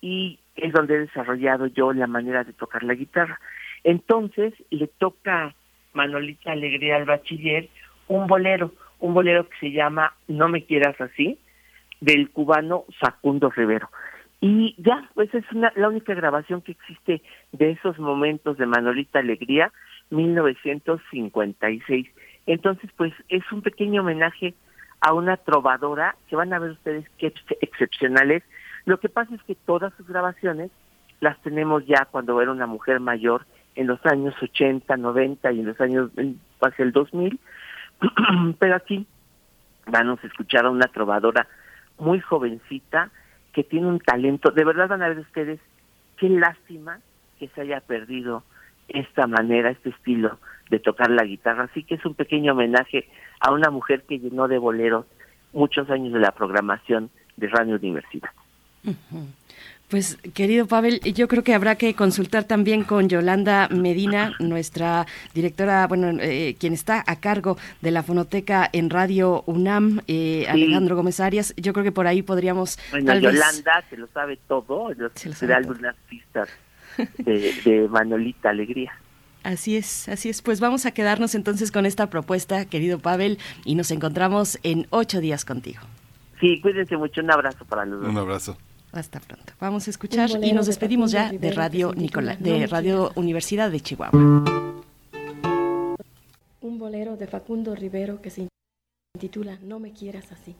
[0.00, 3.38] y es donde he desarrollado yo la manera de tocar la guitarra.
[3.84, 5.54] Entonces le toca
[5.92, 7.68] Manolita Alegría al bachiller
[8.08, 11.38] un bolero, un bolero que se llama No me quieras así,
[12.00, 13.90] del cubano Facundo Rivero.
[14.40, 17.22] Y ya, pues es una, la única grabación que existe
[17.52, 19.70] de esos momentos de Manolita Alegría,
[20.10, 22.08] 1956.
[22.46, 24.54] Entonces, pues es un pequeño homenaje
[25.00, 28.42] a una trovadora que van a ver ustedes qué excepcionales.
[28.84, 30.70] Lo que pasa es que todas sus grabaciones
[31.20, 35.66] las tenemos ya cuando era una mujer mayor en los años 80, 90 y en
[35.66, 36.10] los años
[36.60, 37.38] hacia el 2000,
[38.58, 39.06] pero aquí
[39.86, 41.46] vamos a escuchar a una trovadora
[41.98, 43.10] muy jovencita
[43.52, 45.60] que tiene un talento, de verdad van a ver ustedes
[46.16, 47.00] qué lástima
[47.38, 48.44] que se haya perdido
[48.94, 50.38] esta manera, este estilo
[50.70, 51.64] de tocar la guitarra.
[51.64, 53.08] Así que es un pequeño homenaje
[53.40, 55.06] a una mujer que llenó de boleros
[55.52, 58.30] muchos años de la programación de Radio Universidad.
[59.88, 65.86] Pues querido Pavel, yo creo que habrá que consultar también con Yolanda Medina, nuestra directora,
[65.88, 71.18] bueno, eh, quien está a cargo de la fonoteca en Radio UNAM, eh, Alejandro Gómez
[71.18, 71.52] Arias.
[71.56, 72.78] Yo creo que por ahí podríamos.
[72.92, 76.48] Bueno, Yolanda se lo sabe todo, se da algunas pistas
[77.18, 78.92] de, de Manolita Alegría.
[79.42, 80.42] Así es, así es.
[80.42, 85.20] Pues vamos a quedarnos entonces con esta propuesta, querido Pavel, y nos encontramos en ocho
[85.20, 85.80] días contigo.
[86.40, 87.20] Sí, cuídense mucho.
[87.20, 88.56] Un abrazo para los Un abrazo.
[88.92, 89.52] Hasta pronto.
[89.60, 94.10] Vamos a escuchar y nos despedimos ya de Radio Nicola, de Radio Universidad de Chihuahua.
[96.60, 98.48] Un bolero de Facundo Rivero que se
[99.14, 100.56] intitula No me quieras así.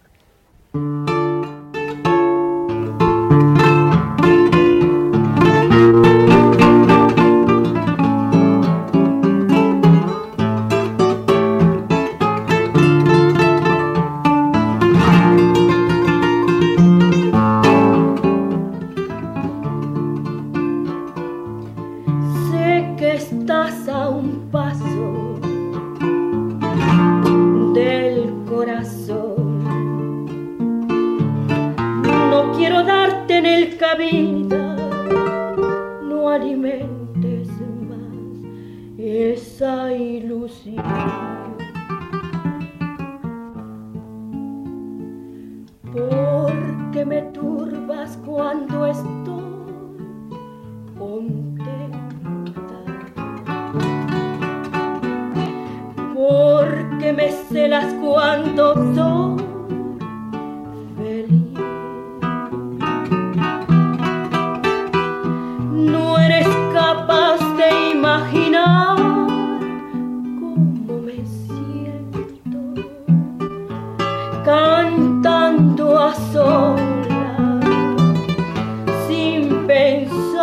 [80.08, 80.39] Sin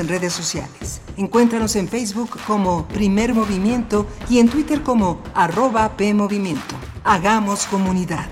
[0.00, 1.00] en redes sociales.
[1.16, 6.74] Encuéntranos en Facebook como Primer Movimiento y en Twitter como arroba PMovimiento.
[7.04, 8.26] Hagamos comunidad.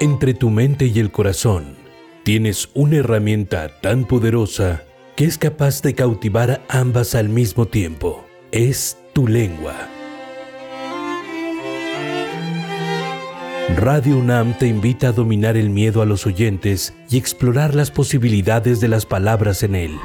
[0.00, 1.76] Entre tu mente y el corazón
[2.24, 4.82] tienes una herramienta tan poderosa
[5.14, 8.24] que es capaz de cautivar ambas al mismo tiempo.
[8.50, 9.99] Es tu lengua.
[13.76, 18.80] Radio UNAM te invita a dominar el miedo a los oyentes y explorar las posibilidades
[18.80, 19.96] de las palabras en él.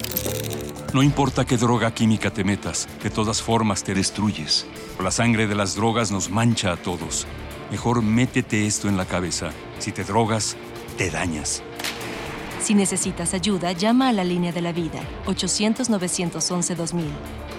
[0.93, 4.65] no importa qué droga química te metas, de todas formas te destruyes.
[5.01, 7.25] La sangre de las drogas nos mancha a todos.
[7.71, 9.51] Mejor métete esto en la cabeza.
[9.79, 10.57] Si te drogas,
[10.97, 11.63] te dañas.
[12.61, 17.05] Si necesitas ayuda, llama a la línea de la vida, 800-911-2000.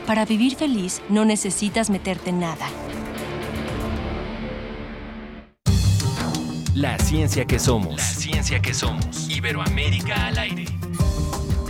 [0.06, 2.66] Para vivir feliz, no necesitas meterte en nada.
[6.74, 7.96] La ciencia que somos.
[7.96, 9.28] La ciencia que somos.
[9.28, 10.81] Iberoamérica al aire.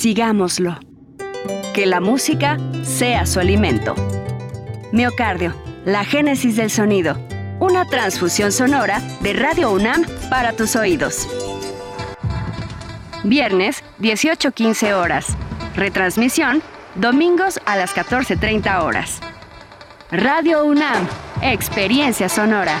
[0.00, 0.80] Sigámoslo.
[1.74, 3.94] Que la música sea su alimento.
[4.92, 7.18] Miocardio, la génesis del sonido.
[7.58, 11.28] Una transfusión sonora de Radio UNAM para tus oídos.
[13.24, 15.36] Viernes, 18.15 horas.
[15.76, 16.62] Retransmisión,
[16.94, 19.20] domingos a las 14.30 horas.
[20.10, 21.06] Radio UNAM,
[21.42, 22.80] experiencia sonora.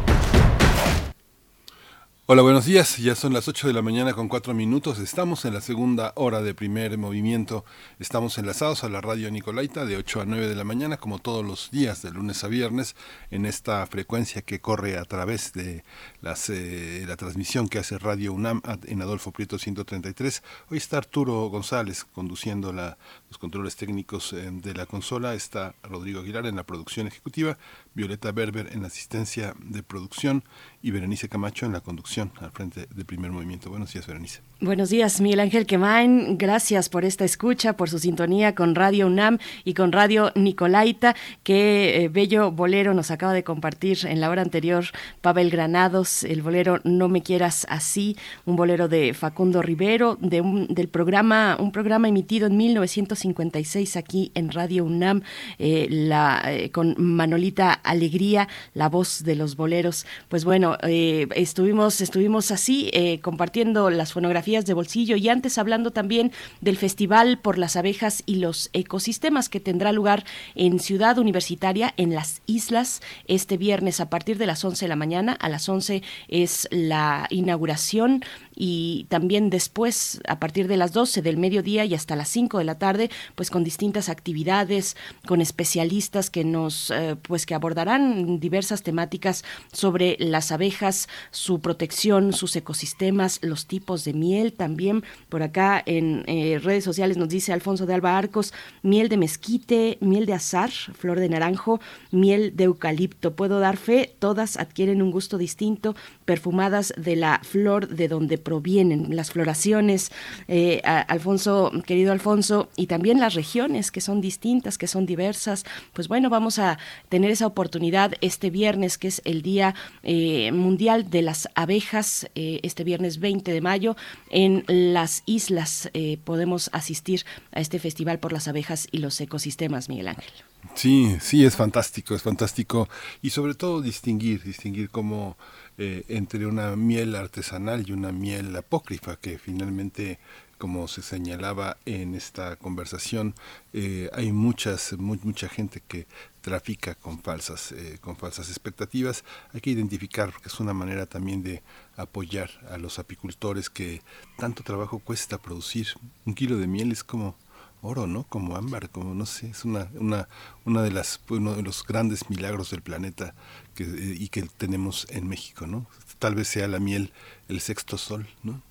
[2.33, 2.95] Hola, buenos días.
[2.95, 4.99] Ya son las 8 de la mañana con 4 minutos.
[4.99, 7.65] Estamos en la segunda hora de primer movimiento.
[7.99, 11.45] Estamos enlazados a la radio Nicolaita de 8 a 9 de la mañana, como todos
[11.45, 12.95] los días, de lunes a viernes,
[13.31, 15.83] en esta frecuencia que corre a través de
[16.23, 20.41] eh, la transmisión que hace Radio UNAM en Adolfo Prieto 133.
[20.69, 25.33] Hoy está Arturo González conduciendo los controles técnicos eh, de la consola.
[25.33, 27.57] Está Rodrigo Aguilar en la producción ejecutiva,
[27.93, 30.43] Violeta Berber en la asistencia de producción
[30.81, 33.69] y Berenice Camacho en la conducción al frente del primer movimiento.
[33.69, 34.50] Buenos días, Berenice.
[34.63, 36.37] Buenos días, Miguel Ángel Quemain.
[36.37, 41.15] Gracias por esta escucha, por su sintonía con Radio UNAM y con Radio Nicolaita.
[41.41, 44.85] Qué eh, bello bolero nos acaba de compartir en la hora anterior
[45.21, 50.67] Pavel Granados, el bolero No me quieras así, un bolero de Facundo Rivero, de un,
[50.67, 55.23] del programa, un programa emitido en 1956 aquí en Radio UNAM,
[55.57, 60.05] eh, la, eh, con Manolita Alegría, la voz de los boleros.
[60.29, 62.91] Pues bueno, estuvimos, estuvimos así
[63.23, 68.35] compartiendo las fonografías de bolsillo y antes hablando también del Festival por las Abejas y
[68.35, 70.25] los Ecosistemas que tendrá lugar
[70.55, 74.97] en Ciudad Universitaria, en las islas, este viernes a partir de las 11 de la
[74.97, 75.37] mañana.
[75.39, 78.25] A las 11 es la inauguración
[78.55, 82.63] y también después, a partir de las 12 del mediodía y hasta las 5 de
[82.63, 84.95] la tarde, pues con distintas actividades,
[85.27, 92.33] con especialistas que nos, eh, pues que abordarán diversas temáticas sobre las abejas, su protección,
[92.33, 95.03] sus ecosistemas, los tipos de miel también.
[95.29, 99.97] Por acá en eh, redes sociales nos dice Alfonso de Alba Arcos, miel de mezquite,
[100.01, 101.79] miel de azar, flor de naranjo,
[102.11, 103.35] miel de eucalipto.
[103.35, 105.95] Puedo dar fe, todas adquieren un gusto distinto,
[106.31, 110.13] perfumadas de la flor de donde provienen, las floraciones,
[110.47, 115.65] eh, Alfonso, querido Alfonso, y también las regiones que son distintas, que son diversas.
[115.91, 116.77] Pues bueno, vamos a
[117.09, 122.61] tener esa oportunidad este viernes, que es el Día eh, Mundial de las Abejas, eh,
[122.63, 123.97] este viernes 20 de mayo,
[124.29, 125.89] en las islas
[126.23, 130.31] podemos asistir a este Festival por las Abejas y los Ecosistemas, Miguel Ángel.
[130.75, 132.87] Sí, sí, es fantástico, es fantástico.
[133.21, 135.37] Y sobre todo distinguir, distinguir cómo
[135.83, 140.19] eh, entre una miel artesanal y una miel apócrifa, que finalmente,
[140.59, 143.33] como se señalaba en esta conversación,
[143.73, 146.05] eh, hay muchas, mucha gente que
[146.41, 149.23] trafica con falsas, eh, con falsas expectativas.
[149.53, 151.63] Hay que identificar, porque es una manera también de
[151.97, 154.03] apoyar a los apicultores que
[154.37, 155.87] tanto trabajo cuesta producir.
[156.27, 157.35] Un kilo de miel es como
[157.81, 158.23] oro, ¿no?
[158.23, 160.27] Como ámbar, como no sé, es una, una,
[160.65, 163.33] una de las, uno de los grandes milagros del planeta
[163.75, 165.87] que, y que tenemos en México, ¿no?
[166.19, 167.11] Tal vez sea la miel
[167.47, 168.61] el sexto sol, ¿no?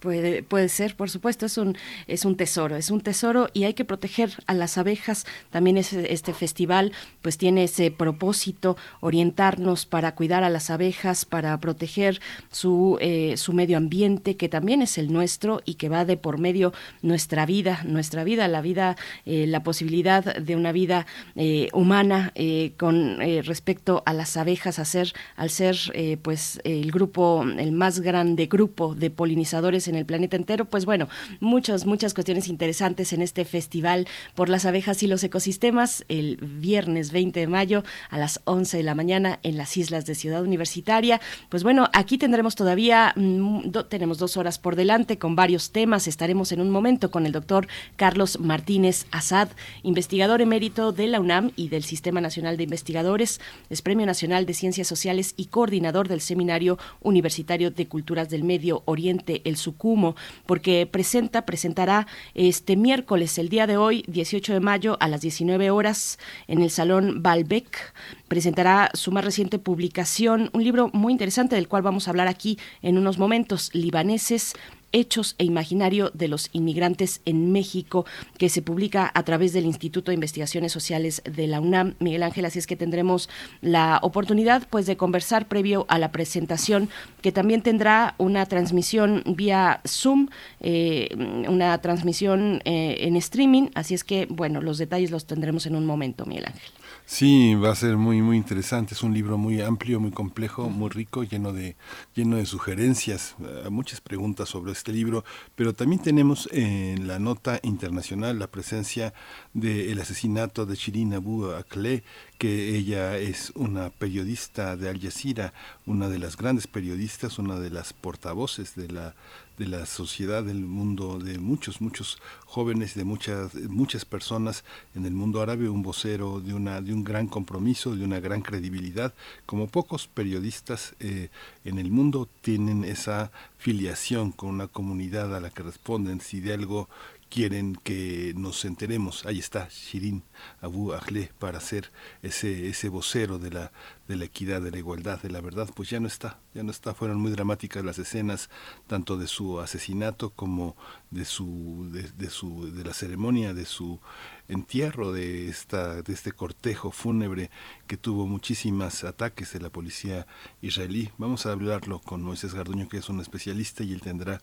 [0.00, 1.76] Puede, puede ser, por supuesto, es un,
[2.06, 5.26] es un tesoro, es un tesoro y hay que proteger a las abejas.
[5.50, 12.20] También este festival pues tiene ese propósito, orientarnos para cuidar a las abejas, para proteger
[12.50, 16.38] su, eh, su medio ambiente, que también es el nuestro y que va de por
[16.38, 16.72] medio
[17.02, 21.06] nuestra vida, nuestra vida, la vida, eh, la posibilidad de una vida
[21.36, 22.32] eh, humana
[22.76, 25.76] con respecto a las abejas, a ser, al ser
[26.22, 30.64] pues el grupo, el más grande grupo de polinizadores en el planeta entero.
[30.64, 31.08] Pues bueno,
[31.38, 37.12] muchas, muchas cuestiones interesantes en este festival por las abejas y los ecosistemas el viernes
[37.12, 41.20] 20 de mayo a las 11 de la mañana en las islas de Ciudad Universitaria.
[41.48, 46.08] Pues bueno, aquí tendremos todavía, mm, tenemos dos horas por delante con varios temas.
[46.08, 49.48] Estaremos en un momento con el doctor Carlos Martínez Azad,
[49.82, 54.54] investigador emérito de la UNAM y del Sistema Nacional de Investigadores, es Premio Nacional de
[54.54, 60.88] Ciencias Sociales y coordinador del Seminario Universitario de Culturas del Medio Oriente, el Sucumo, porque
[60.90, 66.18] presenta, presentará este miércoles, el día de hoy, 18 de mayo, a las 19 horas,
[66.48, 67.94] en el Salón Balbec,
[68.28, 72.58] presentará su más reciente publicación, un libro muy interesante del cual vamos a hablar aquí
[72.82, 74.54] en unos momentos, Libaneses,
[74.92, 78.06] Hechos e Imaginario de los Inmigrantes en México,
[78.38, 81.94] que se publica a través del Instituto de Investigaciones Sociales de la UNAM.
[81.98, 83.28] Miguel Ángel, así es que tendremos
[83.60, 86.88] la oportunidad pues de conversar previo a la presentación,
[87.22, 90.28] que también tendrá una transmisión vía Zoom,
[90.60, 91.08] eh,
[91.48, 95.86] una transmisión eh, en streaming, así es que, bueno, los detalles los tendremos en un
[95.86, 96.79] momento, Miguel Ángel.
[97.12, 98.94] Sí, va a ser muy muy interesante.
[98.94, 101.76] Es un libro muy amplio, muy complejo, muy rico, lleno de
[102.14, 105.24] lleno de sugerencias, eh, muchas preguntas sobre este libro.
[105.56, 109.12] Pero también tenemos en la nota internacional la presencia
[109.54, 112.04] del asesinato de Shirin Abu Akleh,
[112.38, 115.52] que ella es una periodista de Al Jazeera,
[115.86, 119.16] una de las grandes periodistas, una de las portavoces de la
[119.60, 125.12] de la sociedad, del mundo, de muchos, muchos jóvenes, de muchas, muchas personas en el
[125.12, 129.12] mundo árabe, un vocero de, una, de un gran compromiso, de una gran credibilidad,
[129.44, 131.28] como pocos periodistas eh,
[131.66, 136.54] en el mundo tienen esa filiación con una comunidad a la que responden, si de
[136.54, 136.88] algo
[137.28, 139.26] quieren que nos enteremos.
[139.26, 140.22] Ahí está Shirin
[140.60, 143.72] Abu Akleh para ser ese, ese vocero de la,
[144.08, 146.70] de la equidad, de la igualdad, de la verdad, pues ya no está, ya no
[146.70, 146.94] está.
[146.94, 148.50] Fueron muy dramáticas las escenas,
[148.86, 150.76] tanto de su asesinato como
[151.10, 154.00] de su, de, su, de la ceremonia, de su
[154.48, 157.50] entierro de esta, de este cortejo fúnebre
[157.86, 160.26] que tuvo muchísimos ataques de la policía
[160.60, 161.10] israelí.
[161.18, 164.40] Vamos a hablarlo con Moisés Garduño, que es un especialista y él tendrá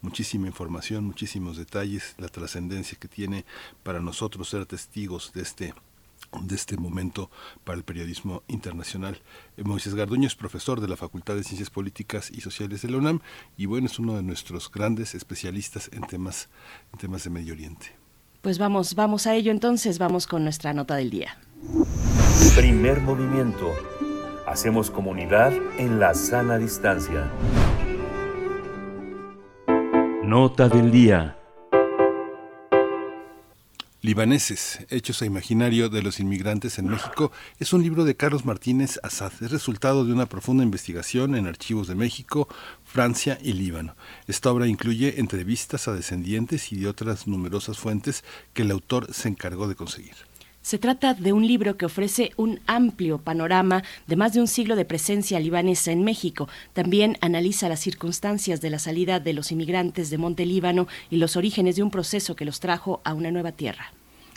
[0.00, 3.44] muchísima información, muchísimos detalles, la trascendencia que tiene
[3.82, 5.74] para nosotros ser testigos de este
[6.42, 7.30] de este momento
[7.64, 9.20] para el periodismo internacional.
[9.56, 12.98] Eh, Moisés Garduño es profesor de la Facultad de Ciencias Políticas y Sociales de la
[12.98, 13.20] UNAM
[13.56, 16.48] y bueno, es uno de nuestros grandes especialistas en temas,
[16.92, 17.96] en temas de Medio Oriente.
[18.42, 21.38] Pues vamos, vamos a ello entonces, vamos con nuestra nota del día.
[22.56, 23.72] Primer movimiento.
[24.46, 27.30] Hacemos comunidad en la sana distancia.
[30.24, 31.39] Nota del día.
[34.02, 38.98] Libaneses, Hechos a Imaginario de los Inmigrantes en México, es un libro de Carlos Martínez
[39.02, 39.30] Azad.
[39.42, 42.48] Es resultado de una profunda investigación en archivos de México,
[42.82, 43.96] Francia y Líbano.
[44.26, 48.24] Esta obra incluye entrevistas a descendientes y de otras numerosas fuentes
[48.54, 50.29] que el autor se encargó de conseguir.
[50.62, 54.76] Se trata de un libro que ofrece un amplio panorama de más de un siglo
[54.76, 56.48] de presencia libanesa en México.
[56.74, 61.36] También analiza las circunstancias de la salida de los inmigrantes de Monte Líbano y los
[61.36, 63.92] orígenes de un proceso que los trajo a una nueva tierra.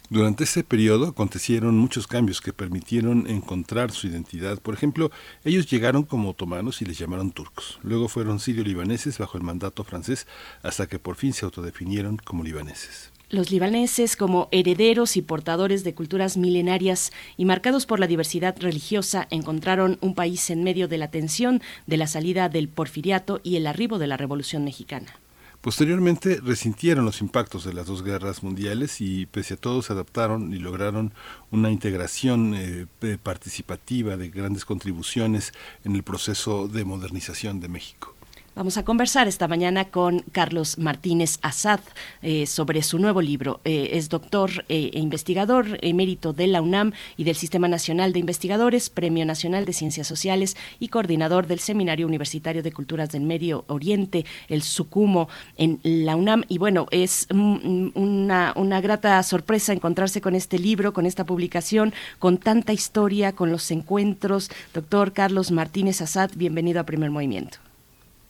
[0.09, 4.59] Durante ese periodo acontecieron muchos cambios que permitieron encontrar su identidad.
[4.59, 5.11] Por ejemplo,
[5.43, 7.79] ellos llegaron como otomanos y les llamaron turcos.
[7.83, 10.27] Luego fueron sirio-libaneses bajo el mandato francés
[10.61, 15.95] hasta que por fin se autodefinieron como libaneses los libaneses como herederos y portadores de
[15.95, 21.09] culturas milenarias y marcados por la diversidad religiosa encontraron un país en medio de la
[21.09, 25.19] tensión de la salida del porfiriato y el arribo de la Revolución Mexicana.
[25.61, 30.53] Posteriormente resintieron los impactos de las dos guerras mundiales y pese a todo se adaptaron
[30.53, 31.13] y lograron
[31.49, 32.85] una integración eh,
[33.23, 35.53] participativa de grandes contribuciones
[35.85, 38.12] en el proceso de modernización de México.
[38.55, 41.79] Vamos a conversar esta mañana con Carlos Martínez Azad
[42.21, 43.61] eh, sobre su nuevo libro.
[43.65, 48.19] Eh, es doctor eh, e investigador emérito de la UNAM y del Sistema Nacional de
[48.19, 53.65] Investigadores, Premio Nacional de Ciencias Sociales y coordinador del Seminario Universitario de Culturas del Medio
[53.69, 56.43] Oriente, el SUCUMO, en la UNAM.
[56.47, 62.37] Y bueno, es una, una grata sorpresa encontrarse con este libro, con esta publicación, con
[62.37, 64.51] tanta historia, con los encuentros.
[64.75, 67.72] Doctor Carlos Martínez Azad, bienvenido a Primer Movimiento.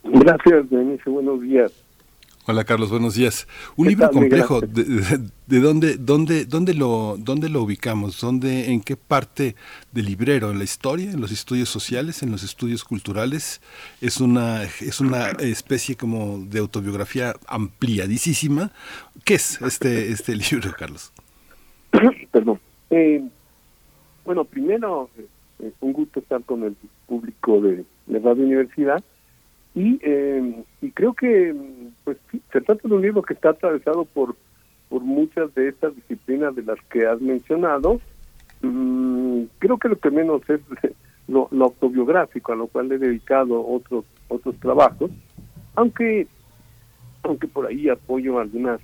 [0.04, 1.10] Gracias, Denise.
[1.10, 1.72] Buenos días.
[2.46, 3.48] Hola Carlos, buenos días.
[3.78, 4.60] Un libro complejo.
[4.60, 8.20] De, dónde, dónde, dónde lo, dónde lo ubicamos?
[8.20, 9.56] ¿Dónde, en qué parte
[9.94, 10.52] del librero?
[10.52, 11.12] ¿En la historia?
[11.12, 12.22] ¿En los estudios sociales?
[12.22, 13.62] ¿En los estudios culturales?
[14.02, 18.72] Es una, es una especie como de autobiografía ampliadísima.
[19.24, 21.14] ¿Qué es este, este libro, Carlos?
[22.32, 22.60] Perdón.
[22.90, 23.24] Eh,
[24.26, 26.76] bueno, primero, eh, un gusto estar con el
[27.08, 29.02] público de, de Radio Universidad
[29.76, 31.56] y, eh, y creo que
[32.04, 32.18] pues
[32.52, 34.36] se trata de un libro que está atravesado por,
[34.90, 38.00] por muchas de estas disciplinas de las que has mencionado.
[38.62, 40.62] Mm, creo que lo que menos es
[41.28, 45.10] lo, autobiográfico, a lo cual he dedicado otros otros trabajos,
[45.76, 46.28] aunque
[47.24, 48.80] aunque por ahí apoyo algunas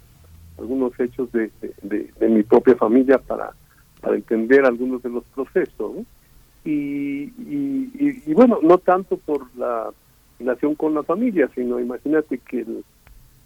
[0.58, 1.52] algunos hechos de,
[1.84, 3.54] de, mi propia familia para,
[4.02, 6.06] para entender algunos de los procesos.
[6.66, 7.32] y,
[8.28, 9.90] y, bueno, no tanto por la
[10.40, 12.66] relación con la familia, sino imagínate que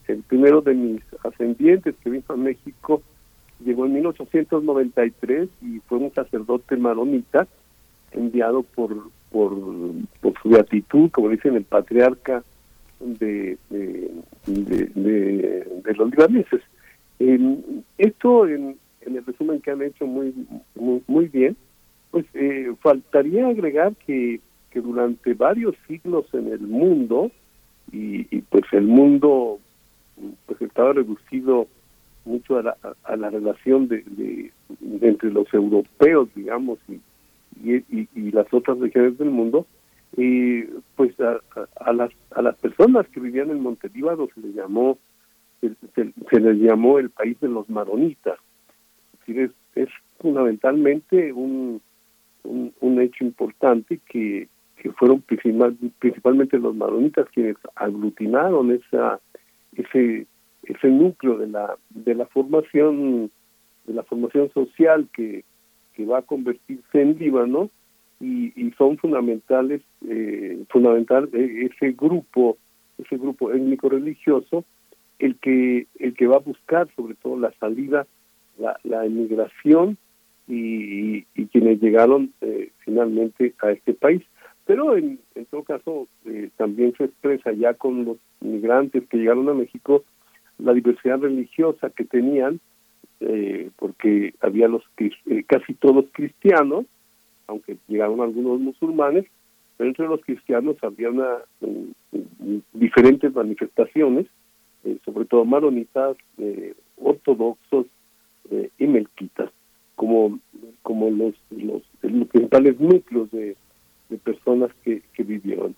[0.08, 3.02] el primero de mis ascendientes que vino a México
[3.64, 7.48] llegó en 1893 y fue un sacerdote maronita
[8.12, 9.52] enviado por, por,
[10.42, 12.44] su beatitud, como dicen el patriarca
[13.00, 14.12] de, de,
[15.96, 16.62] los libaneses.
[17.98, 20.34] esto, en, el resumen que han hecho muy,
[21.08, 21.58] muy, bien,
[22.12, 24.40] pues eh, faltaría agregar que,
[24.74, 27.32] que durante varios siglos en el mundo,
[27.92, 29.60] y, y pues el mundo
[30.48, 31.68] pues estaba reducido
[32.26, 34.52] mucho a la, a la relación de, de,
[35.08, 37.00] entre los europeos, digamos, y,
[37.64, 39.68] y, y, las otras regiones del mundo,
[40.18, 40.64] y
[40.96, 41.40] pues a,
[41.76, 44.98] a, las a las personas que vivían en Montelíbano se les llamó
[45.62, 48.38] se, les llamó el país de los maronitas.
[49.28, 49.90] Es, es,
[50.20, 51.82] fundamentalmente un,
[52.44, 54.48] un, un, hecho importante que,
[54.84, 59.20] que fueron principal, principalmente los maronitas quienes aglutinaron esa
[59.78, 60.28] ese
[60.64, 63.32] ese núcleo de la de la formación
[63.86, 65.46] de la formación social que,
[65.94, 67.70] que va a convertirse en Líbano
[68.20, 72.58] y, y son fundamentales eh, fundamental eh, ese grupo
[72.98, 74.66] ese grupo étnico religioso
[75.18, 78.06] el que el que va a buscar sobre todo la salida
[78.58, 79.98] la, la emigración
[80.46, 84.22] y, y, quienes llegaron eh, finalmente a este país
[84.66, 85.20] pero en,
[85.50, 90.04] todo caso eh, también se expresa ya con los migrantes que llegaron a México
[90.58, 92.60] la diversidad religiosa que tenían,
[93.20, 96.86] eh, porque había los eh, casi todos cristianos,
[97.48, 99.26] aunque llegaron algunos musulmanes,
[99.78, 101.40] pero entre los cristianos había una
[102.74, 104.28] diferentes manifestaciones,
[104.84, 106.18] eh, sobre todo maronitas,
[106.98, 107.88] ortodoxos
[108.78, 109.50] y melquitas,
[109.96, 110.40] como
[110.82, 113.56] como los, los principales núcleos de,
[114.14, 115.76] de personas que, que vivieron.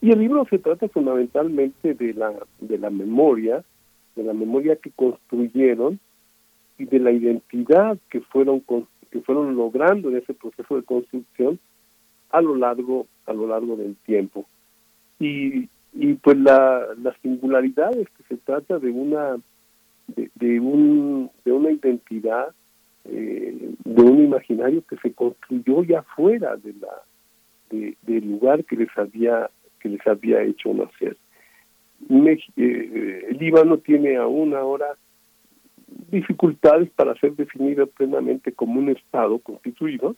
[0.00, 3.64] Y el libro se trata fundamentalmente de la de la memoria
[4.16, 6.00] de la memoria que construyeron
[6.76, 8.64] y de la identidad que fueron
[9.10, 11.60] que fueron logrando en ese proceso de construcción
[12.30, 14.44] a lo largo a lo largo del tiempo
[15.20, 19.36] y, y pues la, la singularidad es que se trata de una
[20.08, 22.48] de, un de una identidad
[23.04, 27.02] eh, de un imaginario que se construyó ya fuera de la
[27.72, 29.50] del lugar que les había
[29.80, 31.16] que les había hecho nacer
[32.56, 34.96] eh, el Líbano tiene aún ahora
[36.10, 40.16] dificultades para ser definido plenamente como un Estado constituido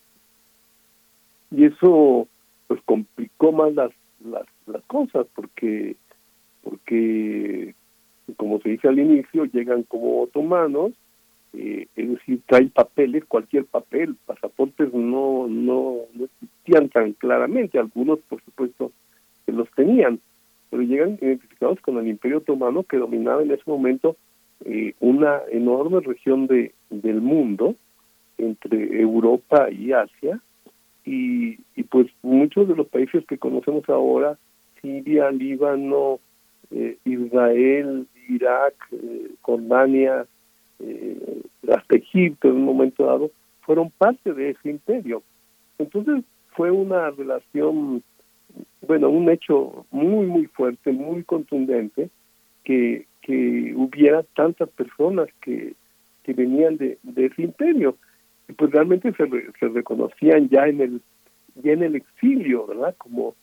[1.51, 2.29] y eso
[2.67, 3.93] pues complicó más las,
[4.25, 5.97] las, las cosas porque
[6.63, 7.75] porque
[8.37, 10.93] como se dice al inicio llegan como otomanos
[11.57, 17.79] eh, es decir traen papeles cualquier papel pasaportes no no no existían tan claramente.
[17.79, 18.93] Algunos por supuesto
[19.47, 20.21] que los tenían
[20.71, 24.17] pero llegan identificados con el Imperio Otomano que dominaba en ese momento
[24.65, 27.75] eh, una enorme región de del mundo
[28.39, 30.41] entre Europa y Asia
[31.05, 34.39] y, y pues muchos de los países que conocemos ahora
[34.85, 36.21] Siria, Líbano,
[36.71, 40.27] eh, Israel, Irak, eh, Jordania,
[40.87, 41.43] eh,
[41.73, 43.31] hasta Egipto en un momento dado,
[43.63, 45.23] fueron parte de ese imperio.
[45.79, 48.03] Entonces fue una relación
[48.87, 52.11] bueno, un hecho muy, muy fuerte, muy contundente,
[52.63, 55.75] que, que hubiera tantas personas que,
[56.23, 57.97] que venían de, de ese imperio.
[58.49, 61.03] Y pues realmente se, reconocían ya en el
[61.57, 62.97] ya en el exilio, ¿verdad?
[62.99, 63.37] Como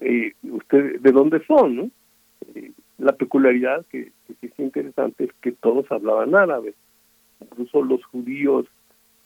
[0.00, 1.76] eh, ustedes, ¿de dónde son?
[1.76, 1.90] No?
[2.54, 2.72] Eh,
[3.02, 6.74] la peculiaridad que, que, es interesante es que todos hablaban árabe,
[7.40, 8.66] incluso los judíos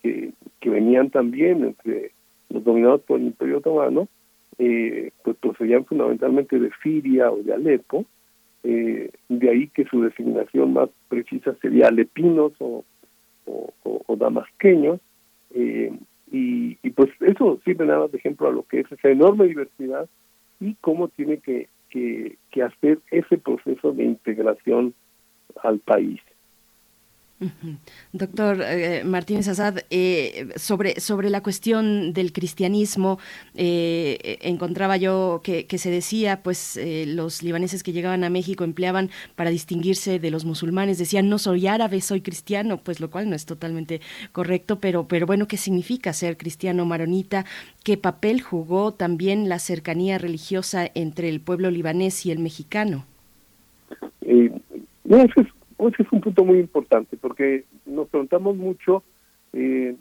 [0.03, 2.13] que, que venían también entre
[2.49, 4.09] los dominados por el Imperio Otomano,
[4.59, 8.07] eh, pues procedían fundamentalmente de Siria o de Alepo,
[8.65, 12.85] eh, de ahí que su designación más precisa sería alepinos o,
[14.17, 14.99] damasqueños,
[15.55, 15.93] eh,
[16.33, 20.09] y, pues eso sirve nada de ejemplo a lo que es esa enorme diversidad
[20.59, 24.95] y cómo tiene que, que, que hacer ese proceso de integración
[25.63, 26.21] al país.
[28.13, 33.19] Doctor eh, Martínez Azad, eh, sobre, sobre la cuestión del cristianismo,
[33.55, 39.51] eh, encontraba yo que, se decía, pues los libaneses que llegaban a México empleaban para
[39.51, 43.45] distinguirse de los musulmanes, decían no soy árabe, soy cristiano, pues lo cual no es
[43.45, 44.01] totalmente
[44.33, 47.45] correcto, pero, pero bueno, ¿qué significa ser cristiano maronita?
[47.85, 53.05] ¿Qué papel jugó también la cercanía religiosa entre el pueblo libanés y el mexicano?
[55.05, 55.25] no,
[55.77, 59.03] pues es un punto muy importante porque nos preguntamos mucho
[59.53, 59.95] eh,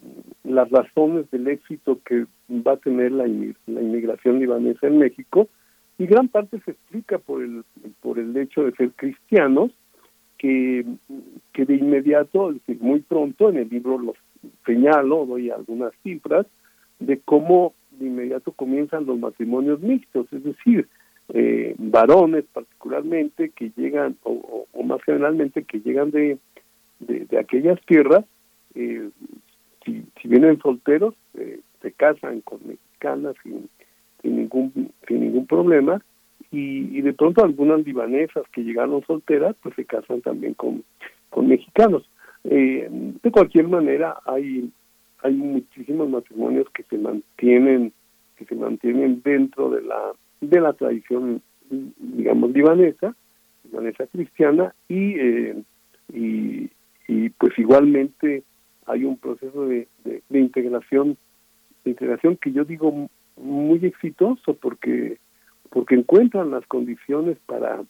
[0.44, 5.48] las razones del éxito que va a tener la, la inmigración libanesa en México
[5.98, 7.64] y gran parte se explica por el
[8.02, 9.72] por el hecho de ser cristianos
[10.38, 10.86] que,
[11.54, 14.16] que de inmediato, es decir, muy pronto, en el libro los
[14.66, 16.46] señalo, doy algunas cifras,
[17.00, 20.88] de cómo de inmediato comienzan los matrimonios mixtos, es decir,
[21.30, 26.38] eh, varones particularmente que llegan, o, más generalmente que llegan de,
[27.00, 28.24] de, aquellas tierras,
[28.76, 29.10] eh,
[29.84, 33.68] si, si, vienen solteros, eh, se casan con mexicanas sin,
[34.22, 36.02] sin, ningún, sin ningún problema,
[36.52, 40.84] y, y, de pronto algunas libanesas que llegaron solteras, pues se casan también con,
[41.30, 42.08] con mexicanos.
[42.44, 44.70] de cualquier manera, hay
[45.26, 47.92] hay muchísimos matrimonios que se mantienen
[48.38, 53.16] que se mantienen dentro de la de la tradición digamos libanesa
[53.64, 55.64] libanesa cristiana y eh,
[56.14, 56.70] y,
[57.08, 58.44] y, pues igualmente
[58.86, 61.18] hay un proceso de, de, integración
[61.84, 65.18] de integración que yo digo muy exitoso porque
[65.72, 67.84] porque encuentran las condiciones para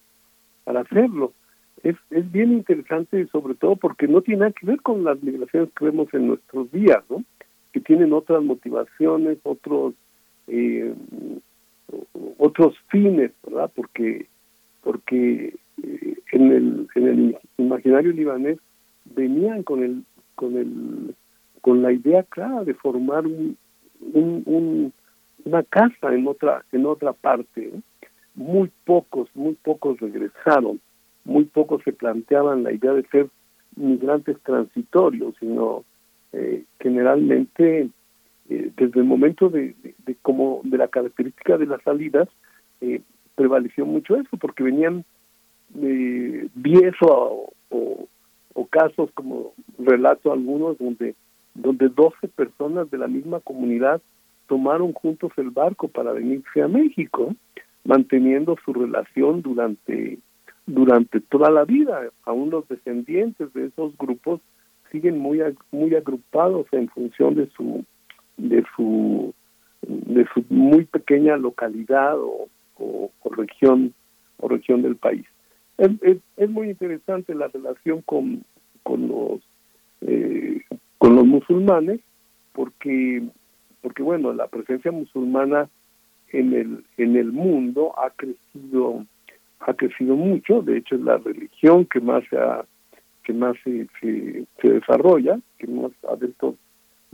[0.63, 1.33] para hacerlo
[1.83, 5.69] es, es bien interesante sobre todo porque no tiene nada que ver con las migraciones
[5.77, 7.23] que vemos en nuestros días, ¿no?
[7.71, 9.93] que tienen otras motivaciones, otros
[10.47, 10.93] eh,
[12.37, 13.71] otros fines, ¿verdad?
[13.75, 14.27] Porque
[14.81, 18.59] porque eh, en el en el imaginario libanés
[19.05, 20.03] venían con el
[20.35, 21.15] con el
[21.61, 23.57] con la idea clara de formar un,
[24.13, 24.93] un,
[25.45, 27.71] una casa en otra en otra parte.
[28.35, 30.79] Muy pocos, muy pocos regresaron
[31.25, 33.27] muy pocos se planteaban la idea de ser
[33.75, 35.83] migrantes transitorios, sino
[36.31, 37.89] eh, generalmente
[38.49, 42.29] eh, desde el momento de, de, como de la característica de las salidas
[42.81, 43.01] eh,
[43.35, 45.03] prevaleció mucho eso, porque venían
[45.81, 48.07] eh, 10 o, o,
[48.53, 51.15] o, casos, como relato algunos, donde,
[51.53, 54.01] donde 12 personas de la misma comunidad
[54.47, 57.33] tomaron juntos el barco para venirse a México,
[57.83, 60.19] manteniendo su relación durante
[60.67, 62.09] durante toda la vida.
[62.23, 64.41] Aún los descendientes de esos grupos
[64.91, 65.41] siguen muy
[65.71, 67.85] muy agrupados en función de su
[68.37, 69.33] de su
[69.81, 72.47] de su muy pequeña localidad o,
[72.77, 73.93] o, región
[74.37, 75.25] o región del país.
[75.77, 75.91] Es,
[76.37, 78.43] es, muy interesante la relación con
[78.83, 79.41] con los
[80.01, 80.61] eh,
[80.97, 81.99] con los musulmanes
[82.53, 83.23] porque
[83.81, 85.69] porque bueno la presencia musulmana
[86.29, 89.05] en el en el mundo ha crecido
[89.59, 92.37] ha crecido mucho, de hecho es la religión que más se
[93.23, 96.55] que más se, se, desarrolla, que más adentro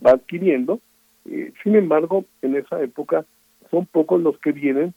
[0.06, 0.82] va adquiriendo.
[1.30, 3.26] Eh, sin embargo, en esa época
[3.70, 4.94] son pocos los que vienen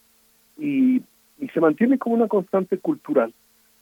[0.59, 1.03] y,
[1.39, 3.33] y se mantiene como una constante cultural.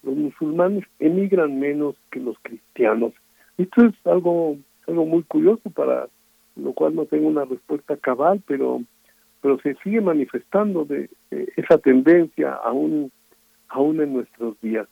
[0.03, 3.13] Los musulmanes emigran menos que los cristianos.
[3.59, 4.57] Esto es algo
[4.87, 6.09] algo muy curioso para
[6.57, 8.83] lo cual no tengo una respuesta cabal, pero
[9.41, 11.11] pero se sigue manifestando de,
[11.57, 13.11] esa tendencia a un
[13.69, 14.87] aún en nuestros días.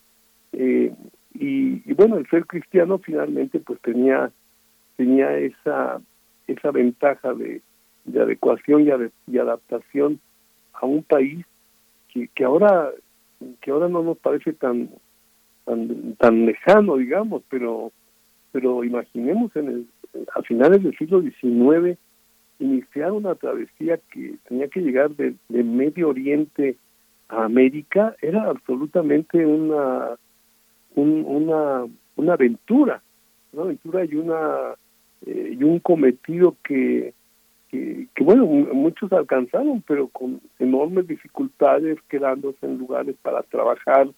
[0.52, 0.92] Eh,
[1.34, 4.32] y, bueno, el ser cristiano finalmente pues tenía
[4.96, 6.00] tenía esa
[6.52, 7.62] esa ventaja de,
[8.04, 8.86] de adecuación
[9.26, 10.20] y, adaptación
[10.72, 11.44] a un país
[12.12, 12.90] que, que ahora
[13.60, 14.90] que ahora no nos parece tan
[15.64, 17.92] tan, tan lejano digamos pero
[18.52, 19.86] pero imaginemos en el
[20.34, 21.98] a finales del siglo XIX
[22.58, 26.76] iniciar una travesía que tenía que llegar de, de Medio Oriente
[27.28, 30.16] América era absolutamente una
[30.96, 31.86] una
[32.16, 33.02] una aventura,
[33.52, 34.74] una aventura y una
[35.26, 37.14] eh, y un cometido que,
[37.68, 44.08] que, bueno muchos alcanzaron, pero con enormes dificultades, quedándose en lugares para trabajar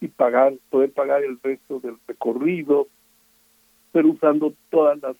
[0.00, 2.88] y pagar poder pagar el resto del recorrido,
[3.92, 5.16] pero usando todas las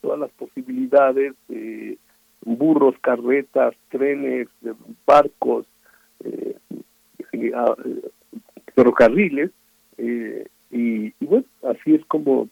[0.00, 1.98] todas las posibilidades de
[2.42, 4.48] burros, carretas, trenes,
[5.06, 5.66] barcos,
[6.24, 6.56] eh,
[7.32, 7.52] eh,
[8.74, 9.50] ferrocarriles
[9.98, 12.48] eh, y, bueno así es como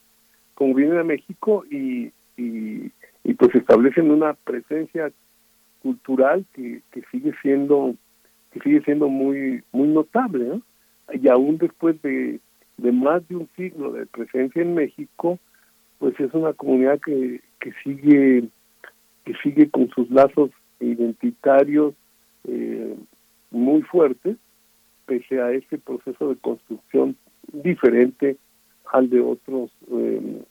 [0.59, 2.91] como vienen a México y, y,
[3.39, 5.13] pues establecen una presencia
[5.81, 7.95] cultural que, que sigue siendo
[8.51, 10.61] que sigue siendo muy muy notable
[11.13, 12.41] y aún después de,
[12.77, 15.39] de más de un siglo de presencia en México
[16.01, 18.49] pues es una comunidad que, que sigue
[19.25, 21.95] que sigue con sus lazos identitarios
[22.49, 22.97] eh,
[23.53, 24.35] muy fuerte,
[25.07, 27.17] pese a este proceso de construcción
[27.53, 28.37] diferente
[28.93, 30.43] al de otros, eh,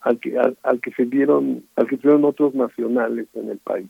[0.00, 3.88] al que al, que se dieron, al que se dieron otros nacionales en el país.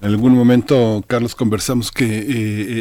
[0.00, 2.24] En algún momento, Carlos, conversamos que eh,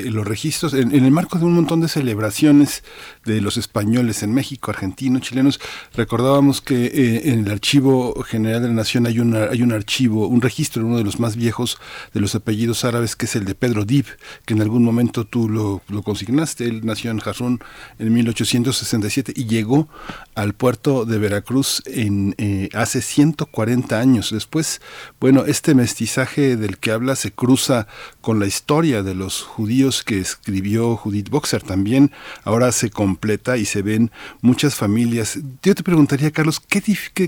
[0.07, 2.83] eh, los registros, en, el marco de un montón de celebraciones
[3.23, 5.61] de los españoles en México, argentinos, chilenos,
[5.95, 10.27] recordábamos que eh, en el Archivo General de la Nación hay, una, hay un archivo,
[10.27, 11.77] un registro, uno de los más viejos
[12.13, 14.07] de los apellidos árabes, que es el de Pedro Dib,
[14.45, 16.65] que en algún momento tú lo, consignaste.
[16.65, 17.63] Él nació en Jarrón
[17.99, 19.87] en 1867 y llegó
[20.33, 22.35] al puerto de Veracruz en
[22.73, 24.31] hace 140 años.
[24.31, 24.81] Después,
[25.21, 27.87] bueno, este mestizaje del que habla se cruza
[28.21, 32.11] con la historia de los judíos que escribió Judith Boxer también.
[32.43, 34.11] Ahora se completa y se ven
[34.41, 35.39] muchas familias.
[35.61, 36.81] Yo te preguntaría, Carlos, ¿qué,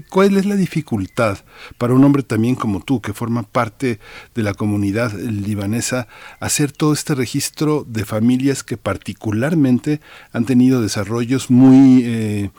[0.09, 1.39] ¿cuál es la dificultad
[1.77, 3.99] para un hombre también como tú, que forma parte
[4.33, 6.07] de la comunidad libanesa,
[6.39, 10.01] hacer todo este registro de familias que particularmente
[10.31, 12.49] han tenido desarrollos muy, eh,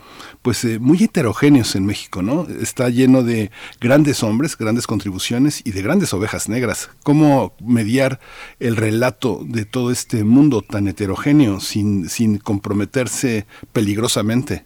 [0.42, 2.46] pues, eh, muy heterogéneos en México, ¿no?
[2.60, 3.50] Está lleno de
[3.80, 8.18] grandes hombres, grandes contribuciones y de grandes ovejas negras cómo mediar
[8.58, 14.64] el relato de todo este mundo tan heterogéneo sin, sin comprometerse peligrosamente.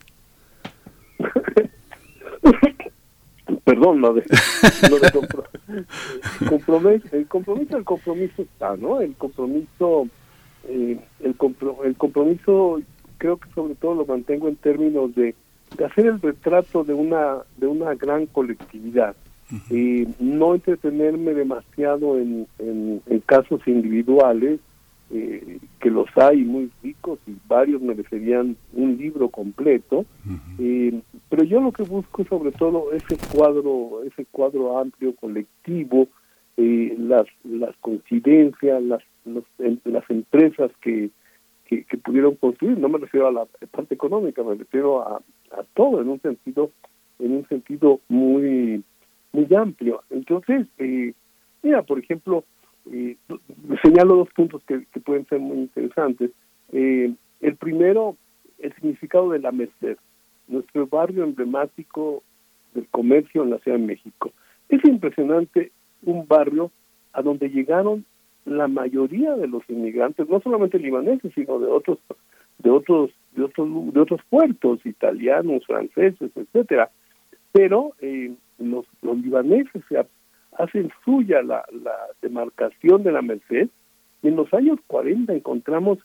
[3.64, 4.22] Perdón, no de,
[6.48, 9.02] compromiso, el compromiso, el compromiso está, ¿no?
[9.02, 10.08] El compromiso,
[10.66, 11.36] eh, el,
[11.84, 12.80] el compromiso,
[13.18, 15.34] creo que sobre todo lo mantengo en términos de,
[15.76, 19.14] de hacer el retrato de una de una gran colectividad
[19.70, 24.60] y no entretenerme demasiado en, en, casos individuales,
[25.12, 30.05] eh, que los hay muy ricos y varios merecerían un libro completo,
[30.59, 36.09] eh, pero yo lo que busco sobre todo ese cuadro, ese cuadro amplio colectivo,
[36.56, 39.02] eh, las las coincidencias, las
[39.85, 41.10] las empresas que,
[41.66, 45.16] que, pudieron construir, no me refiero a la parte económica, me refiero a,
[45.52, 46.70] a todo en un sentido
[47.18, 48.82] en un sentido muy
[49.32, 50.02] muy amplio.
[50.11, 51.12] Entonces, eh,
[51.62, 52.44] mira, por ejemplo,
[52.90, 53.16] eh,
[53.82, 56.31] señalo dos puntos que, pueden ser muy interesantes.
[56.73, 58.16] Eh, el primero,
[58.59, 59.97] el significado de la Merced,
[60.48, 62.23] nuestro barrio emblemático
[62.74, 64.32] del comercio en la Ciudad de México.
[64.69, 66.70] Es impresionante un barrio
[67.12, 68.05] a donde llegaron
[68.44, 71.98] la mayoría de los inmigrantes, no solamente libaneses, sino de otros,
[72.59, 76.90] de otros, de otros, de otros puertos, italianos, franceses, etcétera.
[77.52, 80.04] Pero eh, los, los libaneses se
[80.58, 83.68] hacen suya la, la demarcación de la Merced
[84.22, 85.98] y en los años 40 encontramos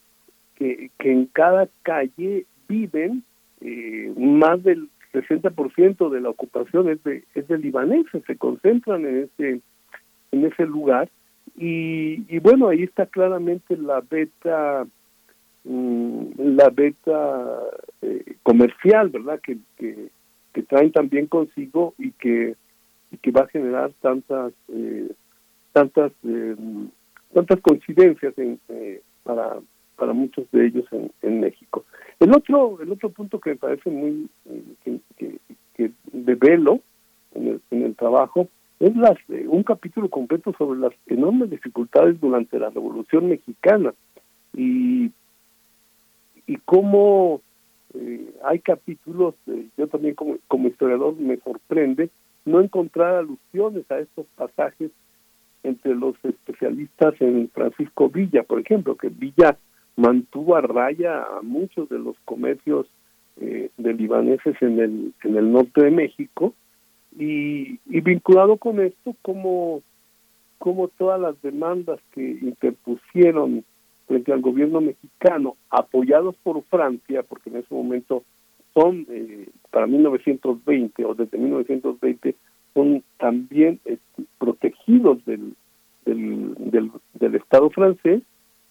[0.55, 3.23] que, que en cada calle viven
[3.61, 9.23] eh, más del 60% de la ocupación es de, es de libaneses, se concentran en
[9.23, 9.61] ese,
[10.31, 11.09] en ese lugar
[11.57, 14.85] y, y bueno, ahí está claramente la beta
[15.63, 17.59] mm, la beta
[18.01, 19.39] eh, comercial, ¿verdad?
[19.41, 20.09] Que, que,
[20.55, 22.55] que traen también consigo y que,
[23.21, 25.11] que va a generar tantas eh,
[25.73, 26.55] tantas eh,
[27.33, 29.57] tantas coincidencias eh, para
[29.97, 31.83] para muchos de ellos en, en, México.
[32.21, 34.29] El otro el otro punto que me parece muy
[34.85, 34.99] que,
[35.75, 36.79] que, de velo
[37.33, 38.47] en el, en el trabajo
[38.79, 39.17] es las,
[39.47, 43.93] un capítulo completo sobre las enormes dificultades durante la Revolución Mexicana
[44.53, 45.11] y
[46.47, 47.41] y cómo
[47.95, 52.09] eh, hay capítulos, eh, yo también como, historiador me sorprende
[52.45, 54.91] no encontrar alusiones a estos pasajes
[55.63, 59.57] entre los especialistas en Francisco Villa, por ejemplo, que Villa
[59.95, 62.87] mantuvo a raya a muchos de los comercios
[63.37, 66.53] eh, de libaneses en el, en el norte de México
[67.17, 69.81] y, y vinculado con esto como,
[70.59, 73.63] como todas las demandas que interpusieron
[74.07, 78.23] frente al gobierno mexicano, apoyados por Francia, porque en ese momento
[78.73, 82.35] son, eh, para 1920 o desde 1920,
[82.73, 85.55] son también este, protegidos del,
[86.05, 88.21] del, del, Estado francés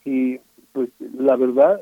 [0.04, 0.38] y
[0.72, 1.80] pues la verdad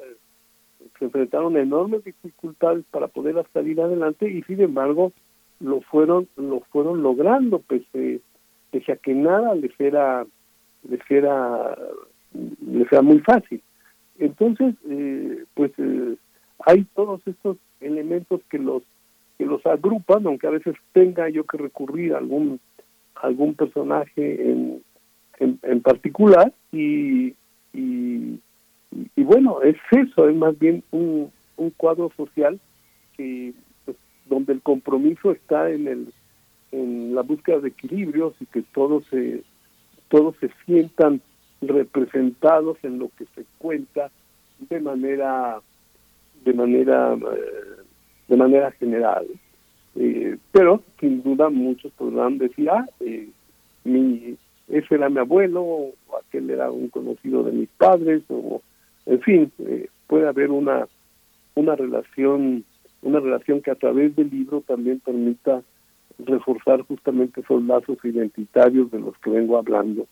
[0.98, 5.12] se enfrentaron enormes dificultades para poder salir adelante y sin embargo
[5.60, 8.20] lo fueron lo fueron logrando pese,
[8.70, 10.24] pese a que nada les era
[10.88, 11.76] les era
[12.34, 13.62] le sea muy fácil.
[14.18, 16.16] Entonces, eh, pues eh,
[16.66, 18.82] hay todos estos elementos que los
[19.38, 22.60] que los agrupan, aunque a veces tenga yo que recurrir a algún
[23.16, 24.82] algún personaje en,
[25.38, 27.34] en, particular y,
[27.72, 28.40] y,
[29.16, 32.60] bueno, es eso, es más bien un, un cuadro social
[33.16, 33.54] que
[33.84, 33.96] pues,
[34.26, 36.12] donde el compromiso está en el
[36.72, 39.42] en la búsqueda de equilibrios y que todos se
[40.08, 41.20] todos se sientan
[41.62, 44.10] representados en lo que se cuenta
[44.68, 45.60] de manera
[46.44, 47.82] de manera eh,
[48.28, 49.26] de manera general
[49.96, 53.28] eh, pero sin duda muchos podrán decir ah eh,
[53.84, 54.36] mi
[54.72, 58.62] ese era mi abuelo, o aquel era un conocido de mis padres, o
[59.04, 59.52] en fin,
[60.06, 60.86] puede haber una,
[61.54, 62.64] una relación,
[63.02, 65.62] una relación que a través del libro también permita
[66.18, 70.06] reforzar justamente esos lazos identitarios de los que vengo hablando.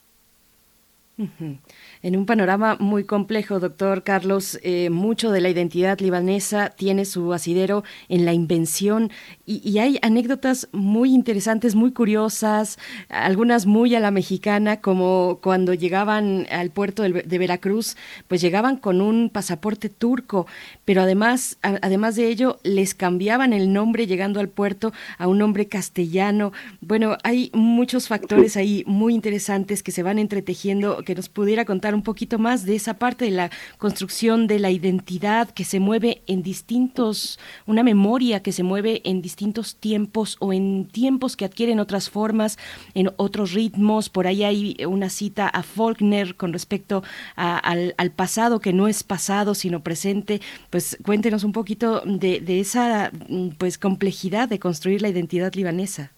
[2.02, 7.34] En un panorama muy complejo, doctor Carlos, eh, mucho de la identidad libanesa tiene su
[7.34, 9.10] asidero en la invención
[9.44, 12.78] y, hay anécdotas muy interesantes, muy curiosas,
[13.08, 17.96] algunas muy a la mexicana, como cuando llegaban al puerto de, Veracruz,
[18.28, 20.46] pues llegaban con un pasaporte turco,
[20.84, 25.66] pero además, además de ello, les cambiaban el nombre llegando al puerto a un nombre
[25.66, 26.52] castellano.
[26.80, 31.92] Bueno, hay muchos factores ahí muy interesantes que se van entretejiendo, que nos pudiera contar
[31.96, 36.22] un poquito más de esa parte de la construcción de la identidad que se mueve
[36.28, 41.80] en distintos, una memoria que se mueve en distintos tiempos o en tiempos que adquieren
[41.80, 42.58] otras formas,
[42.94, 44.08] en otros ritmos.
[44.08, 47.02] Por ahí hay una cita a Faulkner con respecto
[47.34, 50.40] al, pasado que no es pasado sino presente.
[50.70, 53.10] Pues cuéntenos un poquito de, esa
[53.58, 56.12] pues complejidad de construir la identidad libanesa.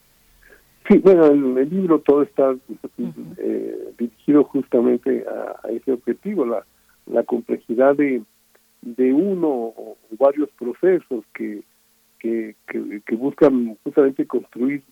[0.89, 2.55] Sí, bueno, el, el libro todo está
[3.39, 6.65] eh, dirigido justamente a, ese objetivo, la,
[7.07, 8.23] la complejidad de,
[8.83, 11.63] de uno o varios procesos que,
[12.19, 14.83] que, que, buscan justamente construir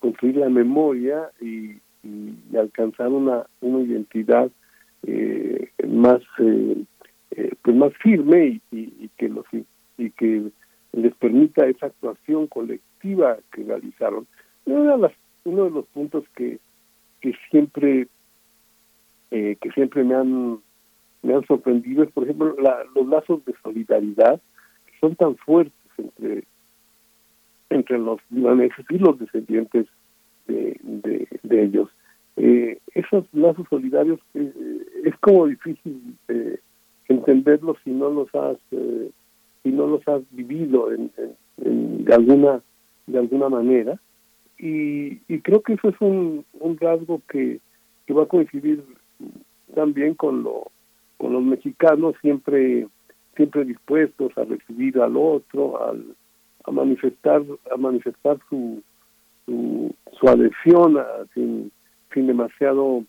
[0.00, 1.76] construir la memoria y,
[2.56, 4.50] alcanzar una, una identidad
[5.06, 6.84] eh, más eh,
[7.62, 9.44] pues más firme y, y, que los
[9.98, 10.50] y que
[10.92, 14.26] les permita esa actuación colectiva que realizaron.
[14.64, 15.12] Una de las
[15.44, 16.58] uno de los puntos que,
[17.20, 18.08] que siempre
[19.30, 20.58] eh, que siempre me han
[21.22, 22.56] me han sorprendido es por ejemplo
[22.94, 24.40] los lazos de solidaridad
[24.86, 26.44] que son tan fuertes entre
[27.70, 29.86] entre los libaneses y los descendientes
[30.46, 31.90] de, de, ellos.
[32.36, 34.52] Eh, esos lazos solidarios eh,
[35.04, 36.16] es como difícil
[37.08, 41.10] entenderlos si no los has si no los has vivido en,
[41.58, 42.62] de alguna
[43.06, 44.00] de alguna manera
[44.58, 46.44] y, y creo que eso es un,
[46.80, 47.60] rasgo que,
[48.06, 48.84] que va a coincidir
[49.74, 50.70] también con lo
[51.16, 52.86] con los mexicanos siempre
[53.36, 56.04] siempre dispuestos a recibir al otro al,
[56.64, 58.82] a manifestar a manifestar su
[59.46, 60.98] su, su adhesión
[61.34, 61.70] sin
[62.12, 63.04] sin demasiado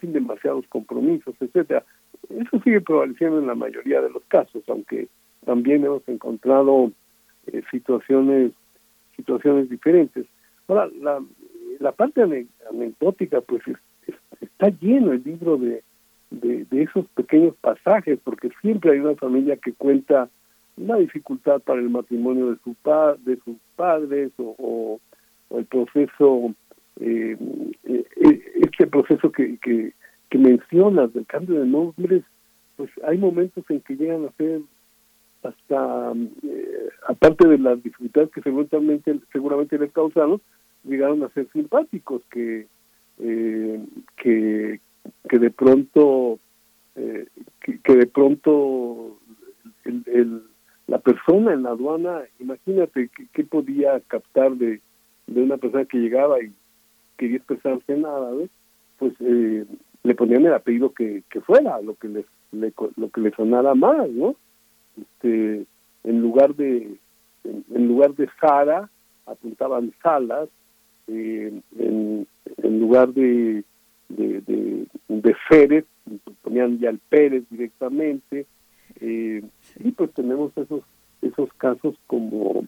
[0.00, 1.84] sin demasiados compromisos etcétera.
[2.30, 5.08] Eso sigue prevaleciendo en la mayoría de los casos aunque
[5.44, 6.90] también hemos encontrado
[7.46, 8.52] eh, situaciones
[9.16, 10.26] situaciones diferentes
[10.68, 11.22] Ahora, la,
[11.80, 13.62] la parte anecdótica, pues
[14.40, 15.82] está lleno el libro de,
[16.30, 20.28] de, esos pequeños pasajes, porque siempre hay una familia que cuenta
[20.76, 25.00] una dificultad para el matrimonio de, su pa, de sus padres o,
[25.50, 26.52] el proceso,
[26.98, 27.36] eh,
[27.84, 28.04] eh,
[28.56, 29.92] este proceso que, que,
[30.30, 32.24] que mencionas del cambio de nombres,
[32.76, 34.62] pues hay momentos en que llegan a ser
[35.44, 36.12] hasta,
[36.42, 40.40] eh, aparte de las dificultades que seguramente, seguramente les causaron,
[40.84, 42.66] llegaron a ser simpáticos, que,
[43.18, 43.84] eh,
[44.16, 44.80] que,
[45.28, 46.38] que de pronto,
[46.96, 47.26] eh,
[47.60, 49.18] que, de pronto
[49.84, 50.42] el,
[50.86, 54.80] la persona en la aduana, imagínate qué podía captar de,
[55.26, 56.52] de una persona que llegaba y
[57.16, 58.48] quería expresarse en árabe,
[58.98, 63.74] pues le ponían el apellido que, que fuera, lo que les lo que le sonara
[63.74, 64.36] más, ¿no?
[65.00, 65.66] Este,
[66.04, 66.96] en lugar de
[67.44, 68.88] en, lugar de Sara
[69.26, 70.48] apuntaban Salas
[71.08, 72.26] eh, en,
[72.62, 73.64] en, lugar de
[74.08, 74.86] de, de,
[76.42, 78.46] ponían ya el Pérez directamente.
[79.00, 79.42] Eh,
[79.80, 80.82] y pues tenemos esos
[81.22, 82.66] esos casos como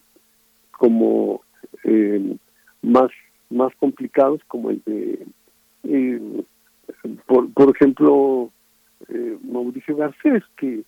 [0.72, 1.42] como
[1.84, 2.36] eh,
[2.82, 3.10] más
[3.50, 5.26] más complicados como el de
[7.26, 8.50] por, por ejemplo
[9.42, 10.82] Mauricio Garcés que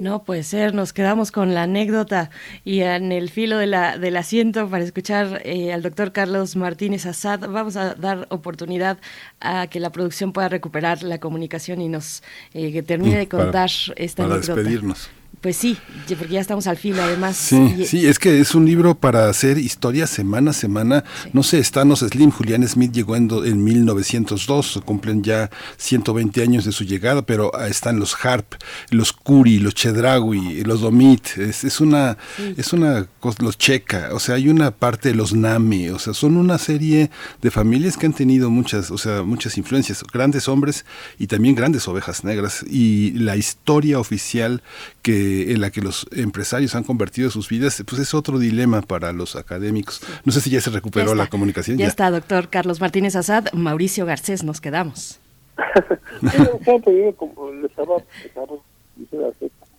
[0.00, 2.30] no puede ser, nos quedamos con la anécdota
[2.64, 7.06] y en el filo de la, del asiento para escuchar eh, al doctor Carlos Martínez
[7.06, 7.40] Azad.
[7.40, 8.98] Vamos a dar oportunidad
[9.40, 12.22] a que la producción pueda recuperar la comunicación y nos
[12.52, 14.60] eh, termine de contar esta para anécdota.
[14.60, 15.10] despedirnos.
[15.44, 15.76] Pues sí,
[16.16, 17.36] porque ya estamos al filo además.
[17.36, 21.04] Sí, sí, es que es un libro para hacer historia semana a semana.
[21.34, 26.72] No sé, Stanos Slim, Julián Smith llegó en, en 1902, cumplen ya 120 años de
[26.72, 28.54] su llegada, pero están los Harp,
[28.88, 32.16] los Curi, los Chedraui, los Domit, es, es una,
[32.56, 33.06] es una,
[33.40, 37.10] los Checa, o sea, hay una parte de los Nami, o sea, son una serie
[37.42, 40.86] de familias que han tenido muchas, o sea, muchas influencias, grandes hombres
[41.18, 42.64] y también grandes ovejas negras.
[42.66, 44.62] Y la historia oficial
[45.04, 49.12] que en la que los empresarios han convertido sus vidas, pues es otro dilema para
[49.12, 50.00] los académicos.
[50.24, 51.76] No sé si ya se recuperó la comunicación.
[51.76, 53.52] Ya, está, doctor Carlos Martínez Azad.
[53.52, 55.20] Mauricio Garcés, nos quedamos.
[57.18, 57.96] como les estaba,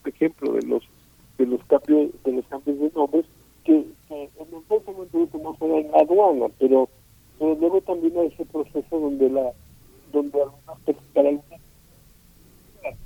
[0.05, 0.83] ejemplo de los
[1.39, 3.25] de los cambios de los cambios de nombres
[3.63, 6.87] que, que en el momento en la aduana, pero,
[7.39, 9.51] pero luego también hay ese proceso donde la
[10.13, 11.61] donde algunas para algunas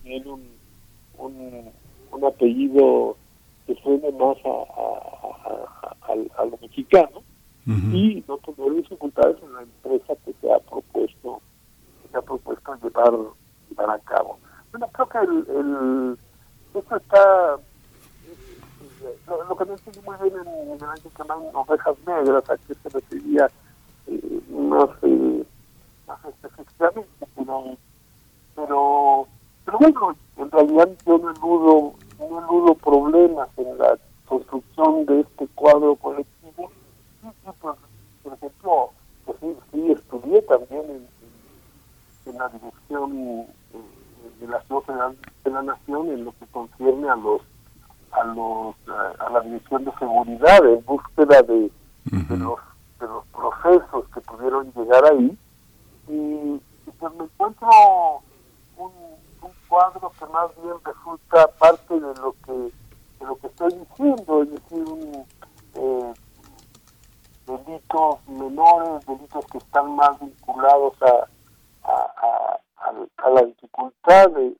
[0.03, 0.43] tiene un,
[1.17, 1.71] un,
[2.11, 3.18] un apellido
[3.65, 7.22] que suene más a, a, a, a lo mexicano
[7.65, 11.40] y no tener dificultades en la empresa que se ha propuesto
[12.02, 13.14] que se ha propuesto llevar,
[13.69, 14.40] llevar a cabo.
[14.72, 16.18] Bueno, creo que el, el
[16.73, 17.60] esto está
[19.27, 22.57] lo, lo, que no entendí muy bien en, el año que llaman ovejas negras, a
[22.57, 23.49] qué se refería
[24.07, 25.45] eh, más, eh,
[26.07, 27.77] más específicamente, pero,
[28.56, 29.27] pero,
[29.69, 35.47] pero bueno, en realidad yo no eludo, no eludo problemas en la construcción de este
[35.53, 36.71] cuadro colectivo.
[37.23, 37.75] Y, y pues,
[38.23, 38.89] por ejemplo,
[39.25, 41.07] pues sí, sí estudié también
[42.25, 43.47] en, la dirección eh,
[44.39, 45.13] de la Ciudad
[45.43, 47.41] de la Nación en lo que concierne a los
[48.11, 48.75] a los
[49.19, 51.71] a la dirección de seguridad en búsqueda de,
[52.05, 52.59] de los
[52.99, 55.37] de los procesos que pudieron llegar ahí.
[56.07, 57.67] Y, y pues me encuentro
[58.77, 58.91] un,
[59.69, 64.51] cuadro que más bien resulta parte de lo que de lo que estoy diciendo es
[64.51, 65.25] decir
[65.75, 66.13] eh,
[67.45, 71.27] delitos menores delitos que están más vinculados a
[71.83, 72.59] a,
[73.17, 74.55] a, la dificultad de,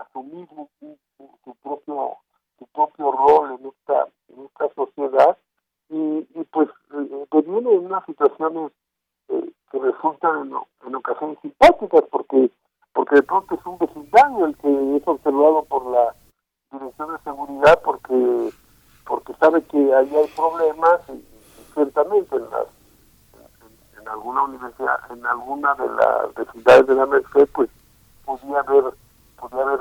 [0.00, 0.48] asumir
[0.78, 2.18] su, propio
[2.58, 5.36] su propio rol en esta en esta sociedad.
[5.88, 8.72] Y, y pues eh, viene en unas situaciones
[9.28, 10.52] eh, que resultan
[10.84, 12.50] en, ocasiones simpáticas porque
[12.96, 16.14] porque de pronto es un vecindario el que es observado por la
[16.72, 18.50] dirección de seguridad porque
[19.06, 21.22] porque sabe que ahí hay problemas y,
[21.74, 22.66] ciertamente en las
[24.00, 27.68] en, alguna universidad en alguna de las vecindades de la Merced pues
[28.24, 28.84] podía haber
[29.38, 29.80] podría haber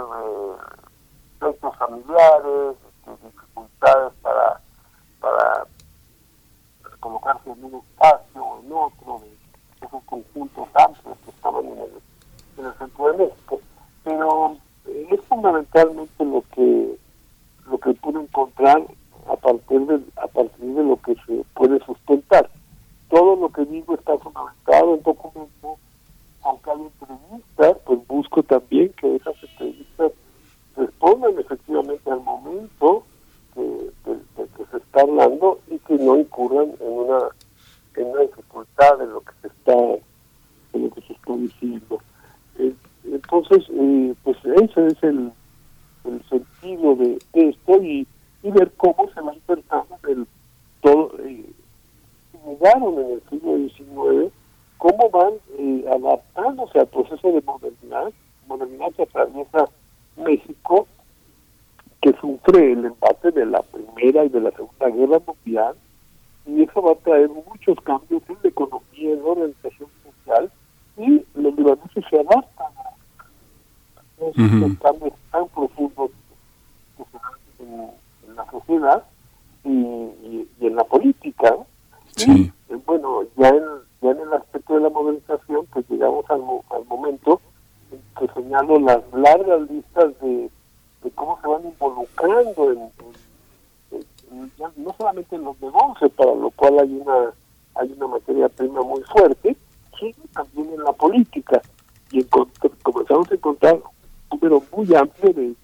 [1.42, 2.76] eh, familiares,
[3.06, 4.60] este, dificultades para,
[5.22, 5.68] para
[7.00, 9.22] colocarse en un espacio o en otro,
[9.82, 12.02] esos conjuntos amplios que estaban en el,
[12.58, 13.60] en el centro de México.
[14.04, 16.98] Pero es fundamentalmente lo que
[17.70, 18.84] lo que pude encontrar
[19.28, 22.50] a partir de a partir de lo que se puede sustentar.
[23.10, 25.80] Todo lo que digo está fundamentado en documentos
[26.46, 30.12] aunque hay entrevistas, pues busco también que esas entrevistas
[30.76, 33.04] respondan efectivamente al momento
[33.56, 37.20] que, que se está hablando y que no incurran en una
[37.96, 39.74] en una dificultad de lo que se está
[40.74, 42.00] en lo que se está diciendo.
[42.60, 42.74] Eh,
[43.12, 45.32] entonces, eh, pues ese es el,
[46.30, 48.08] sentido de, esto y,
[48.44, 50.28] ver cómo se va insertando el
[50.82, 51.12] todo.
[51.20, 51.46] Eh,
[52.46, 54.34] llegaron en el siglo XIX
[54.78, 58.12] cómo van eh, adaptándose al proceso de modernidad,
[58.48, 59.66] modernidad que atraviesa
[60.18, 60.88] México,
[62.02, 65.76] que sufre el embate de la Primera y de la Segunda Guerra Mundial,
[66.46, 70.52] y eso va a traer muchos cambios en la economía, en la organización social,
[70.98, 76.12] y los libaneses se adaptan a esos cambios tan profundos
[76.98, 77.92] que se dan
[78.28, 79.04] en, la sociedad
[79.64, 81.56] y, y, en la política.
[82.18, 83.64] Y, eh, bueno, ya en
[84.06, 87.42] ya en el aspecto de la modernización, pues llegamos al, al momento
[87.92, 90.50] en que señalo las largas listas de,
[91.04, 92.92] de cómo se van involucrando en,
[94.78, 97.34] no solamente en los negocios, para lo cual hay una
[97.76, 99.56] hay una materia prima muy fuerte,
[100.00, 101.62] sino también en la política.
[102.12, 102.24] Y
[102.84, 105.56] comenzamos a encontrar un número muy amplio de,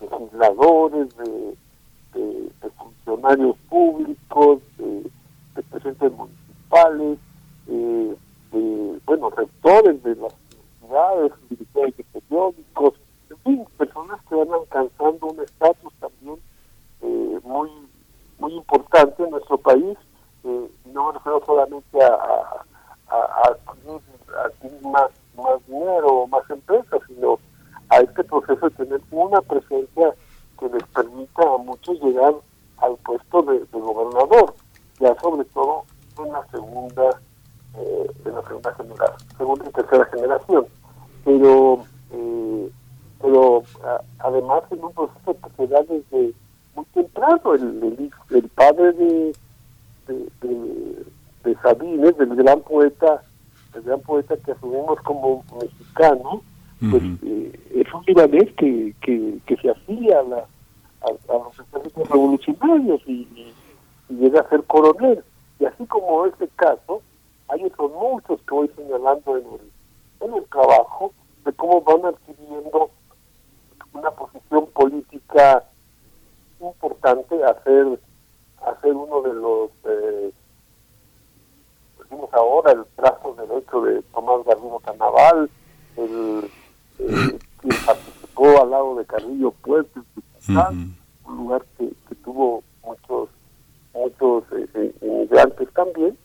[0.00, 5.10] legisladores, de, funcionarios públicos, de
[5.58, 7.18] de presidentes municipales,
[7.66, 8.16] eh,
[8.52, 10.32] de, bueno, rectores de las
[10.80, 12.94] universidades, directores de periódicos,
[13.30, 16.38] en fin, personas que van alcanzando un estatus también
[17.02, 17.70] eh, muy
[18.38, 19.98] muy importante en nuestro país.
[20.48, 21.12] Eh, no
[21.44, 22.14] solamente a,
[23.08, 23.56] a, a,
[24.82, 27.38] más, más dinero o más empresas, sino
[27.90, 30.14] a este proceso de tener una presencia
[30.58, 32.34] que les permita a muchos llegar
[32.78, 34.54] al puesto de gobernador
[35.00, 35.84] ya sobre todo
[36.18, 37.10] en la segunda
[37.76, 40.66] eh, en la segunda generación, segunda y tercera generación.
[41.24, 42.70] Pero eh,
[43.20, 43.62] pero
[44.18, 46.32] además en un proceso que se da desde
[46.74, 49.32] muy temprano, el, el, padre de, de, de,
[51.68, 53.22] Sabines, del gran poeta,
[53.74, 56.42] el gran poeta que asumimos como mexicano,
[56.90, 62.08] pues eh, es un libanés que, que, que se afilia a, la, a, los ejércitos
[62.08, 63.28] revolucionarios y,
[64.08, 65.22] llega a ser coronel.
[65.60, 67.02] Y así como este caso,
[67.48, 71.12] hay otros muchos que voy señalando en el, en el trabajo
[71.44, 72.90] de cómo van adquiriendo
[73.92, 75.64] una posición política
[76.60, 78.00] importante a ser,
[78.64, 80.32] a ser uno de los, eh,
[81.98, 82.84] decimos ahora, el
[83.48, 85.50] brazo derecho de Tomás Garrido Canaval,
[85.96, 86.50] el,
[86.98, 90.00] eh, que participó al lado de Carrillo Puerto,
[90.48, 93.28] un lugar que, que, tuvo muchos
[93.94, 96.16] muchos eh, inmigrantes también.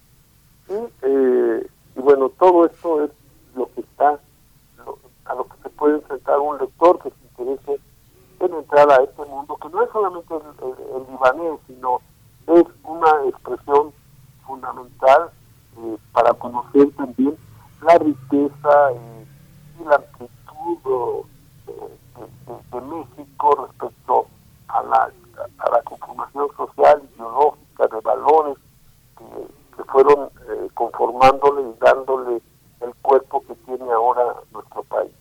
[0.69, 0.73] Y,
[1.95, 3.11] y bueno, todo esto es
[3.55, 4.19] lo que está,
[5.25, 7.81] a lo que se puede enfrentar un lector que se interese
[8.39, 12.01] en entrar a este mundo, que no es solamente el, libanés, sino
[12.47, 13.91] es una expresión
[14.45, 15.29] fundamental
[15.77, 17.35] eh, para conocer también
[17.81, 19.25] la riqueza eh,
[19.79, 20.33] y la actitud
[20.85, 24.27] de, México respecto
[24.67, 25.11] a la,
[25.59, 28.57] a la conformación social, ideológica, de valores
[29.17, 32.41] que, fueron eh, conformándole y dándole
[32.81, 35.11] el cuerpo que tiene ahora nuestro país.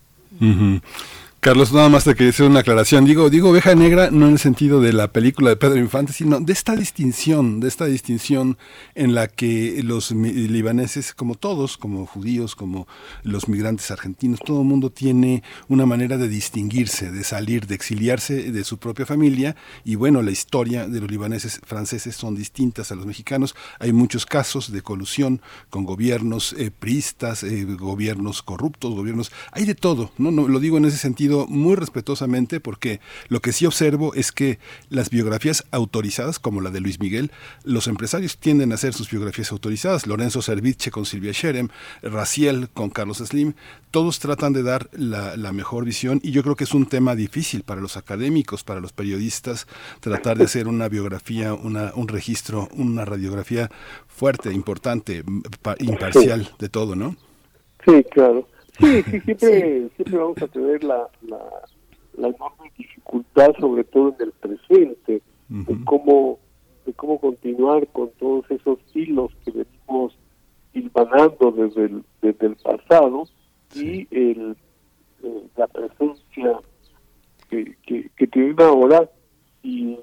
[1.43, 3.03] Carlos, nada más te quería hacer una aclaración.
[3.03, 6.39] Digo, digo oveja negra no en el sentido de la película de Pedro Infante, sino
[6.39, 8.57] de esta distinción, de esta distinción
[8.95, 12.87] en la que los libaneses, como todos, como judíos, como
[13.23, 18.49] los migrantes argentinos, todo el mundo tiene una manera de distinguirse, de salir, de exiliarse
[18.49, 19.57] de su propia familia.
[19.83, 23.53] Y bueno, la historia de los libaneses franceses son distintas a los mexicanos.
[23.79, 29.29] Hay muchos casos de colusión con gobiernos eh, priistas, eh, gobiernos corruptos, gobiernos...
[29.51, 30.31] Hay de todo, ¿no?
[30.31, 34.59] no lo digo en ese sentido muy respetuosamente porque lo que sí observo es que
[34.89, 37.31] las biografías autorizadas, como la de Luis Miguel,
[37.63, 40.07] los empresarios tienden a hacer sus biografías autorizadas.
[40.07, 41.69] Lorenzo Serviche con Silvia Sherem,
[42.01, 43.53] Raciel con Carlos Slim,
[43.91, 47.61] todos tratan de dar la, mejor visión y yo creo que es un tema difícil
[47.61, 49.67] para los académicos, para los periodistas,
[49.99, 53.69] tratar de hacer una biografía, una, un registro, una radiografía
[54.07, 55.23] fuerte, importante,
[55.79, 57.15] imparcial de todo, ¿no?
[57.85, 58.47] Sí, claro.
[58.79, 64.31] Sí, sí, siempre, siempre vamos a tener la, la, enorme dificultad, sobre todo en el
[64.31, 66.39] presente, de cómo
[66.85, 70.17] de cómo continuar con todos esos hilos que venimos
[70.73, 73.23] hilvanando desde el, desde el pasado
[73.73, 74.57] y el,
[75.23, 76.59] eh, la presencia
[77.49, 79.09] que, que, que tienen ahora.
[79.61, 79.97] Y,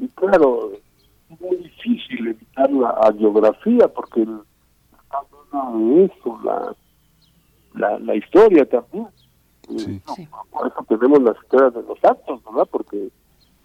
[0.00, 0.72] y, claro
[1.30, 4.40] es muy difícil evitar la geografía porque el,
[5.50, 6.74] de eso la
[7.74, 9.08] la, la historia también.
[9.78, 10.00] Sí.
[10.50, 12.68] por eso tenemos las historias de los santos, ¿verdad?
[12.70, 13.10] Porque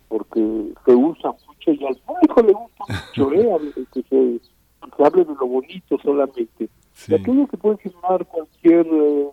[0.07, 3.85] porque se usa mucho y al público le gusta mucho ¿eh?
[3.93, 4.39] que, se,
[4.95, 6.69] que hable de lo bonito solamente.
[7.07, 9.27] Y aquello que puede generar cualquier, eh,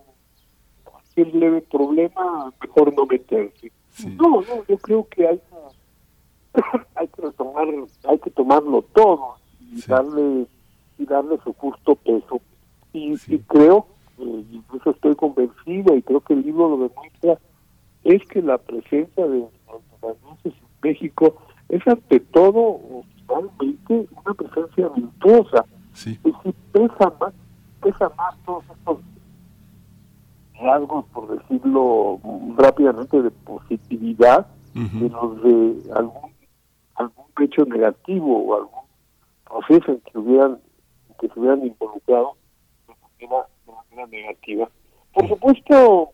[0.83, 3.71] cualquier leve problema, mejor no meterse.
[4.17, 6.61] No, no, yo creo que hay que,
[6.95, 7.67] hay que tomar,
[8.05, 10.47] hay que tomarlo todo y darle
[10.97, 12.41] y darle su justo peso.
[12.91, 13.87] Y, y creo
[14.25, 17.37] eh, incluso estoy convencido y creo que el libro lo demuestra,
[18.03, 19.51] es que la presencia de los
[20.45, 21.35] en México
[21.69, 22.79] es ante todo
[23.27, 25.65] realmente una presencia virtuosa.
[26.05, 27.33] Y si pesa más,
[27.81, 28.99] pesa más todos estos
[30.59, 32.19] rasgos, por decirlo
[32.57, 36.31] rápidamente, de positividad, de los de algún,
[36.95, 38.83] algún hecho negativo o algún
[39.45, 40.59] proceso en que hubieran
[41.19, 42.35] que se hubieran involucrado
[43.65, 44.69] de manera negativa.
[45.13, 46.11] Por supuesto,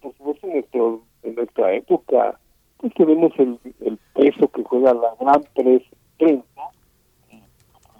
[0.00, 2.38] por supuesto en, nuestro, en nuestra época,
[2.78, 5.86] pues tenemos el, el peso que juega la gran prensa,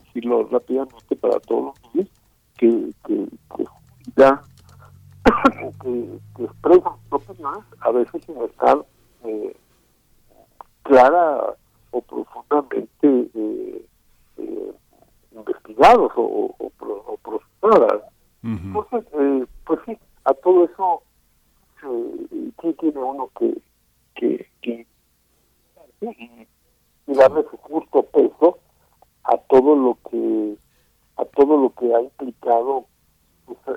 [0.05, 2.11] decirlo rápidamente para todos los niños,
[2.59, 3.65] que, que, que
[4.16, 4.40] ya
[5.82, 8.85] que, que expresan opiniones, a veces sin estar
[9.24, 9.56] eh,
[10.82, 11.55] clara
[11.90, 13.86] o profundamente eh,
[14.39, 14.73] eh,
[15.32, 16.74] investigados o, o, o.
[18.44, 21.02] Entonces, eh, pues sí, a todo eso
[21.82, 23.56] eh, tiene uno que,
[24.14, 24.86] que, que
[27.06, 28.58] y darle su justo peso
[29.24, 30.56] a todo lo que
[31.16, 32.84] a todo lo que ha implicado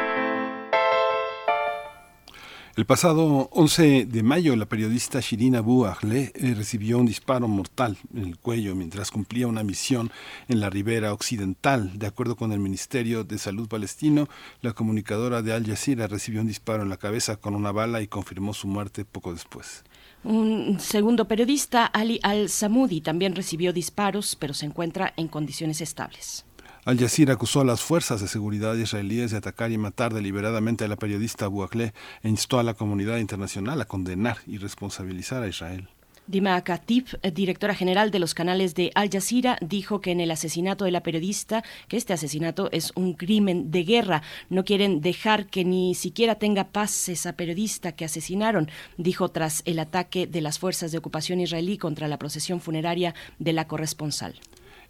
[2.76, 7.96] El pasado 11 de mayo, la periodista Shirin Abu Akleh eh, recibió un disparo mortal
[8.14, 10.10] en el cuello mientras cumplía una misión
[10.48, 11.98] en la ribera occidental.
[11.98, 14.28] De acuerdo con el Ministerio de Salud palestino,
[14.60, 18.06] la comunicadora de Al Jazeera recibió un disparo en la cabeza con una bala y
[18.06, 19.82] confirmó su muerte poco después.
[20.24, 26.44] Un segundo periodista, Ali Al-Samudi, también recibió disparos, pero se encuentra en condiciones estables.
[26.84, 30.88] Al Jazeera acusó a las fuerzas de seguridad israelíes de atacar y matar deliberadamente a
[30.88, 31.94] la periodista Abu Akleh
[32.24, 35.88] e instó a la comunidad internacional a condenar y responsabilizar a Israel.
[36.26, 40.84] Dima Khatib, directora general de los canales de Al Jazeera, dijo que en el asesinato
[40.84, 44.22] de la periodista, que este asesinato es un crimen de guerra.
[44.50, 49.78] No quieren dejar que ni siquiera tenga paz esa periodista que asesinaron, dijo tras el
[49.78, 54.34] ataque de las fuerzas de ocupación israelí contra la procesión funeraria de la corresponsal.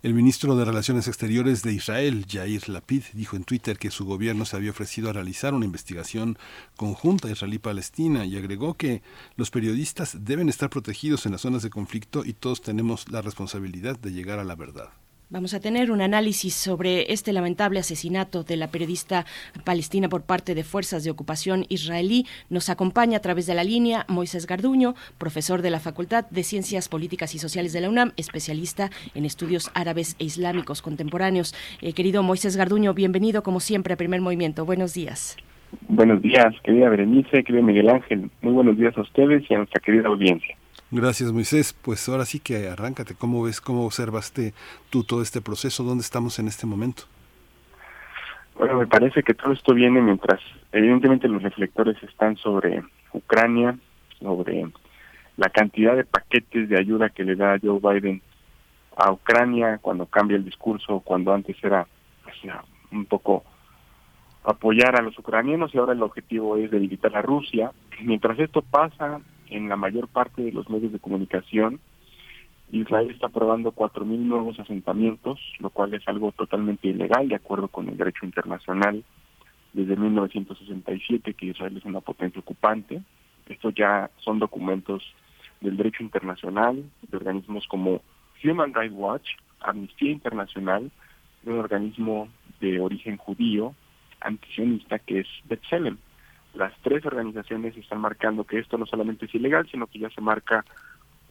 [0.03, 4.45] El ministro de Relaciones Exteriores de Israel, Yair Lapid, dijo en Twitter que su gobierno
[4.45, 6.39] se había ofrecido a realizar una investigación
[6.77, 9.03] conjunta israelí-palestina y agregó que
[9.37, 13.97] los periodistas deben estar protegidos en las zonas de conflicto y todos tenemos la responsabilidad
[13.97, 14.91] de llegar a la verdad.
[15.33, 19.25] Vamos a tener un análisis sobre este lamentable asesinato de la periodista
[19.65, 22.27] palestina por parte de fuerzas de ocupación israelí.
[22.51, 26.91] Nos acompaña a través de la línea Moisés Garduño, profesor de la Facultad de Ciencias
[26.91, 31.55] Políticas y Sociales de la UNAM, especialista en estudios árabes e islámicos contemporáneos.
[31.81, 34.67] Eh, querido Moisés Garduño, bienvenido como siempre a Primer Movimiento.
[34.67, 35.39] Buenos días.
[35.89, 38.31] Buenos días, querida Berenice, querido Miguel Ángel.
[38.43, 40.59] Muy buenos días a ustedes y a nuestra querida audiencia.
[40.95, 41.73] Gracias, Moisés.
[41.73, 43.15] Pues ahora sí que arráncate.
[43.15, 44.53] ¿Cómo ves, cómo observaste
[44.91, 45.83] tú todo este proceso?
[45.85, 47.05] ¿Dónde estamos en este momento?
[48.59, 50.39] Bueno, me parece que todo esto viene mientras,
[50.71, 52.83] evidentemente, los reflectores están sobre
[53.15, 53.75] Ucrania,
[54.21, 54.67] sobre
[55.39, 58.21] la cantidad de paquetes de ayuda que le da Joe Biden
[58.95, 61.87] a Ucrania cuando cambia el discurso, cuando antes era
[62.23, 62.37] pues,
[62.91, 63.45] un poco
[64.45, 67.73] apoyar a los ucranianos y ahora el objetivo es debilitar a Rusia.
[68.03, 69.23] Mientras esto pasa,
[69.53, 71.81] en la mayor parte de los medios de comunicación.
[72.71, 77.89] Israel está aprobando 4.000 nuevos asentamientos, lo cual es algo totalmente ilegal de acuerdo con
[77.89, 79.05] el derecho internacional
[79.75, 83.03] desde 1967 que Israel es una potencia ocupante.
[83.49, 85.03] Estos ya son documentos
[85.61, 88.01] del derecho internacional, de organismos como
[88.43, 89.29] Human Rights Watch,
[89.61, 90.91] Amnistía Internacional,
[91.45, 92.29] un organismo
[92.61, 93.75] de origen judío,
[94.21, 95.99] antisionista que es B'Tselem
[96.55, 100.21] las tres organizaciones están marcando que esto no solamente es ilegal, sino que ya se
[100.21, 100.65] marca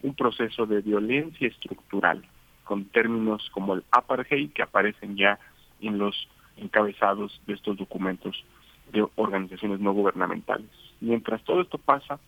[0.02, 2.24] un proceso de violencia estructural,
[2.64, 5.38] con términos como el apartheid que aparecen ya
[5.80, 8.44] en los encabezados de estos documentos
[8.92, 10.68] de organizaciones no gubernamentales.
[11.00, 12.18] Mientras todo esto pasa,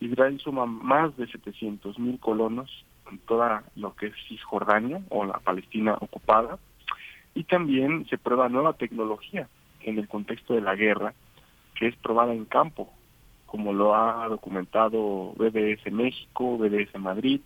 [0.00, 5.38] Israel suma más de 700 mil colonos en toda lo que es Cisjordania o la
[5.38, 6.58] Palestina ocupada,
[7.34, 9.48] y también se prueba nueva tecnología
[9.80, 11.14] en el contexto de la guerra,
[11.74, 12.92] que es probada en campo,
[13.46, 17.40] como lo ha documentado BDS México, BDS Madrid,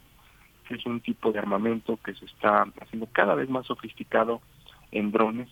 [0.68, 4.40] que es un tipo de armamento que se está haciendo cada vez más sofisticado
[4.92, 5.48] en drones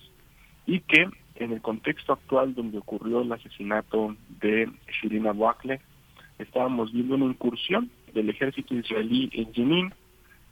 [0.65, 5.81] y que en el contexto actual donde ocurrió el asesinato de Shirina Wakle,
[6.39, 9.93] estábamos viendo una incursión del ejército israelí en Jenin,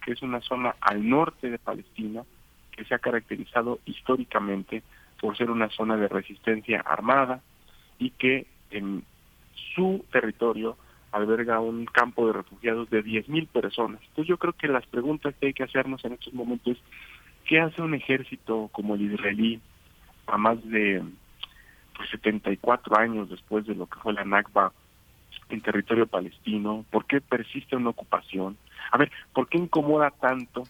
[0.05, 2.23] que es una zona al norte de Palestina,
[2.71, 4.83] que se ha caracterizado históricamente
[5.21, 7.41] por ser una zona de resistencia armada,
[7.99, 9.03] y que en
[9.75, 10.77] su territorio
[11.11, 14.01] alberga un campo de refugiados de 10.000 personas.
[14.01, 16.83] Entonces yo creo que las preguntas que hay que hacernos en estos momentos es,
[17.45, 19.61] ¿qué hace un ejército como el israelí
[20.25, 21.03] a más de
[21.95, 24.73] pues, 74 años después de lo que fue la Nakba
[25.49, 26.83] en territorio palestino?
[26.89, 28.57] ¿Por qué persiste una ocupación?
[28.91, 30.63] A ver, ¿por qué incomoda tanto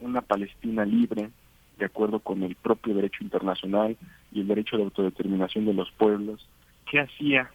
[0.00, 1.30] una Palestina libre,
[1.78, 3.96] de acuerdo con el propio derecho internacional
[4.32, 6.46] y el derecho de autodeterminación de los pueblos,
[6.90, 7.50] ¿qué hacía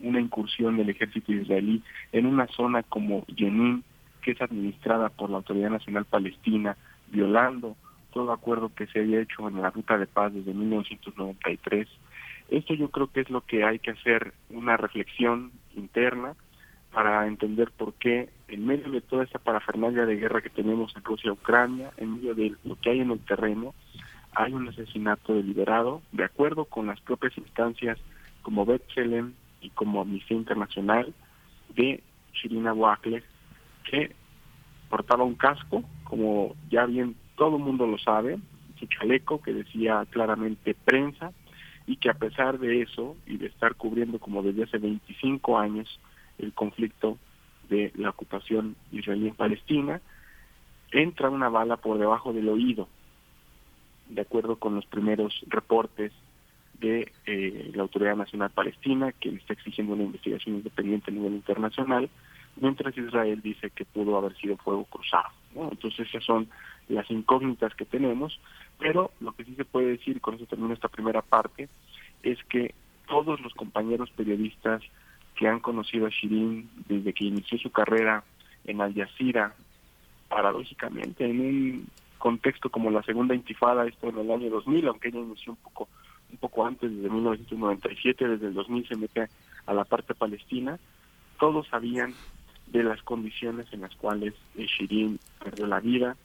[0.00, 1.82] una incursión del ejército israelí
[2.12, 3.84] en una zona como Jenin,
[4.22, 6.76] que es administrada por la Autoridad Nacional Palestina,
[7.10, 7.76] violando
[8.12, 11.88] todo acuerdo que se había hecho en la ruta de paz desde 1993.
[12.48, 16.34] Esto yo creo que es lo que hay que hacer, una reflexión interna
[16.94, 21.02] para entender por qué en medio de toda esta parafernalia de guerra que tenemos en
[21.02, 23.74] Rusia Ucrania, en medio de lo que hay en el terreno,
[24.32, 27.98] hay un asesinato deliberado, de acuerdo con las propias instancias
[28.42, 31.12] como Betzelem y como Amnistía Internacional,
[31.74, 32.00] de
[32.32, 33.24] Shirina Wackler,
[33.90, 34.12] que
[34.88, 38.38] portaba un casco, como ya bien todo el mundo lo sabe,
[38.78, 41.32] su chaleco que decía claramente prensa,
[41.86, 46.00] y que a pesar de eso y de estar cubriendo como desde hace 25 años
[46.38, 47.18] el conflicto
[47.68, 50.00] de la ocupación israelí en Palestina,
[50.92, 52.88] entra una bala por debajo del oído,
[54.08, 56.12] de acuerdo con los primeros reportes
[56.80, 62.10] de eh, la Autoridad Nacional Palestina, que está exigiendo una investigación independiente a nivel internacional,
[62.56, 65.28] mientras Israel dice que pudo haber sido fuego cruzado.
[65.54, 66.48] Entonces esas son
[66.88, 68.38] las incógnitas que tenemos,
[68.78, 71.68] pero lo que sí se puede decir, con eso termino esta primera parte,
[72.22, 72.74] es que
[73.06, 74.82] todos los compañeros periodistas
[75.34, 78.22] que han conocido a Shirin desde que inició su carrera
[78.64, 79.54] en Al Jazeera,
[80.28, 81.86] paradójicamente, en un
[82.18, 85.88] contexto como la segunda intifada, esto en el año 2000, aunque ella inició un poco
[86.30, 89.28] un poco antes, desde 1997, desde el 2000 se mete
[89.66, 90.80] a la parte palestina,
[91.38, 92.12] todos sabían
[92.66, 96.16] de las condiciones en las cuales Shirin perdió la vida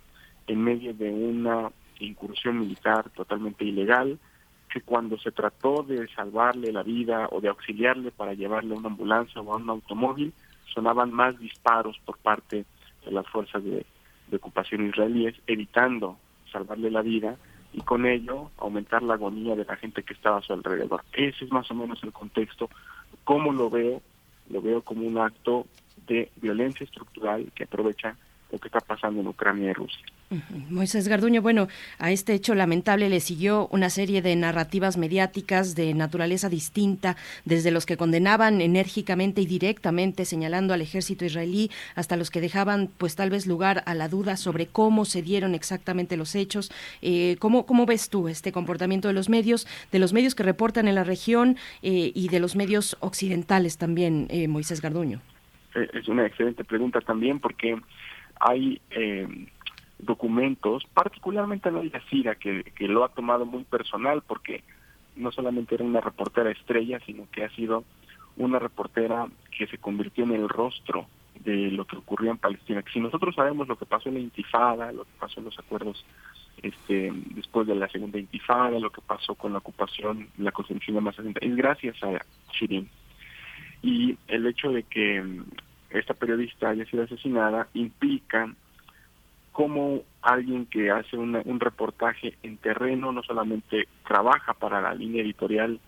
[0.48, 4.18] en medio de una incursión militar totalmente ilegal,
[4.70, 8.90] que cuando se trató de salvarle la vida o de auxiliarle para llevarle a una
[8.90, 10.34] ambulancia o a un automóvil,
[10.74, 12.66] sonaban más disparos por parte
[13.06, 13.86] de las fuerzas de,
[14.32, 16.18] ocupación israelíes, evitando
[16.52, 17.36] salvarle la vida
[17.74, 21.04] y con ello aumentar la agonía de la gente que estaba a su alrededor.
[21.14, 22.70] Ese es más o menos el contexto.
[23.24, 24.04] ¿Cómo lo veo?
[24.52, 25.66] Lo veo como un acto
[26.08, 28.16] de violencia estructural que aprovecha
[28.52, 30.06] lo que está pasando en Ucrania y Rusia.
[30.70, 31.68] Moisés Garduño, bueno,
[31.98, 37.72] a este hecho lamentable le siguió una serie de narrativas mediáticas de naturaleza distinta, desde
[37.72, 43.16] los que condenaban enérgicamente y directamente señalando al ejército israelí, hasta los que dejaban pues
[43.16, 46.72] tal vez lugar a la duda sobre cómo se dieron exactamente los hechos.
[47.02, 50.88] Eh, ¿cómo, ¿Cómo ves tú este comportamiento de los medios, de los medios que reportan
[50.88, 55.22] en la región eh, y de los medios occidentales también, eh, Moisés Garduño?
[55.94, 57.80] Es una excelente pregunta también porque
[58.40, 58.82] hay
[59.99, 64.64] documentos, particularmente Nadia Yacira, que, que lo ha tomado muy personal porque
[65.16, 67.84] no solamente era una reportera estrella, sino que ha sido
[68.38, 71.07] una reportera que se convirtió en el rostro
[71.44, 72.84] de lo que ocurrió en Palestina.
[72.91, 76.06] si nosotros sabemos lo que pasó en la intifada, lo que pasó en los acuerdos
[76.61, 81.02] este, después de la segunda intifada, lo que pasó con la ocupación, la construcción de
[81.02, 82.20] más es gracias a
[82.52, 82.90] Shirin.
[83.82, 85.24] Y el hecho de que
[85.90, 88.53] esta periodista haya sido asesinada implica
[89.52, 95.80] cómo alguien que hace un reportaje en terreno no solamente trabaja para la línea editorial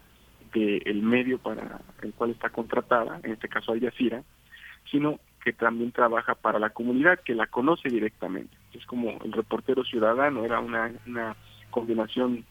[0.54, 4.24] del medio para el cual está contratada, en este caso Al Jazeera,
[4.90, 8.56] sino que también trabaja para la comunidad que la conoce directamente.
[8.74, 11.36] Es como el reportero ciudadano, era una, una
[11.70, 12.46] combinación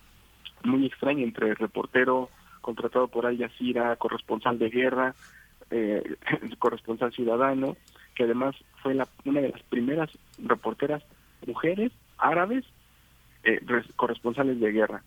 [0.64, 5.14] muy extraña entre reportero contratado por Al Jazeera, corresponsal de guerra,
[5.70, 6.16] eh,
[6.58, 7.76] corresponsal ciudadano,
[8.14, 11.02] que además fue la, una de las primeras reporteras
[11.46, 12.64] mujeres árabes
[13.44, 13.60] eh,
[13.96, 15.02] corresponsales de guerra.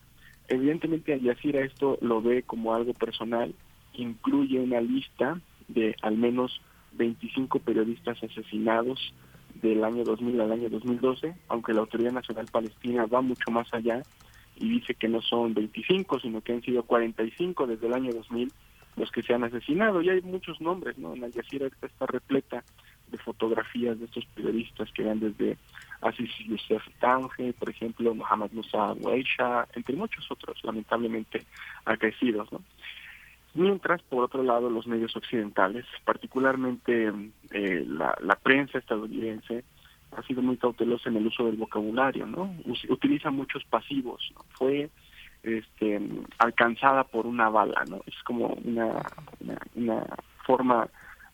[0.48, 3.54] Evidentemente Al Jazeera esto lo ve como algo personal,
[3.94, 6.60] incluye una lista de al menos
[6.92, 9.14] 25 periodistas asesinados
[9.62, 14.02] del año 2000 al año 2012, aunque la Autoridad Nacional Palestina va mucho más allá
[14.56, 18.52] y dice que no son 25, sino que han sido 45 desde el año 2000
[18.96, 20.02] los que se han asesinado.
[20.02, 21.14] Y hay muchos nombres, ¿no?
[21.14, 22.64] En Al Jazeera está repleta
[23.08, 25.56] de fotografías de estos periodistas que van desde
[26.00, 31.44] Aziz Youssef Tange, por ejemplo, Mohamed Musa Weisha, entre muchos otros, lamentablemente
[31.84, 32.60] acaecidos, ¿no?
[33.54, 37.12] Mientras, por otro lado, los medios occidentales, particularmente
[37.52, 39.64] eh, la, prensa estadounidense,
[40.16, 42.52] ha sido muy cautelosa en el uso del vocabulario, ¿no?
[42.88, 44.44] Utiliza muchos pasivos, ¿no?
[44.50, 44.90] Fue
[45.44, 46.00] este,
[46.38, 48.00] alcanzada por una bala, ¿no?
[48.06, 49.02] Es como una,
[49.74, 50.06] una,
[50.44, 50.88] forma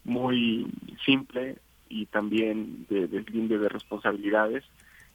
[0.05, 0.67] muy
[1.05, 1.57] simple
[1.89, 4.65] y también de deslinde de responsabilidades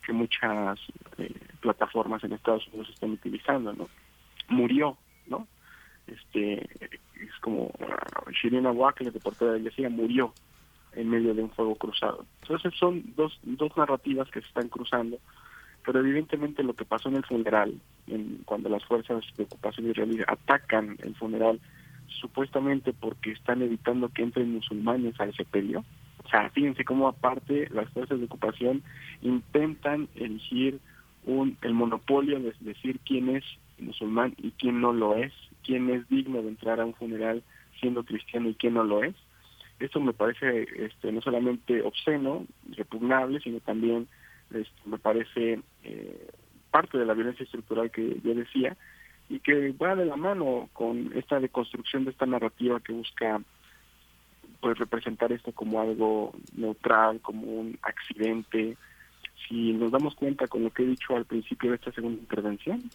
[0.06, 0.80] que muchas
[1.18, 3.88] eh, plataformas en Estados Unidos están utilizando, ¿no?
[4.50, 4.98] Murió,
[5.28, 5.48] ¿no?
[6.08, 10.34] Este, es como uh, Shirina Wacker, deportada de Yacía, murió
[10.94, 12.26] en medio de un fuego cruzado.
[12.44, 15.18] Entonces son dos, dos narrativas que se están cruzando
[15.86, 20.22] pero evidentemente lo que pasó en el funeral, en, cuando las fuerzas de ocupación israelí
[20.28, 21.60] atacan el funeral,
[22.08, 25.86] supuestamente porque están evitando que entren musulmanes a ese periodo.
[26.24, 28.82] O sea, fíjense cómo aparte las fuerzas de ocupación
[29.22, 30.80] intentan elegir
[31.26, 33.44] un, el monopolio de decir quién es
[33.78, 35.34] musulmán y quién no lo es,
[35.64, 37.44] quién es digno de entrar a un funeral
[37.80, 39.16] siendo cristiano y quién no lo es.
[39.80, 42.46] Esto me parece este, no solamente obsceno,
[42.76, 44.08] repugnable, sino también
[44.52, 46.28] este, me parece eh,
[46.72, 48.76] parte de la violencia estructural que yo decía
[49.30, 53.42] y que va de la mano con esta deconstrucción de esta narrativa que busca
[54.60, 58.78] pues representar esto como algo neutral, como un accidente.
[59.48, 62.90] Si nos damos cuenta con lo que he dicho al principio de esta segunda intervención,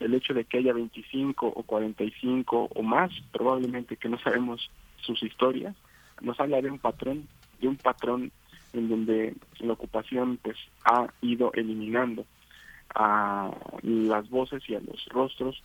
[0.00, 4.70] el hecho de que haya 25 o 45 o más, probablemente que no sabemos
[5.02, 5.74] sus historias,
[6.20, 7.28] nos habla de un patrón,
[7.60, 8.32] de un patrón
[8.74, 12.26] en donde la ocupación pues ha ido eliminando
[12.94, 13.50] a
[13.82, 15.62] las voces y a los rostros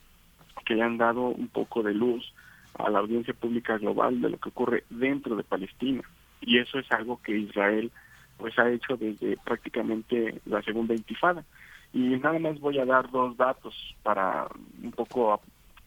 [0.64, 2.32] que le han dado un poco de luz
[2.78, 6.02] a la audiencia pública global de lo que ocurre dentro de Palestina.
[6.40, 7.90] Y eso es algo que Israel
[8.38, 11.44] pues ha hecho desde prácticamente la segunda intifada.
[11.92, 14.48] Y nada más voy a dar dos datos para
[14.82, 15.40] un poco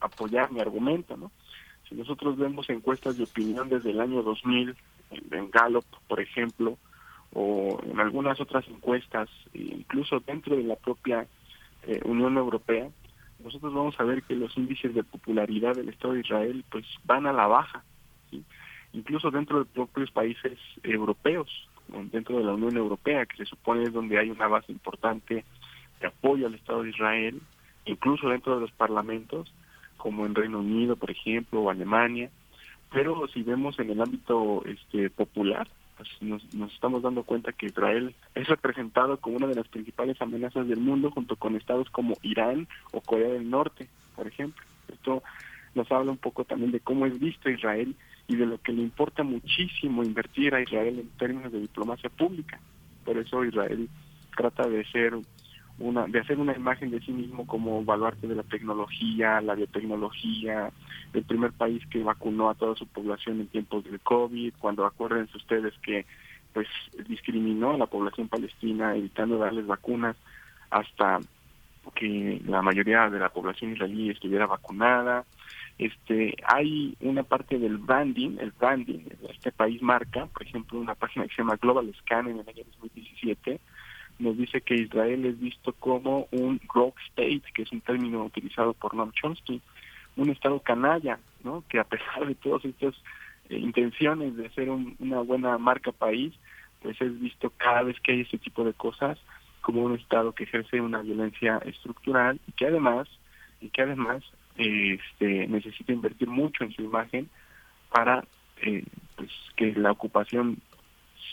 [0.04, 1.32] apoyar mi argumento no
[1.88, 4.76] si nosotros vemos encuestas de opinión desde el año 2000
[5.32, 6.78] en Gallup por ejemplo
[7.34, 11.28] o en algunas otras encuestas, incluso dentro de la propia
[11.88, 12.90] eh, Unión Europea,
[13.44, 17.26] nosotros vamos a ver que los índices de popularidad del Estado de Israel pues van
[17.28, 17.84] a la baja,
[18.94, 21.50] incluso dentro de propios países europeos,
[22.12, 25.44] dentro de la Unión Europea, que se supone es donde hay una base importante
[26.00, 27.42] de apoyo al Estado de Israel,
[27.86, 29.52] incluso dentro de los parlamentos,
[29.98, 32.30] como en Reino Unido, por ejemplo, o Alemania,
[32.92, 36.44] pero si vemos en el ámbito este popular, pues nos,
[36.74, 41.11] estamos dando cuenta que Israel es representado como una de las principales amenazas del mundo
[41.11, 44.64] junto con estados como Irán o Corea del Norte, por ejemplo.
[44.88, 45.24] Esto
[45.76, 47.95] nos habla un poco también de cómo es visto Israel
[48.28, 52.60] y de lo que le importa muchísimo invertir a Israel en términos de diplomacia pública.
[53.03, 53.90] Por eso Israel
[54.36, 55.14] trata de ser
[55.80, 60.72] una, de hacer una imagen de sí mismo como baluarte de la tecnología, la biotecnología,
[61.14, 65.36] el primer país que vacunó a toda su población en tiempos del COVID, cuando acuérdense
[65.38, 66.06] ustedes que
[66.54, 66.68] pues
[67.08, 70.16] discriminó a la población palestina evitando darles vacunas
[70.70, 71.20] hasta
[71.95, 75.26] que la mayoría de la población israelí estuviera vacunada.
[75.78, 81.28] Este, hay una parte del branding, el branding, este país marca, por ejemplo, una página
[81.28, 83.60] que se llama Global Scan en el año 2017,
[84.24, 88.74] nos dice que Israel es visto como un rogue state, que es un término utilizado
[88.74, 89.62] por Noam Chomsky,
[90.16, 91.64] un estado canalla, ¿no?
[91.68, 92.95] Que a pesar de todas estas
[93.50, 96.34] eh, intenciones de ser una buena marca país,
[96.82, 99.20] pues es visto cada vez que hay ese tipo de cosas
[99.62, 103.08] como un estado que ejerce una violencia estructural y que además
[103.62, 104.24] y que además
[104.58, 107.30] este necesita invertir mucho en su imagen
[107.90, 108.26] para
[108.62, 108.84] eh,
[109.16, 110.58] pues que la ocupación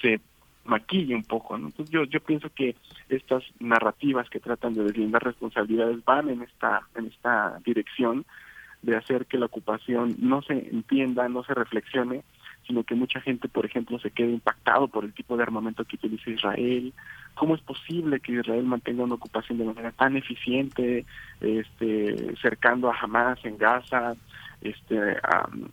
[0.01, 0.21] se
[0.65, 1.59] maquille un poco.
[1.59, 1.69] ¿no?
[1.69, 2.77] Entonces yo, yo pienso que
[3.09, 8.25] estas narrativas que tratan de deslindar responsabilidades van en esta, en esta dirección
[8.83, 12.23] de hacer que la ocupación no se entienda, no se reflexione,
[12.67, 15.97] sino que mucha gente, por ejemplo, se quede impactado por el tipo de armamento que
[15.97, 16.93] utiliza Israel.
[17.35, 21.05] ¿Cómo es posible que Israel mantenga una ocupación de manera tan eficiente,
[21.41, 24.15] este, cercando a Hamas en Gaza,
[24.61, 25.17] este,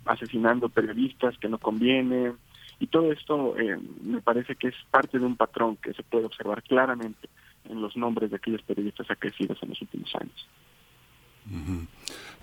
[0.05, 2.33] asesinando periodistas que no conviene,
[2.79, 6.25] y todo esto eh, me parece que es parte de un patrón que se puede
[6.25, 7.29] observar claramente
[7.69, 10.47] en los nombres de aquellos periodistas acrecidos en los últimos años.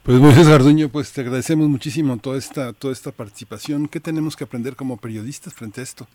[0.03, 3.89] Pues Moisés Garduño, pues te agradecemos muchísimo toda esta, toda esta participación.
[3.89, 6.07] ¿Qué tenemos que aprender como periodistas frente a esto?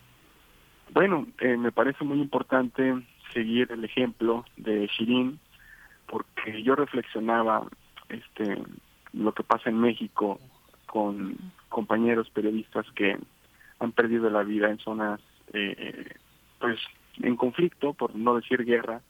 [0.94, 2.96] Bueno, eh, me parece muy importante
[3.34, 5.40] seguir el ejemplo de Shirin,
[6.08, 7.68] porque yo reflexionaba
[8.10, 8.58] este
[9.14, 10.40] lo que pasa en México
[10.86, 11.36] con
[11.70, 13.18] compañeros periodistas que
[13.80, 15.20] han perdido la vida en zonas,
[15.54, 16.14] eh,
[16.60, 16.80] pues,
[17.22, 19.02] en conflicto, por no decir guerra,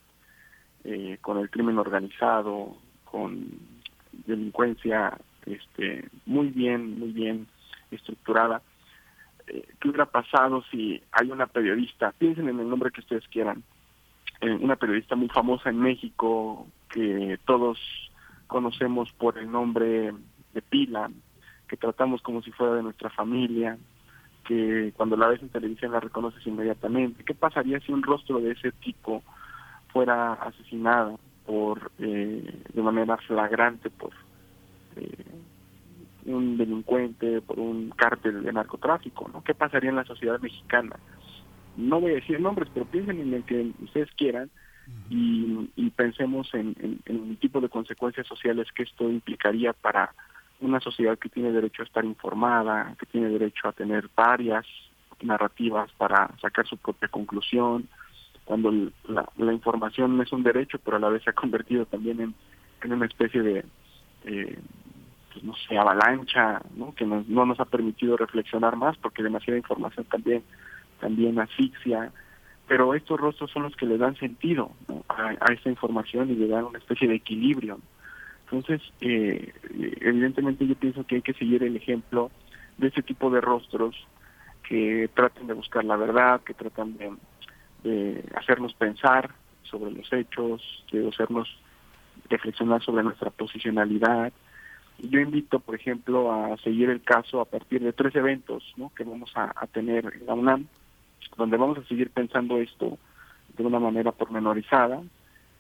[0.84, 3.50] eh, con el crimen organizado, con
[4.26, 7.48] delincuencia este, muy bien, muy bien
[7.92, 8.62] estructurada.
[9.48, 13.64] Eh, ¿Qué hubiera pasado si hay una periodista, piensen en el nombre que ustedes quieran,
[14.42, 17.78] una periodista muy famosa en México que todos
[18.48, 20.14] conocemos por el nombre
[20.54, 21.12] de Pila,
[21.68, 23.78] que tratamos como si fuera de nuestra familia,
[24.50, 27.24] que cuando la ves en televisión la reconoces inmediatamente.
[27.24, 29.22] ¿Qué pasaría si un rostro de ese tipo
[29.94, 34.10] fuera asesinado por eh, de manera flagrante por
[34.96, 35.24] eh,
[36.26, 39.30] un delincuente, por un cártel de narcotráfico?
[39.32, 39.44] ¿no?
[39.44, 40.96] ¿Qué pasaría en la sociedad mexicana?
[41.78, 44.50] No voy a decir nombres, pero piensen en el que ustedes quieran
[45.12, 50.16] y, pensemos en, en el tipo de consecuencias sociales que esto implicaría para
[50.62, 54.66] una sociedad que tiene derecho a estar informada, que tiene derecho a tener varias
[55.22, 57.88] narrativas para sacar su propia conclusión,
[58.46, 58.72] cuando
[59.08, 63.06] la, información es un derecho, pero a la vez se ha convertido también en, una
[63.06, 63.66] especie de,
[64.24, 64.60] eh,
[65.32, 66.96] pues no sé, avalancha, ¿no?
[66.96, 70.44] que no nos ha permitido reflexionar más, porque demasiada información también,
[71.00, 72.12] también asfixia,
[72.68, 74.72] pero estos rostros son los que le dan sentido
[75.10, 77.80] a, a, esta información y le dan una especie de equilibrio.
[78.52, 79.54] Entonces, eh,
[80.02, 82.32] evidentemente yo pienso que hay que seguir el ejemplo
[82.78, 83.96] de ese tipo de rostros
[84.68, 86.98] que tratan de buscar la verdad, que tratan
[87.84, 89.32] de, hacernos pensar
[89.64, 91.48] sobre los hechos, de hacernos
[92.30, 94.34] reflexionar sobre nuestra posicionalidad.
[94.98, 98.64] Yo invito, por ejemplo, a seguir el caso a partir de tres eventos
[98.96, 100.66] que vamos a, a tener en la UNAM
[101.38, 102.98] donde vamos a seguir pensando esto
[103.58, 105.02] de una manera pormenorizada.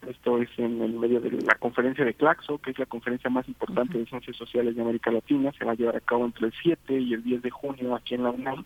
[0.08, 3.48] Esto es en el medio de la conferencia de Claxo, que es la conferencia más
[3.48, 5.52] importante de ciencias sociales de América Latina.
[5.58, 8.16] Se va a llevar a cabo entre el 7 y el 10 de junio aquí
[8.16, 8.66] en la UNAM.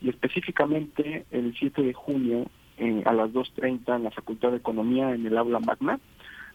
[0.00, 2.46] Y específicamente el 7 de junio
[2.78, 6.00] eh, a las 2.30 en la Facultad de Economía en el aula magna.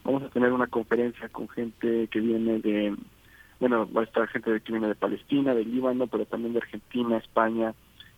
[0.03, 2.95] Vamos a tener una conferencia con gente que viene de,
[3.59, 7.17] bueno, va a estar gente que viene de Palestina, de Líbano, pero también de Argentina,
[7.17, 7.73] España,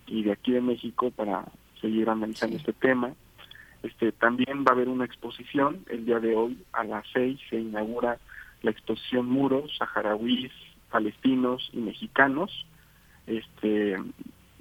[0.07, 1.45] y de aquí de México para
[1.79, 3.13] seguir analizando este tema.
[3.83, 7.59] Este, también va a haber una exposición el día de hoy a las seis se
[7.59, 8.19] inaugura
[8.61, 10.51] la exposición Muros, saharauis,
[10.91, 12.65] palestinos y mexicanos,
[13.25, 13.97] este,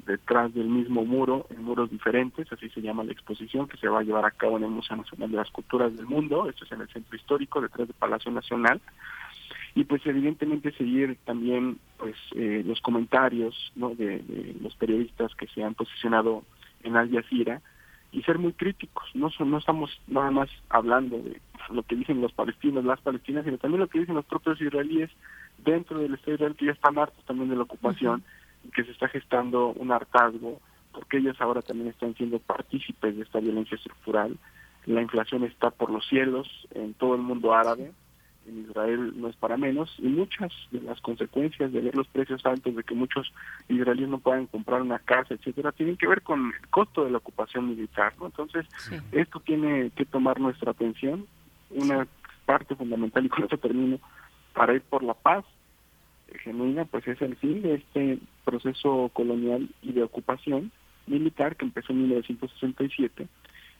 [0.07, 4.01] detrás del mismo muro, en muros diferentes, así se llama la exposición, que se va
[4.01, 6.73] a llevar a cabo en el Museo Nacional de las Culturas del Mundo, esto es
[6.73, 8.81] en el Centro Histórico, detrás del Palacio Nacional,
[9.75, 13.91] y pues evidentemente seguir también pues eh, los comentarios ¿no?
[13.91, 16.43] de, los periodistas que se han posicionado
[16.83, 17.61] en Al Jazeera
[18.13, 19.05] y ser muy críticos.
[19.15, 23.59] No no estamos nada más hablando de lo que dicen los palestinos las palestinas sino
[23.59, 25.11] también lo que dicen los propios israelíes
[25.59, 28.25] dentro del Estado Israel que ya están hartos también de la ocupación
[28.65, 30.61] y que se está gestando un hartazgo
[30.93, 34.37] porque ellos ahora también están siendo partícipes de esta violencia estructural.
[34.87, 37.93] La inflación está por los cielos en todo el mundo árabe
[38.47, 42.45] en Israel no es para menos y muchas de las consecuencias de ver los precios
[42.47, 43.33] altos de que muchos
[43.69, 47.19] israelíes no puedan comprar una casa etcétera tienen que ver con el costo de la
[47.19, 48.67] ocupación militar no entonces
[49.13, 51.27] esto tiene que tomar nuestra atención.
[51.71, 52.07] Una
[52.47, 53.99] parte fundamental y con eso termino
[54.55, 55.45] para ir por la paz
[56.43, 60.71] genuina pues es el fin de este proceso colonial y de ocupación
[61.07, 63.27] militar que empezó en 1967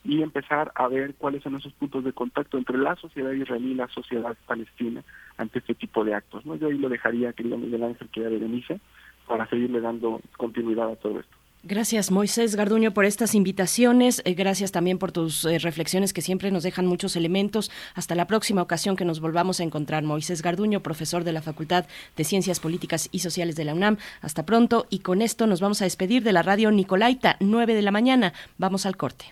[0.03, 3.75] y empezar a ver cuáles son esos puntos de contacto entre la sociedad israelí y
[3.75, 5.03] la sociedad palestina
[5.37, 6.45] ante este tipo de actos.
[6.45, 6.55] ¿no?
[6.55, 8.79] Yo ahí lo dejaría, querido Miguel Ángel, que Berenice,
[9.27, 11.37] para seguirle dando continuidad a todo esto.
[11.63, 14.23] Gracias, Moisés Garduño, por estas invitaciones.
[14.25, 17.69] Eh, gracias también por tus eh, reflexiones que siempre nos dejan muchos elementos.
[17.93, 20.01] Hasta la próxima ocasión que nos volvamos a encontrar.
[20.01, 21.85] Moisés Garduño, profesor de la Facultad
[22.17, 23.97] de Ciencias Políticas y Sociales de la UNAM.
[24.21, 27.81] Hasta pronto y con esto nos vamos a despedir de la radio Nicolaita, 9 de
[27.83, 28.33] la mañana.
[28.57, 29.31] Vamos al corte.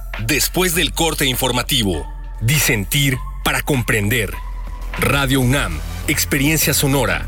[0.25, 2.07] después del corte informativo.
[2.41, 4.33] Disentir para comprender.
[4.99, 7.27] Radio UNAM, Experiencia Sonora.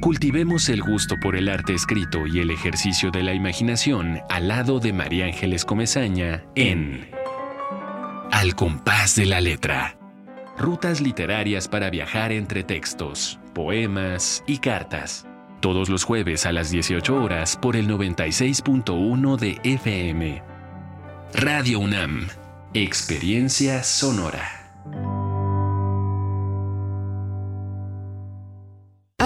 [0.00, 4.78] Cultivemos el gusto por el arte escrito y el ejercicio de la imaginación al lado
[4.78, 7.10] de María Ángeles Comezaña en
[8.30, 9.98] Al compás de la letra.
[10.58, 15.26] Rutas literarias para viajar entre textos, poemas y cartas
[15.64, 20.42] todos los jueves a las 18 horas por el 96.1 de FM.
[21.32, 22.28] Radio UNAM,
[22.74, 24.63] Experiencia Sonora.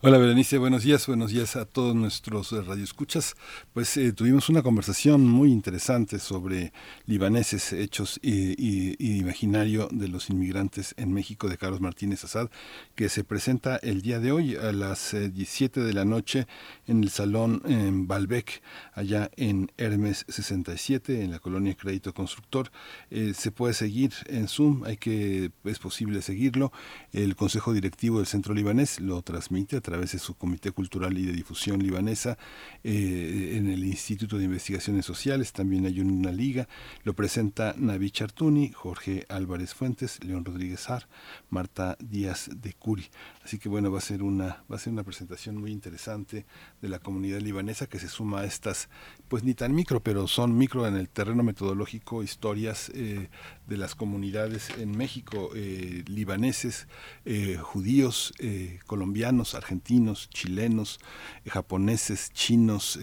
[0.00, 3.34] Hola Berenice, buenos días, buenos días a todos nuestros eh, radioescuchas.
[3.72, 6.72] Pues eh, tuvimos una conversación muy interesante sobre
[7.06, 12.48] libaneses, hechos y, imaginario de los inmigrantes en México de Carlos Martínez Azad,
[12.94, 16.46] que se presenta el día de hoy a las 17 eh, de la noche
[16.86, 18.62] en el Salón en Balbec,
[18.92, 22.70] allá en Hermes 67, en la colonia Crédito Constructor.
[23.10, 26.70] se puede seguir en Zoom, hay que, es posible seguirlo.
[27.12, 31.24] El Consejo Directivo del Centro Libanés lo transmite a través de su Comité Cultural y
[31.24, 32.36] de Difusión Libanesa,
[32.84, 36.68] eh, en el Instituto de Investigaciones Sociales, también hay una liga,
[37.04, 41.08] lo presenta Navi Chartuni, Jorge Álvarez Fuentes, León Rodríguez Ar,
[41.48, 43.06] Marta Díaz de Curi.
[43.42, 46.44] Así que bueno, va a ser una, va a ser una presentación muy interesante
[46.82, 48.90] de la comunidad libanesa que se suma a estas,
[49.28, 53.30] pues ni tan micro, pero son micro en el terreno metodológico, historias eh,
[53.66, 56.86] de las comunidades en México, eh, libaneses,
[57.24, 61.00] eh, judíos, eh, colombianos, argentinos, chilenos,
[61.44, 62.98] eh, japoneses, chinos.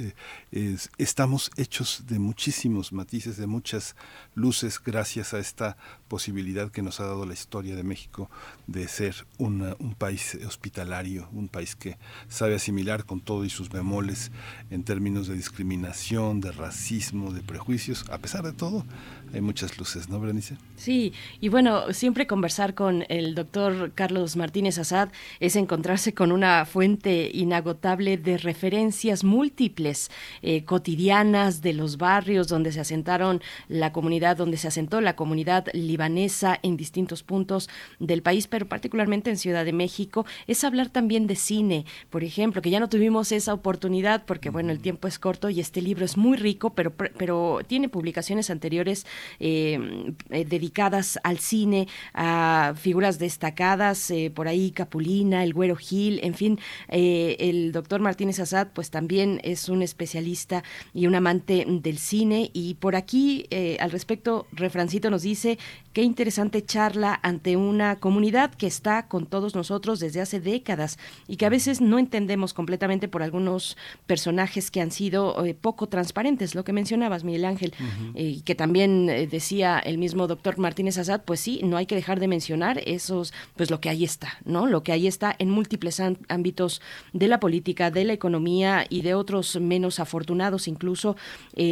[0.98, 3.96] Estamos hechos de muchísimos matices, de muchas
[4.34, 5.78] luces, gracias a esta
[6.08, 8.30] posibilidad que nos ha dado la historia de México
[8.68, 11.98] de ser un país hospitalario, un país que
[12.30, 14.32] sabe asimilar con todo y sus bemoles
[14.70, 18.06] en términos de discriminación, de racismo, de prejuicios.
[18.10, 18.86] A pesar de todo,
[19.34, 20.56] hay muchas luces, ¿no, Berenice?
[20.76, 26.66] Sí, y bueno, siempre conversar con el doctor Carlos Martínez Azad es encontrarse con una
[26.66, 30.10] fuente inagotable de referencias múltiples,
[30.42, 35.68] eh, cotidianas de los barrios donde se asentaron la comunidad, donde se asentó la comunidad
[35.74, 37.70] libanesa en distintos puntos
[38.00, 40.26] del país, pero particularmente en Ciudad de México.
[40.48, 44.72] Es hablar también de cine, por ejemplo, que ya no tuvimos esa oportunidad porque, bueno,
[44.72, 49.06] el tiempo es corto y este libro es muy rico, pero, pero tiene publicaciones anteriores
[49.40, 56.20] eh, eh, dedicadas al cine, a figuras destacadas, eh, por ahí Capulina, el Güero Gil,
[56.24, 56.60] en fin,
[56.90, 60.64] eh, el doctor Martínez Azad pues también es un especialista
[60.94, 62.50] y un amante del cine.
[62.54, 63.48] Y por aquí
[63.80, 65.58] al respecto Refrancito nos dice
[65.96, 71.38] qué interesante charla ante una comunidad que está con todos nosotros desde hace décadas y
[71.38, 76.54] que a veces no entendemos completamente por algunos personajes que han sido eh, poco transparentes,
[76.54, 77.74] lo que mencionabas Miguel Ángel,
[78.14, 81.96] y que también eh, decía el mismo doctor Martínez Azad, pues sí, no hay que
[81.96, 84.68] dejar de mencionar esos, pues lo que ahí está, ¿no?
[84.68, 86.82] Lo que ahí está en múltiples ámbitos
[87.14, 91.16] de la política, de la economía y de otros menos afortunados incluso.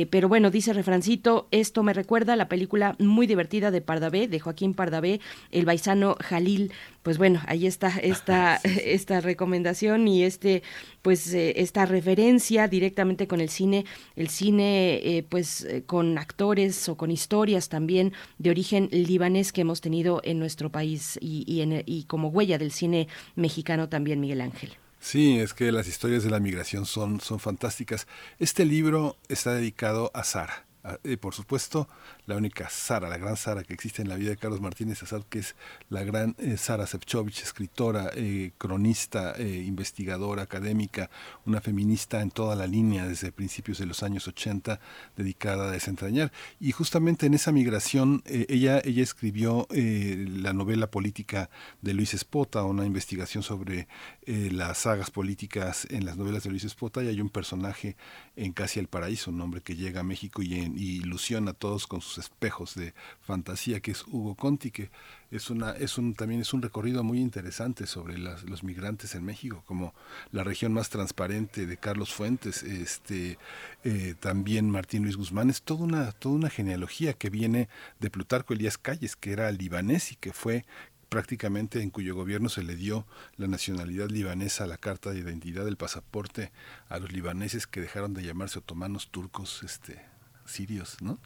[0.10, 3.82] Pero bueno, dice Refrancito, esto me recuerda a la película muy divertida de
[4.14, 5.20] Pardavé, de Joaquín Pardavé,
[5.52, 6.72] El Baisano Jalil.
[7.02, 10.64] Pues bueno, ahí está esta, esta recomendación y este,
[11.02, 13.86] pues eh, esta referencia directamente con el cine,
[14.16, 19.62] el cine eh, pues eh, con actores o con historias también de origen libanés que
[19.62, 24.20] hemos tenido en nuestro país y, y, en, y como huella del cine mexicano también,
[24.20, 24.72] Miguel Ángel.
[25.00, 28.08] Sí, es que las historias de la migración son, son fantásticas.
[28.40, 30.66] Este libro está dedicado a Sara.
[31.04, 31.88] Y por supuesto,
[32.26, 35.24] la única Sara, la gran Sara que existe en la vida de Carlos Martínez Azad,
[35.24, 35.56] que es
[35.90, 41.10] la gran eh, Sara Sefcovic, escritora, eh, cronista, eh, investigadora, académica,
[41.46, 44.80] una feminista en toda la línea desde principios de los años 80,
[45.18, 46.32] dedicada a desentrañar.
[46.60, 51.50] Y justamente en esa migración, ella, ella escribió la novela política
[51.82, 53.88] de Luis Espota, una investigación sobre
[54.26, 57.96] las sagas políticas en las novelas de Luis Espota, y hay un personaje
[58.36, 61.54] en Casi el Paraíso, un hombre que llega a México y en y ilusiona a
[61.54, 64.92] todos con sus espejos de fantasía, que es Hugo Conti, que
[65.32, 69.64] es una, es un, también es un recorrido muy interesante sobre los migrantes en México,
[69.66, 69.94] como
[70.32, 73.38] la región más transparente de Carlos Fuentes, este,
[73.84, 77.70] eh, también Martín Luis Guzmán, es toda una, toda una genealogía que viene
[78.00, 80.66] de Plutarco Elías Calles, que era libanés y que fue
[81.14, 83.06] prácticamente en cuyo gobierno se le dio
[83.38, 86.52] la nacionalidad libanesa, la carta de identidad del pasaporte
[86.90, 90.04] a los libaneses que dejaron de llamarse otomanos turcos, este,
[90.46, 91.20] sirios, ¿no?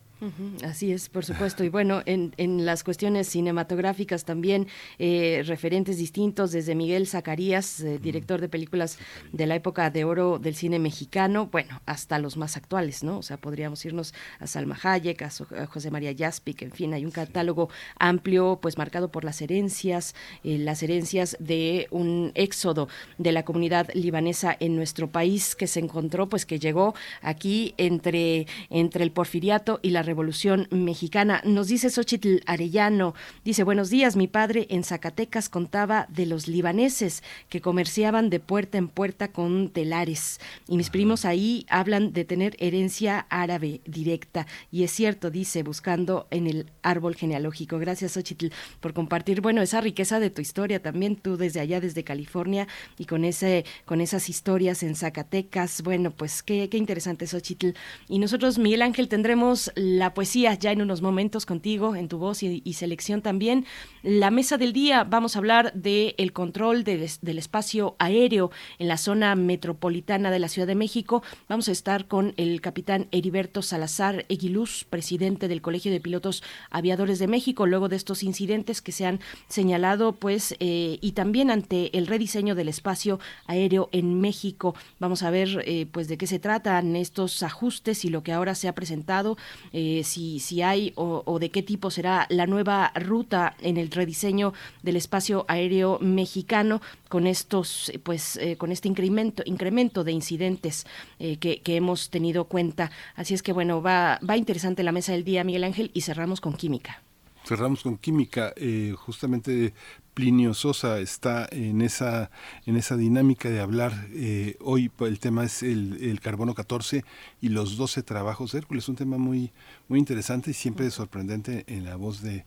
[0.63, 1.63] Así es, por supuesto.
[1.63, 4.67] Y bueno, en, en las cuestiones cinematográficas también,
[4.99, 8.97] eh, referentes distintos, desde Miguel Zacarías, eh, director de películas
[9.31, 13.19] de la época de oro del cine mexicano, bueno, hasta los más actuales, ¿no?
[13.19, 15.29] O sea, podríamos irnos a Salma Hayek, a,
[15.67, 17.69] José María Jaspic, en fin, hay un catálogo
[17.99, 22.87] amplio, pues marcado por las herencias, eh, las herencias de un éxodo
[23.17, 28.47] de la comunidad libanesa en nuestro país que se encontró, pues que llegó aquí entre,
[28.69, 31.41] entre el porfiriato y la Revolución Mexicana.
[31.43, 33.13] Nos dice Xochitl Arellano,
[33.43, 38.77] dice, buenos días, mi padre en Zacatecas contaba de los libaneses que comerciaban de puerta
[38.77, 40.39] en puerta con telares.
[40.67, 44.47] Y mis primos ahí hablan de tener herencia árabe directa.
[44.71, 47.77] Y es cierto, dice, buscando en el árbol genealógico.
[47.77, 48.47] Gracias, Xochitl,
[48.79, 52.65] por compartir, bueno, esa riqueza de tu historia también, tú desde allá, desde California,
[52.97, 55.81] y con, ese, con esas historias en Zacatecas.
[55.83, 57.71] Bueno, pues qué, qué interesante, Xochitl.
[58.07, 62.43] Y nosotros, Miguel Ángel, tendremos la poesía ya en unos momentos contigo, en tu voz
[62.43, 63.65] y, selección también.
[64.03, 68.97] La mesa del día, vamos a hablar del el control del espacio aéreo en la
[68.97, 71.23] zona metropolitana de la Ciudad de México.
[71.49, 77.19] Vamos a estar con el capitán Heriberto Salazar Eguiluz, presidente del Colegio de Pilotos Aviadores
[77.19, 81.97] de México, luego de estos incidentes que se han señalado, pues, eh, y también ante
[81.97, 84.75] el rediseño del espacio aéreo en México.
[84.99, 88.55] Vamos a ver, eh, pues, de qué se tratan estos ajustes y lo que ahora
[88.55, 89.37] se ha presentado.
[89.73, 93.89] Eh, eh, si, si hay o, de qué tipo será la nueva ruta en el
[93.89, 94.53] rediseño
[94.83, 100.85] del espacio aéreo mexicano con estos pues eh, con este incremento incremento de incidentes
[101.19, 102.91] eh, que, que, hemos tenido cuenta.
[103.15, 106.41] Así es que bueno va va interesante la mesa del día Miguel Ángel y cerramos
[106.41, 107.01] con química
[107.47, 108.53] cerramos con química
[108.97, 109.73] justamente
[110.17, 112.31] Plinio Sosa está en esa,
[112.65, 114.07] en esa dinámica de hablar.
[114.15, 117.05] Eh, hoy el tema es el, carbono 14
[117.39, 119.51] y los 12 trabajos de Hércules, un tema muy,
[119.87, 122.45] muy interesante y siempre sorprendente en la voz de,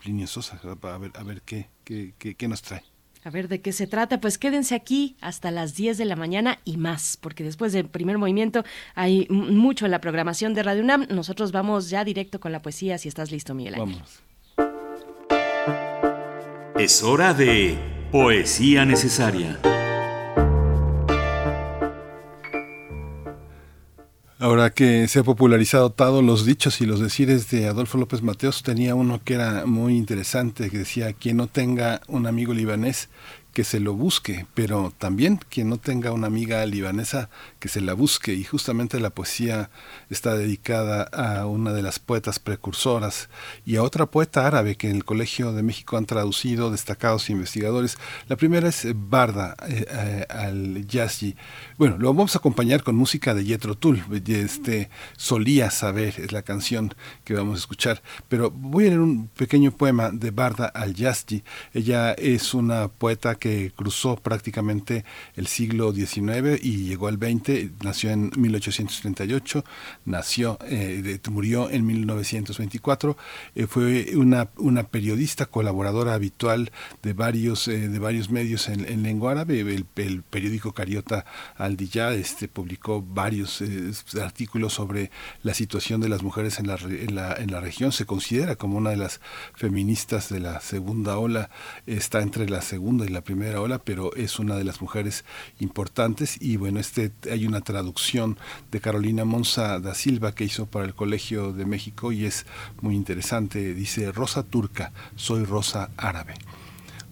[0.00, 0.60] Plinio Sosa.
[0.62, 2.84] A ver, a ver qué, qué, qué, nos trae.
[3.24, 6.60] A ver de qué se trata, pues quédense aquí hasta las 10 de la mañana
[6.64, 8.62] y más, porque después del primer movimiento
[8.94, 11.08] hay mucho en la programación de Radio UNAM.
[11.10, 13.96] Nosotros vamos ya directo con la poesía, si estás listo, Miguel Ángel.
[13.96, 14.27] Vamos.
[16.78, 17.76] Es hora de
[18.12, 19.58] Poesía Necesaria.
[24.38, 28.62] Ahora que se ha popularizado todos los dichos y los decires de Adolfo López Mateos,
[28.62, 33.08] tenía uno que era muy interesante, que decía, quien no tenga un amigo libanés,
[33.52, 37.28] que se lo busque, pero también quien no tenga una amiga libanesa,
[37.58, 38.34] que se la busque.
[38.34, 39.70] Y justamente la poesía
[40.10, 43.28] está dedicada a una de las poetas precursoras
[43.64, 47.98] y a otra poeta árabe que en el Colegio de México han traducido destacados investigadores.
[48.28, 51.36] La primera es Barda eh, eh, al-Yazji.
[51.76, 54.02] Bueno, lo vamos a acompañar con música de Yetro Tull.
[54.26, 56.94] Este, Solía saber es la canción
[57.24, 58.02] que vamos a escuchar.
[58.28, 61.42] Pero voy a leer un pequeño poema de Barda al-Yazji.
[61.72, 65.04] Ella es una poeta que cruzó prácticamente
[65.36, 67.47] el siglo XIX y llegó al XX,
[67.82, 69.64] nació en 1838,
[70.04, 73.16] nació, eh, murió en 1924,
[73.54, 74.48] eh, fue una,
[74.84, 76.70] periodista colaboradora habitual
[77.02, 81.24] de varios, eh, de varios medios en, lengua árabe, el, periódico Cariota
[81.56, 83.62] Al este, publicó varios
[84.20, 85.10] artículos sobre
[85.42, 88.78] la situación de las mujeres en la, en, la, en la región, se considera como
[88.78, 89.20] una de las
[89.54, 91.50] feministas de la segunda ola,
[91.86, 95.24] está entre la segunda y la primera ola, pero es una de las mujeres
[95.60, 96.36] importantes.
[96.40, 98.36] Y bueno, este hay una traducción
[98.72, 102.46] de Carolina Monza da Silva que hizo para el Colegio de México y es
[102.80, 103.74] muy interesante.
[103.74, 106.34] Dice, Rosa turca, soy rosa árabe.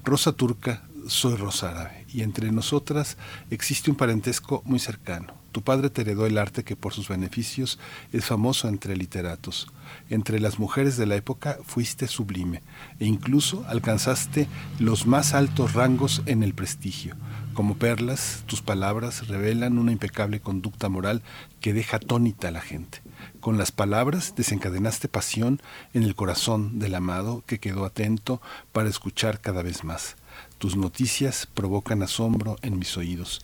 [0.04, 2.06] Rosa turca, soy rosa árabe.
[2.12, 3.16] Y entre nosotras
[3.50, 7.78] existe un parentesco muy cercano Tu padre te heredó el arte que por sus beneficios
[8.12, 9.68] es famoso entre literatos.
[10.10, 12.62] Entre las mujeres de la época fuiste sublime
[12.98, 14.48] e incluso alcanzaste
[14.80, 17.14] los más altos rangos en el prestigio.
[17.56, 21.22] Como perlas, tus palabras revelan una impecable conducta moral
[21.62, 23.00] que deja atónita a la gente.
[23.40, 25.62] Con las palabras desencadenaste pasión
[25.94, 28.42] en el corazón del amado que quedó atento
[28.72, 30.16] para escuchar cada vez más.
[30.58, 33.40] Tus noticias provocan asombro en mis oídos.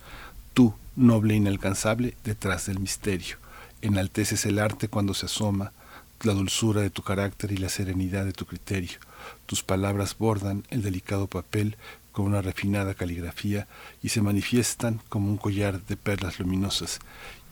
[0.53, 3.39] Tú, noble e inalcanzable, detrás del misterio.
[3.81, 5.73] Enalteces el arte cuando se asoma,
[6.23, 8.99] la dulzura de tu carácter y la serenidad de tu criterio.
[9.47, 11.79] Tus palabras bordan el delicado papel
[12.13, 13.67] con una refinada caligrafía
[14.03, 17.01] y se manifiestan como un collar de perlas luminosas.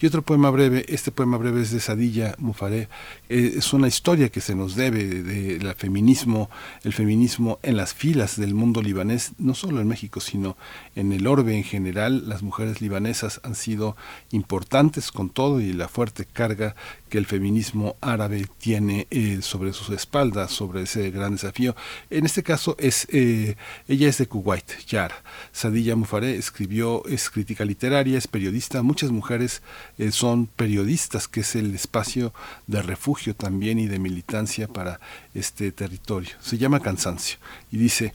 [0.03, 2.89] Y otro poema breve, este poema breve es de Sadilla Mufaré,
[3.29, 6.49] eh, es una historia que se nos debe del feminismo,
[6.85, 10.57] el feminismo en las filas del mundo libanés, no solo en México, sino
[10.97, 12.31] en el orbe en general.
[12.31, 13.95] Las mujeres libanesas han sido
[14.31, 16.77] importantes con todo y la fuerte carga
[17.11, 21.77] que el feminismo árabe tiene eh, sobre sus espaldas, sobre ese gran desafío.
[22.09, 23.57] En este caso es eh,
[23.89, 25.23] ella es de Kuwait, Yara.
[25.53, 28.83] Sadilla Mufaré escribió, es crítica literaria, es periodista.
[28.83, 29.61] Muchas mujeres
[29.99, 32.33] eh, son periodistas, que es el espacio
[32.67, 35.01] de refugio también y de militancia para
[35.35, 36.31] este territorio.
[36.41, 37.39] Se llama Cansancio
[37.71, 38.15] y dice,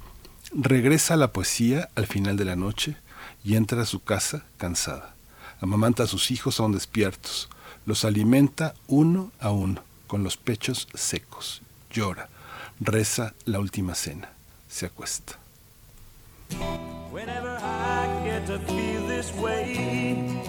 [0.53, 2.95] regresa la poesía al final de la noche
[3.43, 5.15] y entra a su casa cansada.
[5.59, 7.49] Amamanta a sus hijos aún despiertos
[7.85, 11.61] los alimenta uno a uno, con los pechos secos.
[11.91, 12.29] Llora,
[12.79, 14.29] reza la última cena,
[14.67, 15.37] se acuesta.
[17.11, 20.41] Whenever I get to feel this way,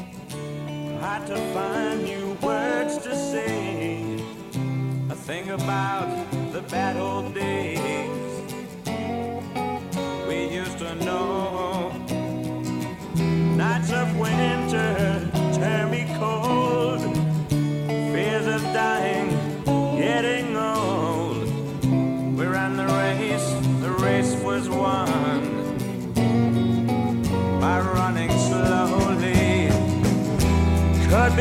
[1.01, 4.19] I to find new words to say.
[5.09, 6.09] I think about
[6.53, 8.11] the bad old days
[10.29, 11.93] we used to know.
[13.57, 15.16] Nights of winter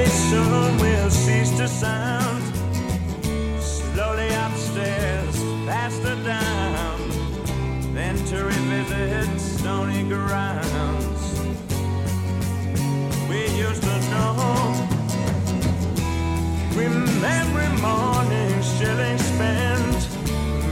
[0.03, 2.43] Soon we'll cease to sound.
[3.61, 5.35] Slowly upstairs,
[5.65, 6.99] faster down,
[7.93, 11.39] then to revisit stony grounds.
[13.29, 14.95] We used to know.
[16.75, 20.09] Remember mornings chilling spent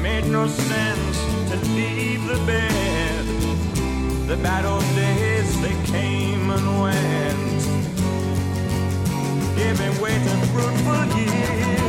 [0.02, 1.18] Made no sense
[1.50, 3.26] to leave the bed
[4.28, 7.53] The bad old days, they came and went
[9.56, 11.83] Giving way to fruitful years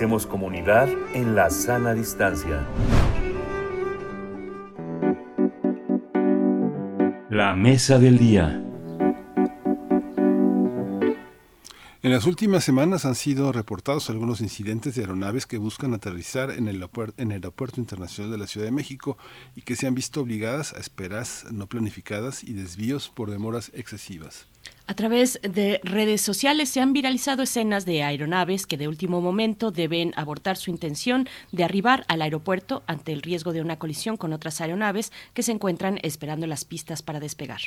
[0.00, 2.66] Hacemos comunidad en la sana distancia.
[7.28, 8.64] La mesa del día.
[12.02, 16.68] En las últimas semanas han sido reportados algunos incidentes de aeronaves que buscan aterrizar en
[16.68, 16.82] el,
[17.18, 19.18] en el Aeropuerto Internacional de la Ciudad de México
[19.54, 24.46] y que se han visto obligadas a esperas no planificadas y desvíos por demoras excesivas.
[24.90, 29.70] A través de redes sociales se han viralizado escenas de aeronaves que de último momento
[29.70, 34.32] deben abortar su intención de arribar al aeropuerto ante el riesgo de una colisión con
[34.32, 37.60] otras aeronaves que se encuentran esperando las pistas para despegar.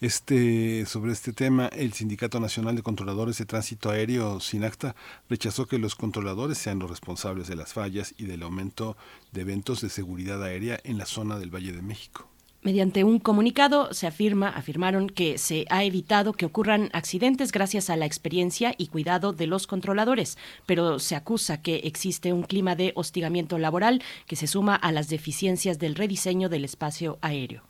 [0.00, 4.94] Este, sobre este tema, el Sindicato Nacional de Controladores de Tránsito Aéreo, SINACTA,
[5.28, 8.96] rechazó que los controladores sean los responsables de las fallas y del aumento
[9.32, 12.31] de eventos de seguridad aérea en la zona del Valle de México.
[12.64, 17.96] Mediante un comunicado se afirma, afirmaron que se ha evitado que ocurran accidentes gracias a
[17.96, 22.92] la experiencia y cuidado de los controladores, pero se acusa que existe un clima de
[22.94, 27.64] hostigamiento laboral que se suma a las deficiencias del rediseño del espacio aéreo.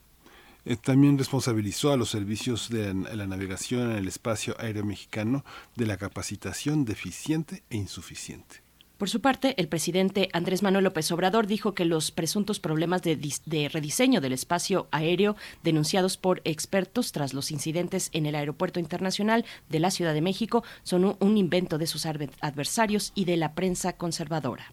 [0.66, 5.42] Eh, también responsabilizó a los servicios de la navegación en el espacio aéreo mexicano
[5.74, 8.61] de la capacitación deficiente e insuficiente.
[9.02, 13.68] Por su parte, el presidente Andrés Manuel López Obrador dijo que los presuntos problemas de,
[13.68, 15.34] rediseño del espacio aéreo
[15.64, 20.62] denunciados por expertos tras los incidentes en el Aeropuerto Internacional de la Ciudad de México
[20.84, 24.72] son un invento de sus adversarios y de la prensa conservadora.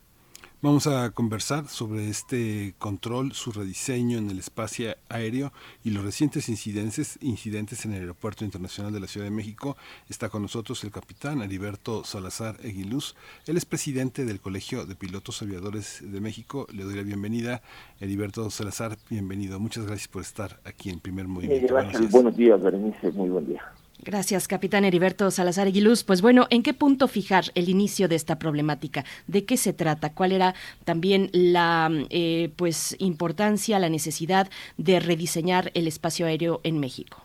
[0.62, 5.54] Vamos a conversar sobre este control, su rediseño en el espacio aéreo
[5.86, 9.78] y los recientes incidentes, incidentes en el Aeropuerto Internacional de la Ciudad de México.
[10.10, 13.16] Está con nosotros el capitán Heriberto Salazar Eguiluz.
[13.48, 16.68] Él es presidente del Colegio de Pilotos Aviadores de México.
[16.74, 17.62] Le doy la bienvenida.
[18.02, 19.62] Heriberto Salazar, bienvenido.
[19.62, 21.74] Muchas gracias por estar aquí en Primer Movimiento.
[21.74, 22.12] Gracias.
[22.12, 23.14] Buenos días, Berenice.
[23.14, 23.64] Muy buen día.
[24.02, 26.06] Gracias, capitán Heriberto Salazar Aguiluz.
[26.06, 29.04] Pues bueno, ¿en qué punto fijar el inicio de esta problemática?
[29.28, 30.14] ¿De qué se trata?
[30.14, 30.56] ¿Cuál era
[30.86, 37.18] también la eh, pues importancia, la necesidad de rediseñar el espacio aéreo en México?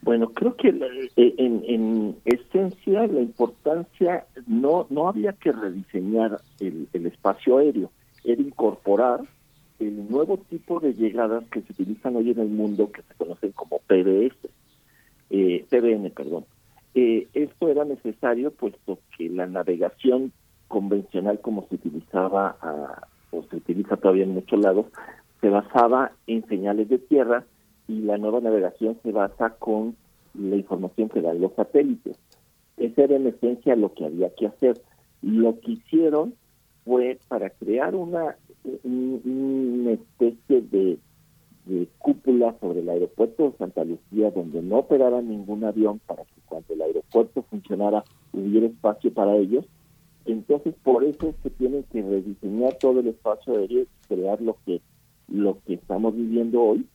[0.00, 6.88] Bueno, creo que eh, en, en esencia la importancia no no había que rediseñar el,
[6.94, 7.90] el espacio aéreo,
[8.24, 9.20] era incorporar
[9.78, 13.52] el nuevo tipo de llegadas que se utilizan hoy en el mundo que se conocen
[13.52, 14.50] como PDS
[15.30, 16.44] eh, PBN, perdón.
[16.94, 20.32] Eh, esto era necesario puesto que la navegación
[20.68, 22.56] convencional como se utilizaba
[23.30, 24.86] o se utiliza todavía en muchos lados
[25.40, 27.44] se basaba en señales de tierra
[27.88, 29.96] y la nueva navegación se basa con
[30.34, 32.16] la información que dan los satélites.
[32.76, 34.80] Esa era en esencia lo que había que hacer.
[35.22, 36.34] Lo que hicieron
[36.84, 38.36] fue para crear una,
[38.84, 40.98] una especie de
[41.66, 46.40] de cúpula sobre el aeropuerto de Santa Lucía donde no operara ningún avión para que
[46.46, 49.64] cuando el aeropuerto funcionara hubiera espacio para ellos.
[50.24, 54.56] Entonces por eso es que tienen que rediseñar todo el espacio aéreo y crear lo
[54.64, 54.80] que
[55.28, 56.86] lo que estamos viviendo hoy.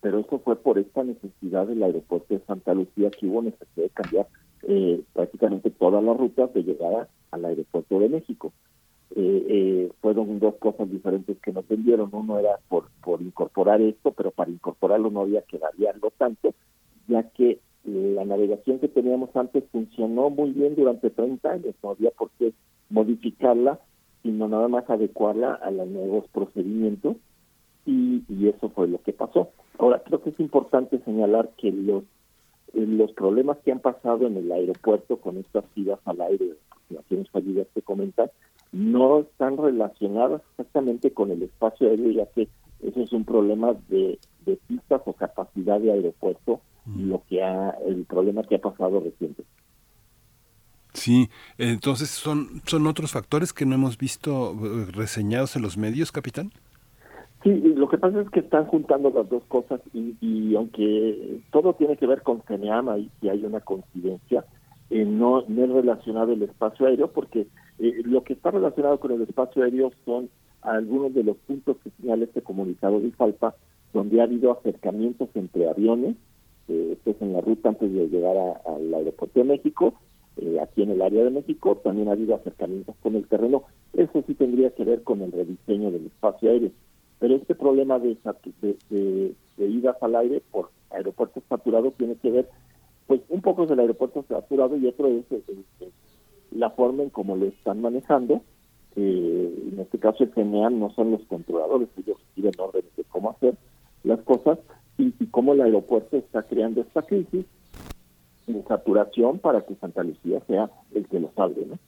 [0.00, 3.90] Pero eso fue por esta necesidad del aeropuerto de Santa Lucía que hubo necesidad de
[3.90, 4.26] cambiar
[4.62, 8.52] eh, prácticamente todas las rutas de llegada al aeropuerto de México.
[9.16, 12.10] Eh, eh, fueron dos cosas diferentes que nos vendieron.
[12.12, 16.52] Uno era por, por incorporar esto, pero para incorporarlo no había que variarlo tanto,
[17.06, 22.10] ya que la navegación que teníamos antes funcionó muy bien durante 30 años, no había
[22.10, 22.52] por qué
[22.88, 23.78] modificarla,
[24.22, 27.16] sino nada más adecuarla a los nuevos procedimientos
[27.84, 29.50] y, y eso fue lo que pasó.
[29.78, 32.04] Ahora, creo que es importante señalar que los
[32.74, 37.68] los problemas que han pasado en el aeropuerto con estas idas al aire, aproximaciones fallidas
[37.72, 38.30] que comentan,
[38.74, 42.48] no están relacionadas exactamente con el espacio aéreo, ya que
[42.82, 46.60] eso es un problema de, de pistas o capacidad de aeropuerto,
[46.98, 49.44] lo que ha, el problema que ha pasado reciente.
[50.92, 56.12] Sí, entonces son, son otros factores que no hemos visto eh, reseñados en los medios,
[56.12, 56.50] capitán.
[57.44, 61.74] Sí, lo que pasa es que están juntando las dos cosas y, y aunque todo
[61.74, 64.44] tiene que ver con CENEAMA y si hay una coincidencia,
[64.90, 67.46] eh, no, no es relacionado el espacio aéreo porque
[67.78, 70.30] eh, lo que está relacionado con el espacio aéreo son
[70.62, 73.54] algunos de los puntos que señala este comunicado de Falpa,
[73.92, 76.16] donde ha habido acercamientos entre aviones,
[76.68, 78.36] eh, esto es en la ruta antes de llegar
[78.66, 79.94] al aeropuerto de México,
[80.36, 84.24] eh, aquí en el área de México, también ha habido acercamientos con el terreno, eso
[84.26, 86.70] sí tendría que ver con el rediseño del espacio aéreo.
[87.20, 88.16] Pero este problema de,
[88.60, 92.48] de, de, de idas al aire por aeropuertos saturados tiene que ver,
[93.06, 95.44] pues un poco es el aeropuerto saturado y otro es, es
[96.54, 98.42] la forma en cómo lo están manejando.
[98.96, 103.30] Eh, en este caso el CNEAM no son los controladores, ellos reciben órdenes de cómo
[103.30, 103.56] hacer
[104.04, 104.58] las cosas
[104.96, 107.44] y, cómo el aeropuerto está creando esta crisis
[108.46, 111.78] en saturación para que Santa Lucía sea el que lo salve, ¿no?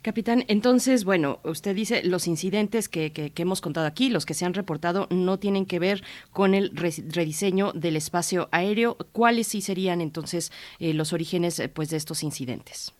[0.00, 4.44] Capitán, entonces, bueno, usted dice los incidentes que, que, hemos contado aquí, los que se
[4.44, 8.96] han reportado, no tienen que ver con el rediseño del espacio aéreo.
[9.10, 12.94] ¿Cuáles sí serían entonces eh, los orígenes eh, pues, de estos incidentes?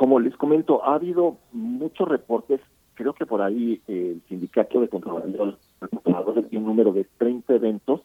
[0.00, 2.58] Como, les comento, ha habido muchos reportes.
[2.94, 8.00] Creo que por ahí eh, el sindicato de controladores tiene un número de 30 eventos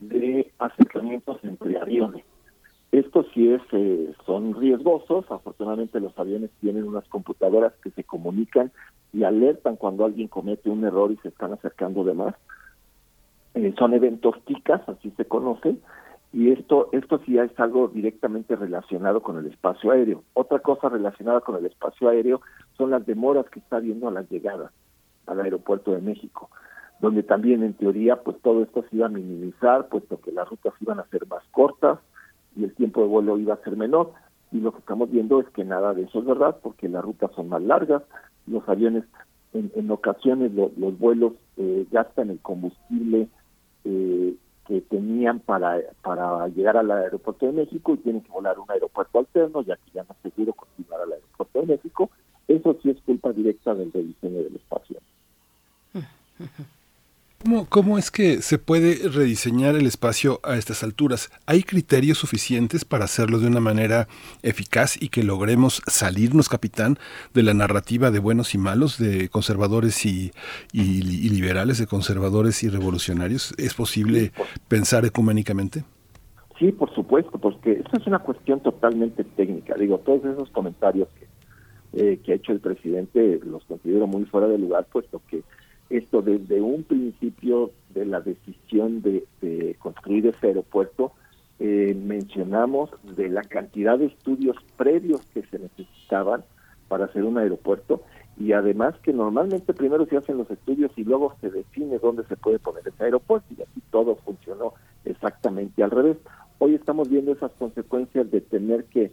[0.00, 2.24] de acercamientos entre aviones
[2.92, 5.30] estos sí es, eh, son riesgosos.
[5.30, 8.72] Afortunadamente los aviones tienen unas computadoras que se comunican
[9.12, 12.34] y alertan cuando alguien comete un error y se están acercando de más.
[13.54, 15.76] Eh, son eventos TICAS, así se conoce,
[16.32, 20.22] y esto, esto sí es algo directamente relacionado con el espacio aéreo.
[20.34, 22.40] Otra cosa relacionada con el espacio aéreo
[22.76, 24.72] son las demoras que está habiendo a la llegada
[25.26, 26.50] al aeropuerto de México,
[27.00, 30.74] donde también en teoría pues todo esto se iba a minimizar, puesto que las rutas
[30.80, 31.98] iban a ser más cortas,
[32.56, 34.12] y el tiempo de vuelo iba a ser menor.
[34.52, 37.30] Y lo que estamos viendo es que nada de eso es verdad, porque las rutas
[37.34, 38.02] son más largas,
[38.46, 39.04] los aviones
[39.52, 43.28] en, ocasiones los vuelos eh, gastan el combustible
[43.84, 44.34] eh,
[44.66, 48.70] que tenían para, para llegar al aeropuerto de México y tienen que volar a un
[48.70, 52.10] aeropuerto alterno, ya que ya no es seguro continuar al aeropuerto de México.
[52.48, 54.98] Eso sí es culpa directa del rediseño del espacio.
[57.46, 61.30] ¿Cómo, ¿Cómo es que se puede rediseñar el espacio a estas alturas?
[61.46, 64.08] ¿Hay criterios suficientes para hacerlo de una manera
[64.42, 66.96] eficaz y que logremos salirnos, capitán,
[67.34, 70.32] de la narrativa de buenos y malos, de conservadores y,
[70.72, 73.54] y, liberales, de conservadores y revolucionarios?
[73.58, 74.32] ¿Es posible
[74.66, 75.84] pensar ecuménicamente?
[76.58, 79.76] Sí, por supuesto, porque esto es una cuestión totalmente técnica.
[79.78, 81.28] Digo, todos esos comentarios que,
[81.92, 85.44] eh, que ha hecho el presidente los considero muy fuera de lugar, puesto que
[85.90, 89.24] esto desde un principio de la decisión de,
[89.78, 91.12] construir ese aeropuerto,
[91.58, 96.44] eh, mencionamos de la cantidad de estudios previos que se necesitaban
[96.88, 98.02] para hacer un aeropuerto
[98.38, 102.36] y además que normalmente primero se hacen los estudios y luego se define dónde se
[102.36, 104.74] puede poner ese aeropuerto y así todo funcionó
[105.04, 106.18] exactamente al revés.
[106.58, 109.12] Hoy estamos viendo esas consecuencias de tener que,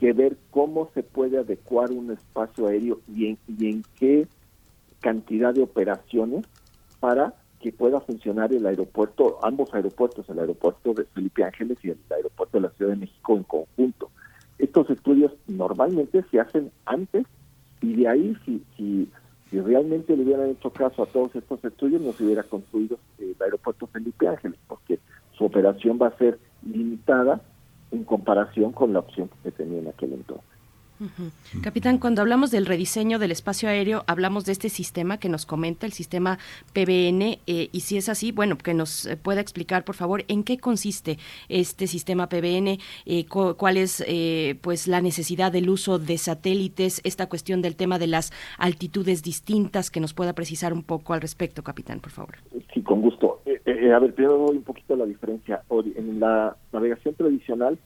[0.00, 4.26] que ver cómo se puede adecuar un espacio aéreo y en, y en qué
[5.00, 6.46] cantidad de operaciones
[7.00, 11.98] para que pueda funcionar el aeropuerto, ambos aeropuertos, el aeropuerto de Felipe Ángeles y el
[12.10, 14.10] aeropuerto de la Ciudad de México en conjunto.
[14.58, 17.26] Estos estudios normalmente se hacen antes
[17.80, 19.08] y de ahí si, si,
[19.50, 23.36] si realmente le hubieran hecho caso a todos estos estudios no se hubiera construido el
[23.40, 24.98] aeropuerto Felipe Ángeles porque
[25.36, 27.40] su operación va a ser limitada
[27.90, 30.55] en comparación con la opción que se tenía en aquel entonces.
[31.62, 35.86] Capitán, cuando hablamos del rediseño del espacio aéreo, hablamos de este sistema que nos comenta,
[35.86, 36.38] el sistema
[36.72, 40.42] PBN, eh, y si es así, bueno, que nos eh, pueda explicar, por favor, en
[40.42, 41.18] qué consiste
[41.48, 44.04] este sistema PBN, eh, cuál es
[44.60, 49.90] pues la necesidad del uso de satélites, esta cuestión del tema de las altitudes distintas,
[49.90, 52.36] que nos pueda precisar un poco al respecto, capitán, por favor.
[52.72, 53.42] Sí, con gusto.
[53.46, 55.62] a ver, primero un poquito la diferencia.
[55.96, 57.78] En la navegación tradicional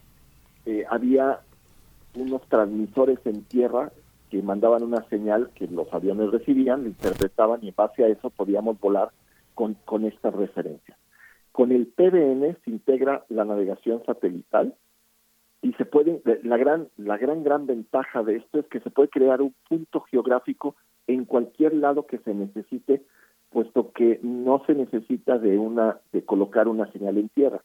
[0.91, 1.41] había
[2.15, 3.93] unos transmisores en tierra
[4.31, 8.79] que mandaban una señal que los aviones recibían, interpretaban y en base a eso podíamos
[8.79, 9.11] volar
[9.55, 10.97] con, con esta referencia.
[11.53, 14.75] Con el PBN se integra la navegación satelital
[15.63, 19.09] y se puede, la gran, la gran, gran ventaja de esto es que se puede
[19.09, 23.03] crear un punto geográfico en cualquier lado que se necesite,
[23.51, 27.63] puesto que no se necesita de una, de colocar una señal en tierra,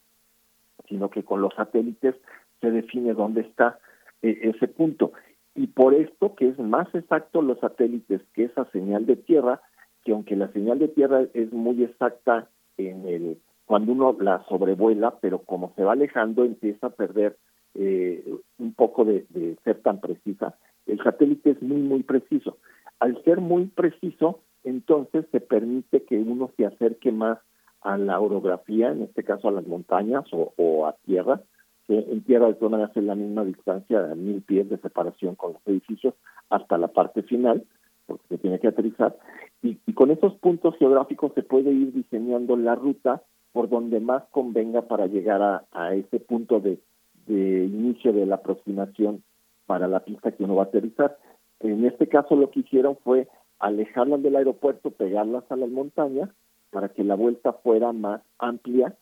[0.89, 2.15] sino que con los satélites
[2.59, 3.79] se define dónde está
[4.21, 5.13] e, ese punto.
[5.55, 9.61] Y por esto que es más exacto los satélites que esa señal de tierra,
[10.03, 15.15] que aunque la señal de tierra es muy exacta en el cuando uno la sobrevuela,
[15.21, 17.37] pero como se va alejando empieza a perder
[17.73, 18.23] eh,
[18.59, 20.55] un poco de, de ser tan precisa.
[20.85, 22.57] El satélite es muy, muy preciso.
[22.99, 27.39] Al ser muy preciso, entonces se permite que uno se acerque más
[27.81, 31.41] a la orografía, en este caso a las montañas o, o a tierra,
[31.87, 35.61] en tierra de todas maneras la misma distancia de mil pies de separación con los
[35.67, 36.13] edificios
[36.49, 37.63] hasta la parte final,
[38.05, 39.17] porque se tiene que aterrizar,
[39.61, 44.83] y, con esos puntos geográficos se puede ir diseñando la ruta por donde más convenga
[44.83, 46.79] para llegar a, ese punto de,
[47.25, 49.23] de inicio de la aproximación
[49.65, 51.17] para la pista que uno va a aterrizar.
[51.61, 53.27] En este caso lo que hicieron fue
[53.59, 56.29] alejarlas del aeropuerto, pegarlas a las montañas
[56.69, 58.95] para que la vuelta fuera más amplia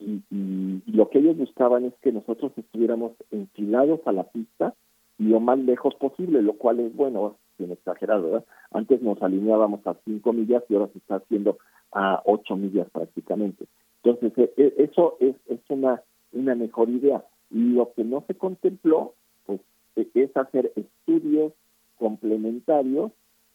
[0.00, 4.74] y, lo que ellos buscaban es que nosotros estuviéramos enfilados a la pista
[5.18, 8.44] y lo más lejos posible, lo cual es bueno, sin exagerar, ¿verdad?
[8.72, 11.58] Antes nos alineábamos a 5 millas y ahora se está haciendo
[11.92, 13.66] a 8 millas prácticamente.
[14.02, 15.36] Entonces, e, e, eso es,
[15.68, 17.24] una, una mejor idea.
[17.50, 19.14] Y lo que no se contempló,
[19.46, 19.60] pues,
[19.96, 21.52] e, es hacer estudios
[21.98, 23.12] complementarios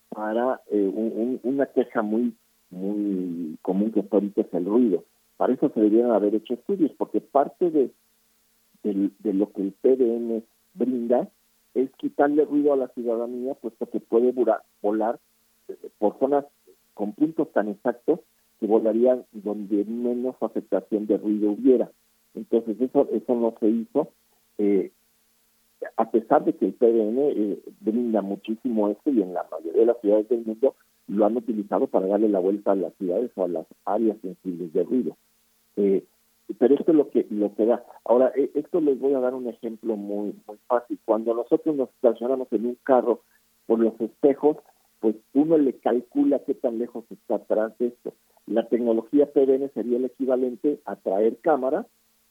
[0.10, 2.34] para eh, una queja muy
[2.70, 5.04] muy común que ahorita es el ruido.
[5.38, 7.92] Para eso se deberían haber hecho estudios, porque parte de,
[9.24, 11.30] lo que el PDN brinda
[11.74, 14.34] es quitarle ruido a la ciudadanía, puesto que puede
[14.82, 15.20] volar
[15.68, 16.46] eh, por zonas
[16.94, 18.22] con puntos tan exactos
[18.60, 21.92] que volarían donde menos afectación de ruido hubiera.
[22.34, 24.10] Entonces eso eso no se hizo.
[24.58, 24.92] Eh,
[25.98, 29.86] a pesar de que el PDN eh, brinda muchísimo esto y en la mayoría de
[29.88, 30.76] las ciudades del mundo
[31.08, 34.74] lo han utilizado para darle la vuelta a las ciudades o a las áreas sensibles
[34.74, 35.18] de ruido.
[35.78, 36.04] Eh,
[36.60, 37.84] pero esto es lo que lo que da.
[38.04, 41.00] Ahora, eh, esto les voy a dar un ejemplo muy muy fácil.
[41.06, 43.22] Cuando nosotros nos estacionamos en un carro
[43.66, 44.58] por los espejos,
[45.00, 48.14] pues uno le calcula qué tan lejos está atrás de esto.
[48.48, 51.88] La tecnología PDN sería el equivalente a traer cámaras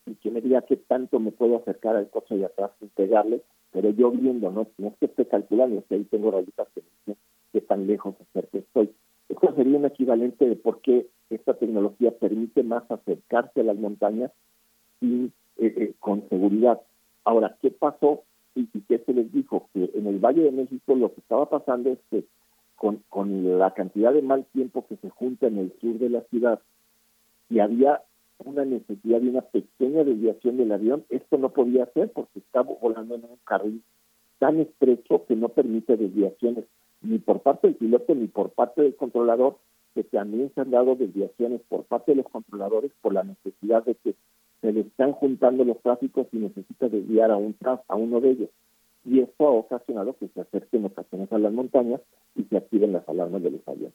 [0.06, 3.42] y que me diga qué tanto me puedo acercar al coche de atrás sin pegarle,
[3.72, 6.82] pero yo viendo, no, no es que esté calculando, es que ahí tengo rayitas que
[6.82, 7.16] me dicen
[7.52, 8.90] qué tan lejos que estoy.
[9.28, 14.30] Esto sería un equivalente de por qué esta tecnología permite más acercarse a las montañas
[15.00, 16.80] y eh, eh, con seguridad.
[17.24, 18.22] Ahora, ¿qué pasó
[18.54, 19.68] y, qué se les dijo?
[19.72, 22.24] Que en el Valle de México lo que estaba pasando es que
[22.76, 26.20] con, con la cantidad de mal tiempo que se junta en el sur de la
[26.22, 26.60] ciudad
[27.48, 28.02] y había
[28.44, 33.14] una necesidad de una pequeña desviación del avión, esto no podía ser porque estaba volando
[33.14, 33.82] en un carril
[34.38, 36.64] tan estrecho que no permite desviaciones
[37.04, 39.58] ni por parte del piloto ni por parte del controlador,
[39.94, 44.14] que se han dado desviaciones por parte de los controladores por la necesidad de que
[44.60, 47.56] se le están juntando los tráficos y necesita desviar a un
[47.88, 48.50] a uno de ellos.
[49.04, 52.00] Y esto ha ocasionado que se acerquen ocasiones a las montañas
[52.34, 53.94] y se activen las alarmas de los aviones.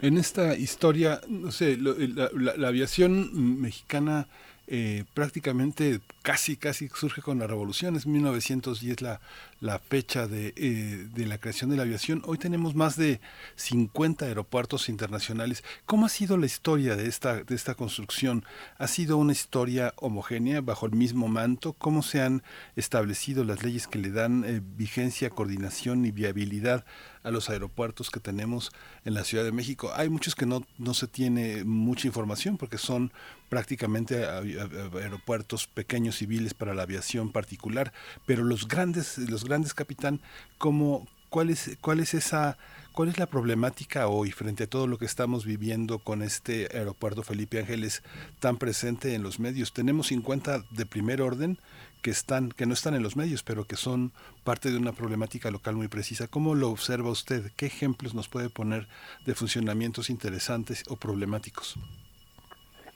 [0.00, 4.26] En esta historia, no sé, la aviación mexicana
[4.66, 9.20] eh, prácticamente casi, casi surge con la revolución, es 1910 la,
[9.60, 12.22] la fecha de, eh, de, la creación de la aviación.
[12.24, 13.20] Hoy tenemos más de
[13.56, 15.62] 50 aeropuertos internacionales.
[15.84, 18.46] ¿Cómo ha sido la historia de esta, de esta construcción?
[18.78, 21.74] ¿Ha sido una historia homogénea bajo el mismo manto?
[21.74, 22.42] ¿Cómo se han
[22.74, 26.86] establecido las leyes que le dan eh, vigencia, coordinación y viabilidad
[27.24, 28.70] a los aeropuertos que tenemos
[29.04, 29.90] en la Ciudad de México.
[29.96, 33.12] Hay muchos que no, no se tiene mucha información porque son
[33.48, 37.92] prácticamente aeropuertos pequeños civiles para la aviación particular,
[38.26, 40.20] pero los grandes, los grandes capitán,
[40.58, 42.56] ¿cómo, cuál es, es esa
[42.94, 47.24] ¿Cuál es la problemática hoy frente a todo lo que estamos viviendo con este aeropuerto
[47.24, 48.04] Felipe Ángeles
[48.38, 49.72] tan presente en los medios?
[49.72, 51.58] Tenemos 50 de primer orden
[52.02, 54.12] que están que no están en los medios, pero que son
[54.44, 56.28] parte de una problemática local muy precisa.
[56.28, 57.50] ¿Cómo lo observa usted?
[57.56, 58.86] ¿Qué ejemplos nos puede poner
[59.26, 61.76] de funcionamientos interesantes o problemáticos?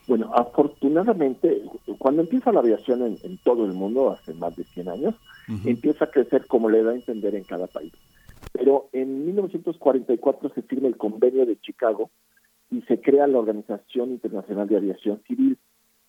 [0.09, 1.63] Bueno, afortunadamente,
[1.99, 5.15] cuando empieza la aviación en, todo el mundo, hace más de 100 años,
[5.67, 7.93] empieza a crecer como le da a entender en cada país.
[8.55, 12.09] Pero en 1944 se firma el convenio de Chicago
[12.71, 15.59] y se crea la Organización Internacional de Aviación Civil,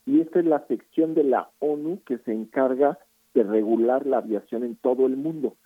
[0.05, 2.99] y esta es la sección de la ONU que se encarga
[3.33, 5.57] de regular la aviación en todo el mundo.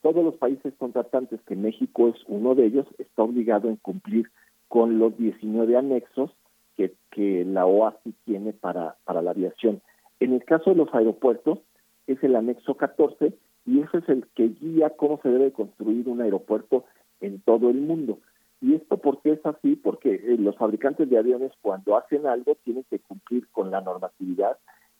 [0.00, 4.30] Todos los países contratantes, que México es uno de ellos, está obligado a cumplir
[4.68, 6.30] con los 19 anexos
[6.76, 9.82] que, que la OASI tiene para, para la aviación.
[10.20, 11.58] En el caso de los aeropuertos,
[12.06, 13.34] es el anexo 14
[13.66, 16.84] y ese es el que guía cómo se debe construir un aeropuerto
[17.20, 18.18] en todo el mundo.
[18.60, 19.76] ¿Y esto por qué es así?
[19.76, 24.58] Porque eh, los fabricantes de aviones cuando hacen algo tienen que cumplir con la normatividad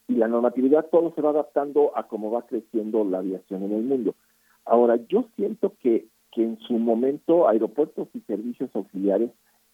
[0.08, 3.82] y la normatividad todo se va adaptando a cómo va creciendo la aviación en el
[3.82, 4.14] mundo.
[4.64, 9.30] Ahora, yo siento que, que en su momento Aeropuertos y Servicios Auxiliares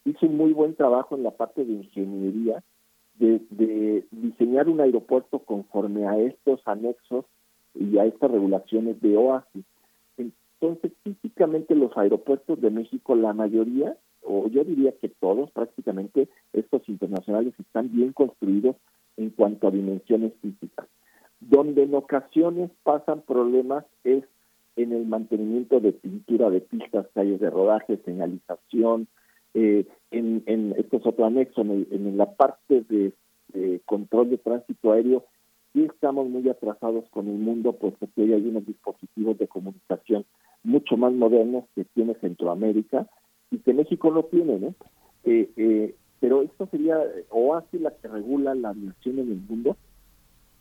[0.08, 2.62] hizo un muy buen trabajo en la parte de ingeniería
[3.18, 7.24] de, diseñar un aeropuerto conforme a estos anexos
[7.74, 9.64] y a estas regulaciones de OASI.
[10.16, 16.88] Entonces, físicamente los aeropuertos de México, la mayoría, o yo diría que todos prácticamente, estos
[16.88, 18.76] internacionales están bien construidos
[19.16, 20.86] en cuanto a dimensiones físicas.
[21.40, 24.24] Donde en ocasiones pasan problemas es
[24.76, 29.08] en el mantenimiento de pintura de pistas, calles de rodaje, señalización,
[29.54, 33.12] eh, en, en, esto es otro anexo, en, la parte de
[33.86, 35.24] control de tránsito aéreo,
[35.72, 40.24] sí estamos muy atrasados con el mundo, puesto que hay unos dispositivos de comunicación
[40.62, 43.06] mucho más modernos que tiene Centroamérica
[43.50, 44.74] y que México no tiene, ¿no?
[45.24, 46.98] Eh, eh, pero esto sería
[47.30, 49.76] OASI la que regula la aviación en el mundo.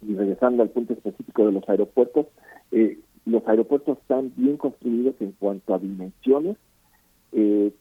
[0.02, 2.28] Y regresando al punto específico de los aeropuertos,
[2.72, 6.58] eh, los aeropuertos están bien construidos en cuanto a dimensiones.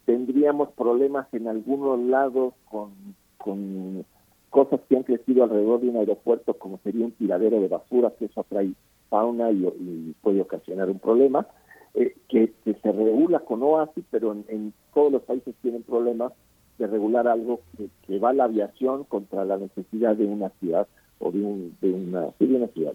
[0.05, 2.92] Tendríamos problemas en algunos lados con,
[3.39, 4.05] con
[4.50, 8.25] cosas que han crecido alrededor de un aeropuerto, como sería un tiradero de basura, que
[8.25, 8.73] eso atrae
[9.08, 11.47] fauna y, puede ocasionar un problema,
[11.94, 16.33] eh, que, se regula con OASI, pero en, todos los países tienen problemas
[16.78, 17.60] de regular algo
[18.07, 20.86] que, va a la aviación contra la necesidad de una ciudad
[21.18, 22.94] o de, un, de, una, de una ciudad.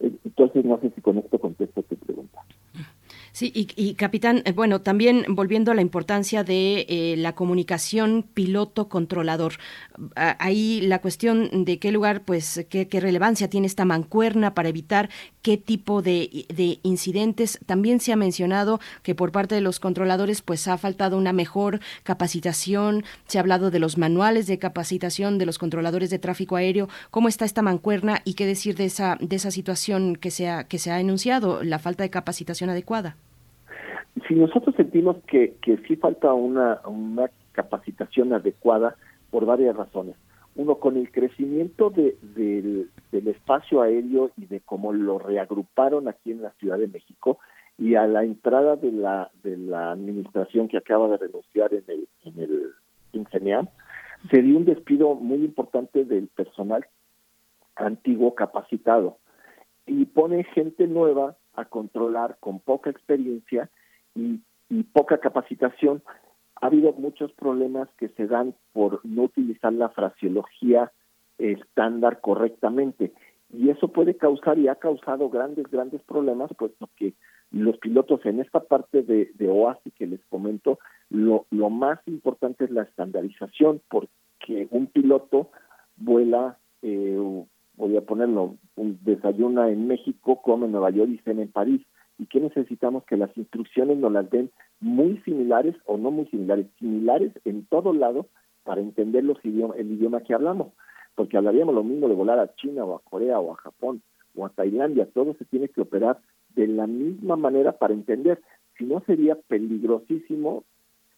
[0.00, 2.42] Eh, entonces, no sé si con esto contesto tu pregunta.
[3.36, 9.58] Sí, y, capitán, eh, bueno, también volviendo a la importancia de eh, la comunicación piloto-controlador.
[10.14, 15.10] Ahí la cuestión de qué lugar, pues, qué, relevancia tiene esta mancuerna para evitar
[15.42, 17.60] qué tipo de, de, incidentes.
[17.66, 21.80] También se ha mencionado que por parte de los controladores, pues, ha faltado una mejor
[22.04, 23.04] capacitación.
[23.26, 26.88] Se ha hablado de los manuales de capacitación de los controladores de tráfico aéreo.
[27.10, 30.64] ¿Cómo está esta mancuerna y qué decir de esa, de esa situación que se ha,
[30.64, 33.18] que se ha enunciado, la falta de capacitación adecuada?
[34.26, 38.96] Si nosotros sentimos que, que sí falta una, una capacitación adecuada
[39.30, 40.16] por varias razones.
[40.54, 42.88] Uno, con el crecimiento de, del,
[43.28, 47.38] espacio aéreo y de cómo lo reagruparon aquí en la Ciudad de México
[47.76, 52.08] y a la entrada de la, de la administración que acaba de renunciar en el,
[52.24, 52.72] en el
[54.30, 56.86] se dio un despido muy importante del personal
[57.76, 59.18] antiguo capacitado
[59.86, 63.70] y pone gente nueva a controlar con poca experiencia
[64.16, 66.02] y, poca capacitación,
[66.60, 70.90] ha habido muchos problemas que se dan por no utilizar la fraseología
[71.38, 73.12] estándar correctamente.
[73.52, 77.14] Y eso puede causar y ha causado grandes, grandes problemas, puesto que
[77.52, 80.80] los pilotos en esta parte de, de OASI que les comento,
[81.10, 85.50] lo, lo más importante es la estandarización, porque un piloto
[85.96, 87.16] vuela, eh,
[87.76, 91.86] voy a ponerlo, un desayuna en México, come en Nueva York y cena en París
[92.18, 96.66] y que necesitamos que las instrucciones nos las den muy similares o no muy similares,
[96.78, 98.26] similares en todo lado
[98.64, 100.72] para entender los idiomas, el idioma que hablamos,
[101.14, 104.02] porque hablaríamos lo mismo de volar a China o a Corea o a Japón
[104.34, 106.18] o a Tailandia, todo se tiene que operar
[106.54, 108.40] de la misma manera para entender,
[108.76, 110.64] si no sería peligrosísimo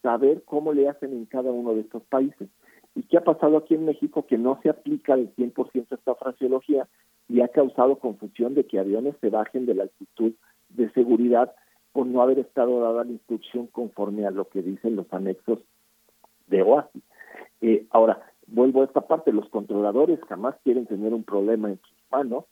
[0.01, 2.49] saber cómo le hacen en cada uno de estos países.
[2.95, 4.25] ¿Y qué ha pasado aquí en México?
[4.25, 6.87] Que no se aplica del 100% esta fraseología
[7.27, 10.33] y ha causado confusión de que aviones se bajen de la altitud
[10.69, 11.53] de seguridad
[11.91, 15.59] por no haber estado dada la instrucción conforme a lo que dicen los anexos
[16.47, 17.01] de OASI.
[17.61, 21.97] Eh, ahora, vuelvo a esta parte, los controladores jamás quieren tener un problema en sus
[22.11, 22.45] manos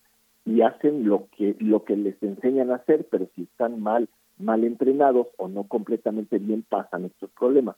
[0.45, 4.63] y hacen lo que lo que les enseñan a hacer, pero si están mal mal
[4.63, 7.75] entrenados o no completamente bien pasan estos problemas.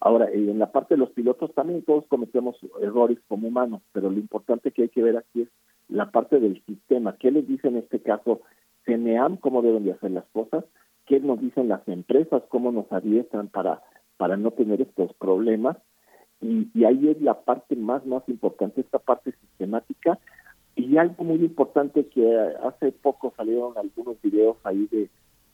[0.00, 4.10] Ahora, eh, en la parte de los pilotos también todos cometemos errores como humanos, pero
[4.10, 5.48] lo importante que hay que ver aquí es
[5.88, 7.16] la parte del sistema.
[7.18, 8.42] ¿Qué les dice en este caso
[8.88, 10.64] CNEAM cómo deben de hacer las cosas,
[11.06, 13.82] qué nos dicen las empresas, cómo nos adiestran para,
[14.16, 15.76] para no tener estos problemas.
[16.40, 20.18] Y, y ahí es la parte más, más importante, esta parte sistemática.
[20.76, 25.10] Y algo muy importante que hace poco salieron algunos videos ahí de,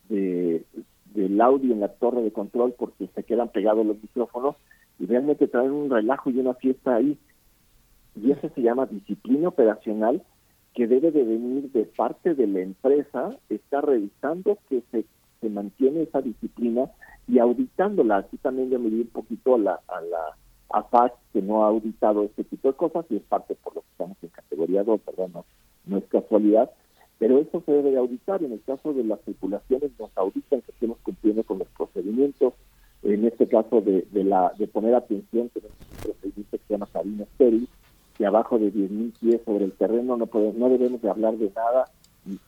[0.09, 0.65] de
[1.15, 4.57] del audio en la torre de control porque se quedan pegados los micrófonos
[4.99, 7.17] y realmente traen un relajo y una fiesta ahí.
[8.17, 10.23] Y eso se llama disciplina operacional
[10.75, 15.05] que debe de venir de parte de la empresa, está revisando que se,
[15.41, 16.91] se mantiene esa disciplina
[17.29, 18.19] y auditándola.
[18.19, 20.37] Aquí también yo me un poquito a la, a la
[20.71, 23.89] AFAC que no ha auditado este tipo de cosas y es parte por lo que
[23.93, 25.29] estamos en categoría 2, ¿verdad?
[25.33, 25.45] No,
[25.87, 26.71] no es casualidad,
[27.19, 28.43] pero eso se debe de auditar.
[28.43, 32.55] En el caso de las circulaciones nos auditan que estemos cumpliendo con los procedimientos,
[33.05, 36.89] en este caso de, de, la, de poner atención, tenemos un procedimiento que se llama
[36.93, 37.69] cabina estéril,
[38.17, 41.51] que abajo de 10.000 pies sobre el terreno no, podemos, no debemos de hablar de
[41.55, 41.87] nada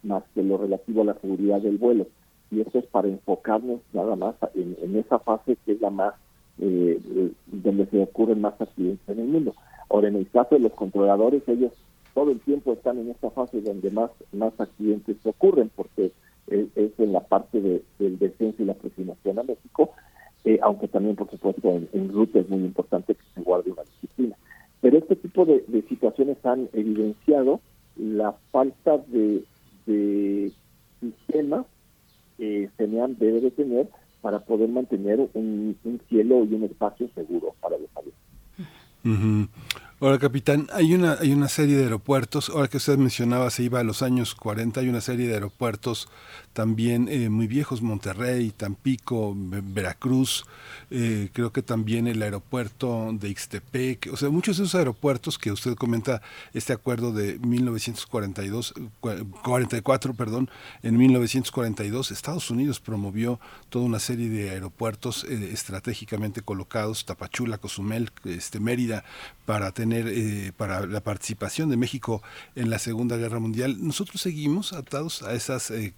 [0.02, 2.06] más que lo relativo a la seguridad del vuelo.
[2.50, 6.14] Y esto es para enfocarnos nada más en, esa fase que es la más,
[6.60, 7.00] eh,
[7.46, 9.54] donde se ocurren más accidentes en el mundo.
[9.90, 11.72] Ahora, en el caso de los controladores, ellos
[12.14, 16.12] todo el tiempo están en esta fase donde más, más accidentes ocurren, porque
[16.46, 19.90] es, en la parte de, del descenso y la aproximación a México,
[20.44, 24.36] eh, aunque también, por supuesto, en ruta es muy importante que se guarde una disciplina.
[24.80, 27.60] Pero este tipo de, situaciones han evidenciado
[27.96, 29.42] la falta de,
[29.86, 30.52] de
[31.00, 31.64] sistema
[32.36, 33.88] que CENEAM debe de tener
[34.20, 35.76] para poder mantener un,
[36.08, 39.48] cielo y un espacio seguro para los aviones.
[40.00, 43.80] Ahora, capitán, hay una, hay una serie de aeropuertos, ahora que usted mencionaba, se iba
[43.80, 46.08] a los años 40, hay una serie de aeropuertos
[46.57, 50.47] también eh, muy viejos, Monterrey, Tampico, Veracruz,
[50.91, 55.52] eh, creo que también el aeropuerto de Ixtepec, o sea, muchos de esos aeropuertos que
[55.52, 56.23] usted comenta,
[56.55, 58.73] este acuerdo de 1942,
[59.43, 60.49] 44, perdón,
[60.83, 68.10] en 1942, Estados Unidos promovió toda una serie de aeropuertos eh, estratégicamente colocados, Tapachula, Cozumel,
[68.25, 69.05] este, Mérida,
[69.47, 72.23] para tener eh, para la participación de México
[72.57, 75.94] en la Segunda Guerra Mundial, ¿nosotros seguimos atados a esas eh,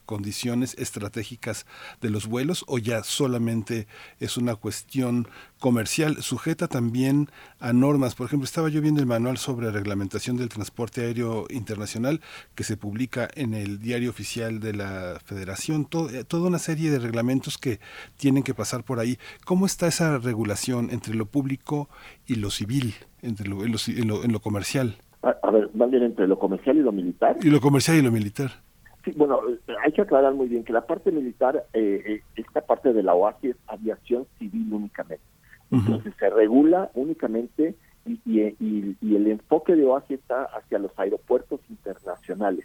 [0.79, 1.67] estratégicas
[2.01, 3.87] de los vuelos o ya solamente
[4.21, 5.29] es una cuestión
[5.61, 7.29] comercial sujeta también
[7.59, 8.15] a normas.
[8.15, 12.21] Por ejemplo, estaba yo viendo el manual sobre reglamentación del transporte aéreo internacional
[12.55, 16.99] que se publica en el diario oficial de la Federación, eh, toda una serie de
[16.99, 17.81] reglamentos que
[18.17, 19.19] tienen que pasar por ahí.
[19.45, 21.89] ¿Cómo está esa regulación entre lo público
[22.27, 24.97] y lo civil, entre lo, en, lo, comercial?
[25.23, 27.37] A, ver, ver, bien entre lo comercial y lo militar.
[27.43, 28.63] Y lo comercial y lo militar.
[29.09, 29.41] Sí, bueno,
[29.85, 33.15] hay que aclarar muy bien que la parte militar, eh, eh esta parte de la
[33.15, 35.25] OASI es aviación civil únicamente.
[35.71, 37.75] Entonces se regula únicamente
[38.07, 42.65] y, y, y, el enfoque de OASI está hacia los aeropuertos internacionales.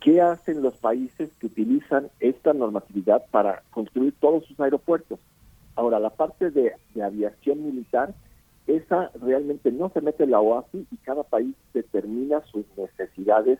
[0.00, 5.18] ¿Qué hacen los países que utilizan esta normatividad para construir todos sus aeropuertos?
[5.76, 8.14] Ahora, la parte de, aviación militar,
[8.66, 13.58] esa realmente no se mete en la OASI y cada país determina sus necesidades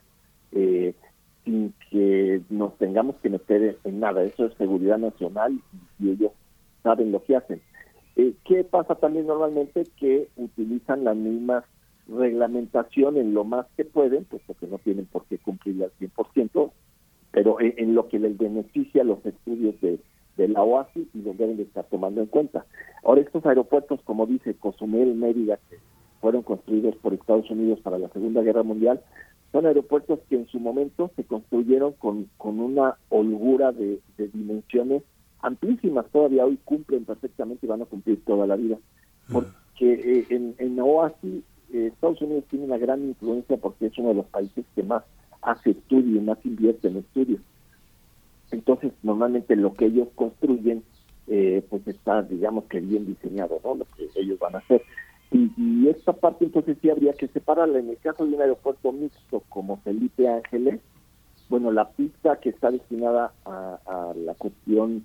[0.53, 0.95] eh,
[1.44, 4.23] sin que nos tengamos que meter en nada.
[4.23, 5.60] Eso es seguridad nacional
[5.99, 6.33] y ellos
[6.83, 7.60] saben lo que hacen.
[8.17, 9.85] Eh, ¿Qué pasa también normalmente?
[9.97, 11.65] Que utilizan la misma
[12.09, 16.70] reglamentación en lo más que pueden, pues porque no tienen por qué cumplir al 100%,
[17.31, 19.99] pero en, lo que les beneficia los estudios de,
[20.49, 22.65] la OASI y los deben de estar tomando en cuenta.
[23.05, 25.77] Ahora, estos aeropuertos, como dice Cozumel, Mérida, que
[26.23, 29.02] fueron construidos por Estados Unidos para la Segunda Guerra Mundial,
[29.53, 35.03] son aeropuertos que en su momento se construyeron con, con una holgura de dimensiones
[35.43, 38.79] amplísimas todavía hoy cumplen perfectamente y van a cumplir toda la vida.
[39.33, 39.49] Porque
[39.81, 44.17] eh, en, en OASI eh, Estados Unidos tiene una gran influencia porque es uno de
[44.17, 45.05] los países que más
[45.43, 47.41] hace estudio y más invierte en estudios.
[48.51, 50.83] Entonces, normalmente lo que ellos construyen,
[51.29, 53.77] eh, pues está, digamos que bien diseñado, ¿no?
[53.77, 54.83] Lo que ellos van a hacer.
[55.33, 57.78] Y, y, esta parte entonces sí habría que separarla.
[57.78, 60.81] En el caso de un aeropuerto mixto como Felipe Ángeles,
[61.49, 65.05] bueno, la pista que está destinada a, a la cuestión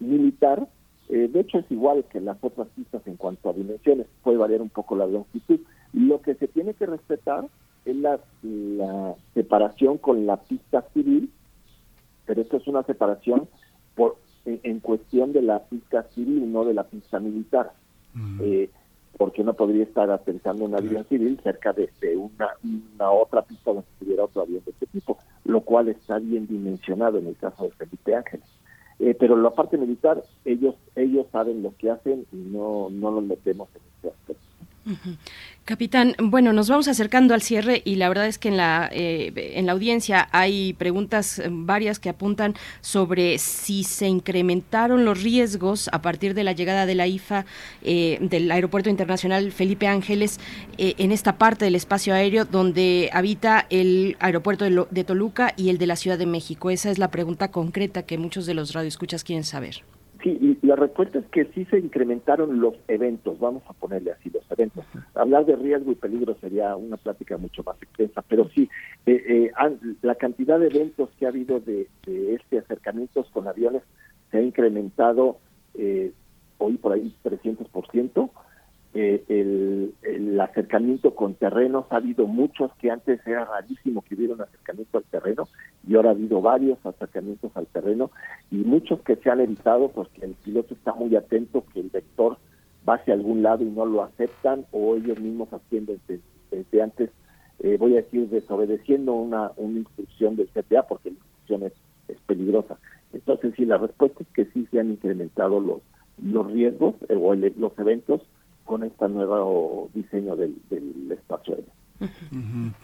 [0.00, 0.68] militar,
[1.08, 4.60] eh, de hecho es igual que las otras pistas en cuanto a dimensiones, puede variar
[4.60, 5.60] un poco la longitud.
[5.92, 7.46] Lo que se tiene que respetar
[7.84, 8.20] es la,
[9.34, 11.32] separación con la pista civil,
[12.26, 13.48] pero esto es una separación
[13.94, 17.72] por en, cuestión de la pista civil, no de la pista militar.
[18.40, 18.70] Eh,
[19.18, 23.86] porque no podría estar aterrizando un avión civil cerca de, una, una, otra pista donde
[23.92, 27.70] estuviera otro avión de este tipo, lo cual está bien dimensionado en el caso de
[27.72, 28.46] Felipe Ángeles.
[29.00, 33.24] Eh, pero la parte militar, ellos ellos saben lo que hacen y no, no nos
[33.24, 34.47] metemos en este aspecto.
[35.68, 39.52] Capitán, bueno, nos vamos acercando al cierre y la verdad es que en la, eh,
[39.54, 45.90] en la audiencia hay preguntas eh, varias que apuntan sobre si se incrementaron los riesgos
[45.92, 47.44] a partir de la llegada de la IFA
[47.82, 50.40] eh, del Aeropuerto Internacional Felipe Ángeles
[50.78, 55.76] en esta parte del espacio aéreo donde habita el aeropuerto de, de Toluca y el
[55.76, 56.70] de la Ciudad de México.
[56.70, 59.82] Esa es la pregunta concreta que muchos de los radioescuchas quieren saber.
[60.22, 64.30] Sí, y la respuesta es que sí se incrementaron los eventos, vamos a ponerle así
[64.30, 64.84] los eventos.
[65.14, 68.68] Hablar de riesgo y peligro sería una plática mucho más extensa, pero sí,
[69.06, 69.52] eh, eh,
[70.02, 73.82] la cantidad de eventos que ha habido de, de este acercamientos con aviones
[74.30, 75.38] se ha incrementado
[75.74, 76.12] eh,
[76.58, 78.30] hoy por ahí 300%.
[78.94, 84.32] Eh, el, el, acercamiento con terrenos, ha habido muchos que antes era rarísimo que hubiera
[84.32, 85.46] un acercamiento al terreno
[85.86, 88.10] y ahora ha habido varios acercamientos al terreno
[88.50, 92.38] y muchos que se han evitado porque el piloto está muy atento que el vector
[92.88, 95.94] va hacia algún lado y no lo aceptan o ellos mismos haciendo
[96.50, 97.10] desde, antes,
[97.58, 101.72] eh, voy a decir, desobedeciendo una, una instrucción del CPA porque la instrucción es,
[102.08, 102.78] es peligrosa.
[103.12, 105.82] Entonces, sí, la respuesta es que sí se han incrementado los,
[106.22, 108.22] los riesgos eh, o los eventos
[108.68, 110.54] con este nuevo diseño del,
[111.10, 112.74] espacio aéreo.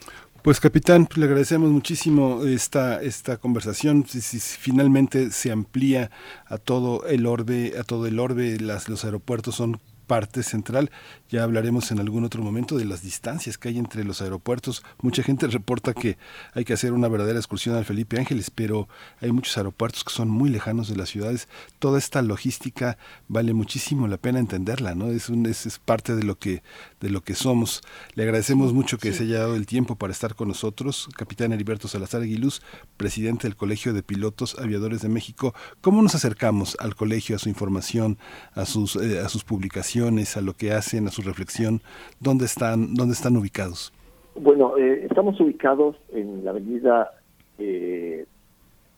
[0.43, 4.05] Pues capitán, le agradecemos muchísimo esta esta conversación.
[4.07, 6.11] Si, si, finalmente se amplía
[6.47, 10.91] a todo el orbe, a todo el orbe, las, los aeropuertos son parte central.
[11.35, 14.85] Ya hablaremos en algún otro momento de las distancias que hay entre los aeropuertos.
[15.03, 16.17] Mucha gente reporta que
[16.53, 18.89] hay que hacer una verdadera excursión al Felipe Ángeles, pero
[19.21, 21.49] hay muchos aeropuertos que son muy lejanos de las ciudades.
[21.81, 25.11] Toda esta logística vale muchísimo la pena entenderla, ¿no?
[25.11, 26.63] Es, un, es, parte de lo que
[27.01, 27.83] de lo que somos.
[28.15, 31.89] Le agradecemos mucho que se haya dado el tiempo para estar con nosotros, capitán Heriberto
[31.89, 32.63] Salazar Aguiluz,
[32.97, 35.53] presidente del Colegio de Pilotos Aviadores de México.
[35.81, 38.19] ¿Cómo nos acercamos al colegio, a su información,
[38.55, 40.37] a sus eh, a sus publicaciones?
[40.37, 41.83] a lo que hacen, a su reflexión?
[42.21, 43.93] ¿Dónde están, dónde están ubicados?
[44.37, 47.11] Bueno, eh, estamos ubicados en la avenida
[47.59, 48.27] eh,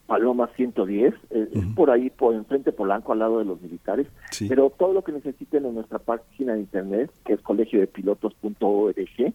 [0.06, 4.06] Paloma 110, eh, es por ahí, por enfrente Polanco, al lado de los militares.
[4.48, 9.34] Pero todo lo que necesiten en nuestra página de internet, que es colegiodepilotos.org,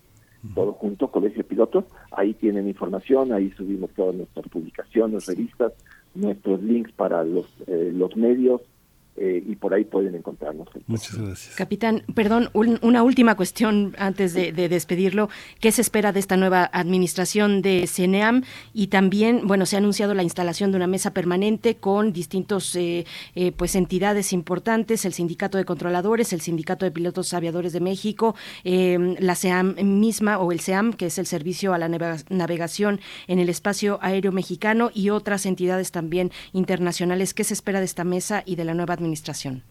[0.55, 5.73] todo junto, Colegio de Pilotos, ahí tienen información, ahí subimos todas nuestras publicaciones, revistas,
[6.15, 8.61] nuestros links para los, eh, los medios,
[9.17, 10.69] eh, y por ahí pueden encontrarnos.
[10.87, 11.55] Muchas gracias.
[11.55, 15.29] Capitán, perdón, una última cuestión antes de, despedirlo.
[15.59, 18.43] ¿Qué se espera de esta nueva administración de CENEAM?
[18.73, 23.05] Y también, bueno, se ha anunciado la instalación de una mesa permanente con distintos eh,
[23.35, 28.35] eh, pues entidades importantes, el Sindicato de Controladores, el Sindicato de Pilotos Aviadores de México,
[28.63, 33.49] la SEAM misma o el SEAM, que es el Servicio a la Navegación en el
[33.49, 37.33] Espacio Aéreo Mexicano y otras entidades también internacionales.
[37.33, 39.63] ¿Qué se espera de esta mesa y de la nueva administración?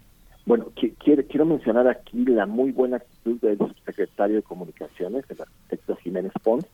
[0.46, 5.96] Bueno, quiero, quiero mencionar aquí la muy buena actitud del secretario de Comunicaciones, el arquitecto
[5.96, 6.64] Jiménez Pons,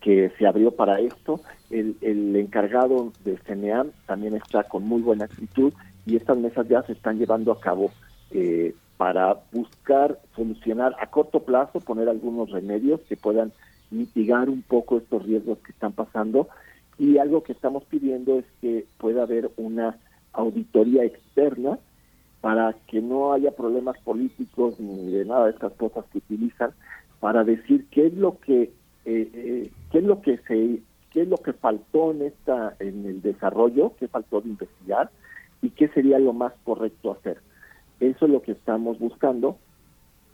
[0.00, 1.40] que se abrió para esto.
[1.70, 5.72] El, el encargado de CNEAM también está con muy buena actitud
[6.06, 7.90] y estas mesas ya se están llevando a cabo
[8.30, 13.52] eh, para buscar solucionar a corto plazo, poner algunos remedios que puedan
[13.90, 16.48] mitigar un poco estos riesgos que están pasando.
[16.98, 19.96] Y algo que estamos pidiendo es que pueda haber una
[20.32, 21.78] auditoría externa
[22.44, 26.72] para que no haya problemas políticos ni de nada de estas cosas que utilizan
[27.18, 28.70] para decir qué es lo que eh,
[29.06, 33.22] eh, qué es lo que se qué es lo que faltó en esta en el
[33.22, 35.08] desarrollo qué faltó de investigar
[35.62, 37.38] y qué sería lo más correcto hacer.
[37.98, 39.56] Eso es lo que estamos buscando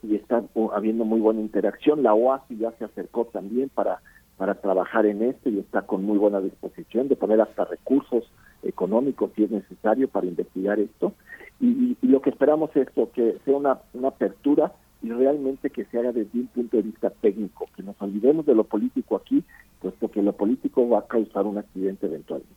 [0.03, 2.03] y está habiendo muy buena interacción.
[2.03, 4.01] La OASI ya se acercó también para
[4.37, 8.25] para trabajar en esto y está con muy buena disposición de poner hasta recursos
[8.65, 11.15] económicos si es necesario para investigar esto
[11.61, 14.73] y, lo que esperamos es que sea una, una apertura
[15.03, 18.55] y realmente que se haga desde un punto de vista técnico, que nos olvidemos de
[18.55, 19.43] lo político aquí,
[19.81, 22.55] puesto que lo político va a causar un accidente eventualmente.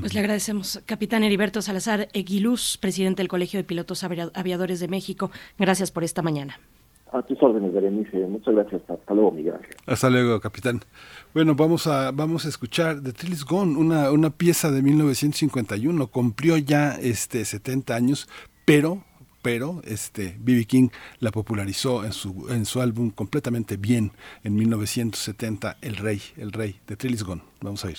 [0.00, 5.30] Pues le agradecemos, capitán Heriberto Salazar Eguiluz, presidente del Colegio de Pilotos Aviadores de México.
[5.58, 6.58] Gracias por esta mañana.
[7.14, 8.26] A tus órdenes, Berenice.
[8.26, 8.82] Muchas gracias.
[8.88, 9.54] Hasta luego, Miguel.
[9.86, 10.80] Hasta luego, capitán.
[11.32, 16.08] Bueno, vamos a, vamos a escuchar The Trillis Gone, una, una pieza de 1951.
[16.08, 18.28] Cumplió ya este 70 años,
[18.64, 19.04] pero
[19.42, 20.64] pero este B.B.
[20.64, 20.88] King
[21.20, 24.10] la popularizó en su en su álbum completamente bien
[24.42, 27.42] en 1970 El Rey, El Rey de Trillis Gone.
[27.60, 27.98] Vamos a ir.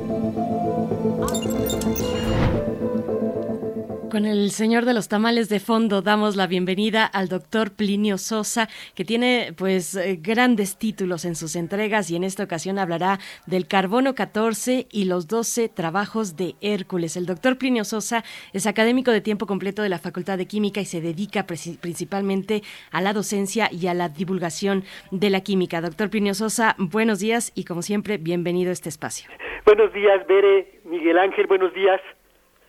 [4.51, 9.05] El señor de los tamales de fondo damos la bienvenida al doctor Plinio Sosa, que
[9.05, 14.13] tiene pues eh, grandes títulos en sus entregas y en esta ocasión hablará del carbono
[14.13, 17.15] 14 y los 12 trabajos de Hércules.
[17.15, 20.85] El doctor Plinio Sosa es académico de tiempo completo de la Facultad de Química y
[20.85, 25.79] se dedica principalmente a la docencia y a la divulgación de la química.
[25.79, 29.29] Doctor Plinio Sosa, buenos días y como siempre, bienvenido a este espacio.
[29.65, 32.01] Buenos días, Bere, Miguel Ángel, buenos días.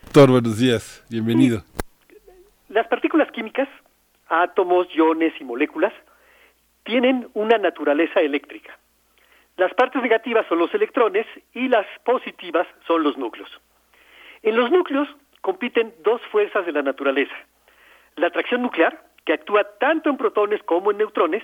[0.05, 1.65] Doctor, buenos días, bienvenido.
[2.73, 3.69] Las partículas químicas,
[4.29, 5.93] átomos, iones y moléculas,
[6.85, 8.79] tienen una naturaleza eléctrica.
[9.59, 13.51] Las partes negativas son los electrones y las positivas son los núcleos.
[14.43, 15.07] En los núcleos
[15.43, 17.35] compiten dos fuerzas de la naturaleza.
[18.17, 21.43] La atracción nuclear, que actúa tanto en protones como en neutrones,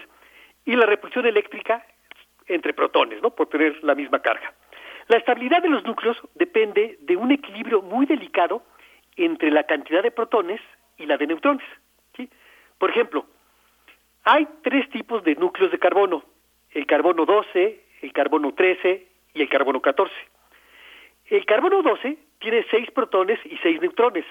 [0.64, 1.84] y la repulsión eléctrica
[2.46, 3.28] entre protones, ¿no?
[3.32, 4.54] por tener la misma carga.
[5.08, 8.62] La estabilidad de los núcleos depende de un equilibrio muy delicado
[9.16, 10.62] entre la cantidad de protones
[10.98, 11.66] y la de neutrones.
[12.16, 12.28] ¿sí?
[12.78, 13.26] Por ejemplo,
[14.24, 16.24] hay tres tipos de núcleos de carbono,
[16.72, 20.14] el carbono 12, el carbono 13 y el carbono 14.
[21.26, 24.24] El carbono 12 tiene 6 protones y 6 neutrones,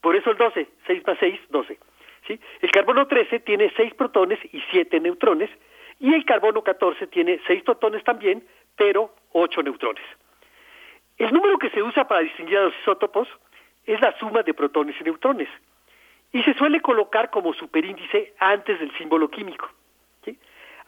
[0.00, 1.78] por eso el 12, 6 más 6, 12.
[2.26, 2.40] ¿sí?
[2.60, 5.50] El carbono 13 tiene 6 protones y 7 neutrones,
[6.00, 10.04] y el carbono 14 tiene 6 protones también, pero 8 neutrones.
[11.16, 13.28] El número que se usa para distinguir a los isótopos
[13.84, 15.48] es la suma de protones y neutrones
[16.32, 19.68] y se suele colocar como superíndice antes del símbolo químico.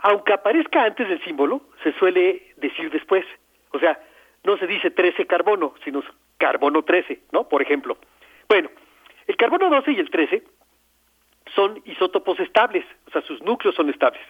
[0.02, 3.24] Aunque aparezca antes del símbolo, se suele decir después.
[3.72, 4.00] O sea,
[4.44, 6.02] no se dice 13 carbono, sino
[6.38, 7.48] carbono 13, ¿no?
[7.48, 7.98] Por ejemplo.
[8.48, 8.70] Bueno,
[9.26, 10.42] el carbono 12 y el 13
[11.54, 14.22] son isótopos estables, o sea, sus núcleos son estables.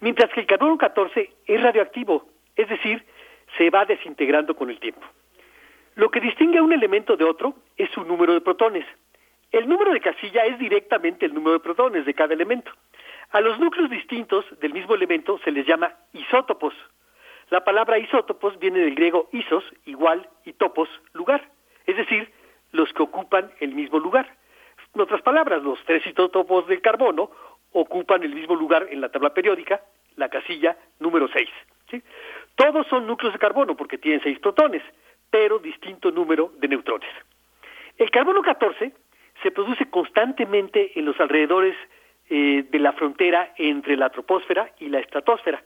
[0.00, 2.26] Mientras que el carbono 14 es radioactivo,
[2.56, 3.04] es decir,
[3.56, 5.06] se va desintegrando con el tiempo.
[5.94, 8.84] Lo que distingue a un elemento de otro es su número de protones.
[9.56, 12.70] El número de casilla es directamente el número de protones de cada elemento.
[13.30, 16.74] A los núcleos distintos del mismo elemento se les llama isótopos.
[17.48, 21.48] La palabra isótopos viene del griego isos, igual, y topos, lugar,
[21.86, 22.30] es decir,
[22.72, 24.30] los que ocupan el mismo lugar.
[24.94, 27.30] En otras palabras, los tres isótopos del carbono
[27.72, 29.80] ocupan el mismo lugar en la tabla periódica,
[30.16, 31.48] la casilla número 6.
[32.56, 34.82] Todos son núcleos de carbono porque tienen seis protones,
[35.30, 37.08] pero distinto número de neutrones.
[37.96, 38.92] El carbono 14
[39.42, 41.76] se produce constantemente en los alrededores
[42.28, 45.62] eh, de la frontera entre la troposfera y la estratosfera.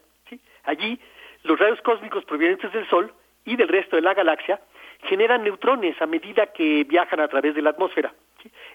[0.63, 0.99] Allí,
[1.43, 3.11] los rayos cósmicos provenientes del Sol
[3.45, 4.61] y del resto de la galaxia
[5.05, 8.13] generan neutrones a medida que viajan a través de la atmósfera.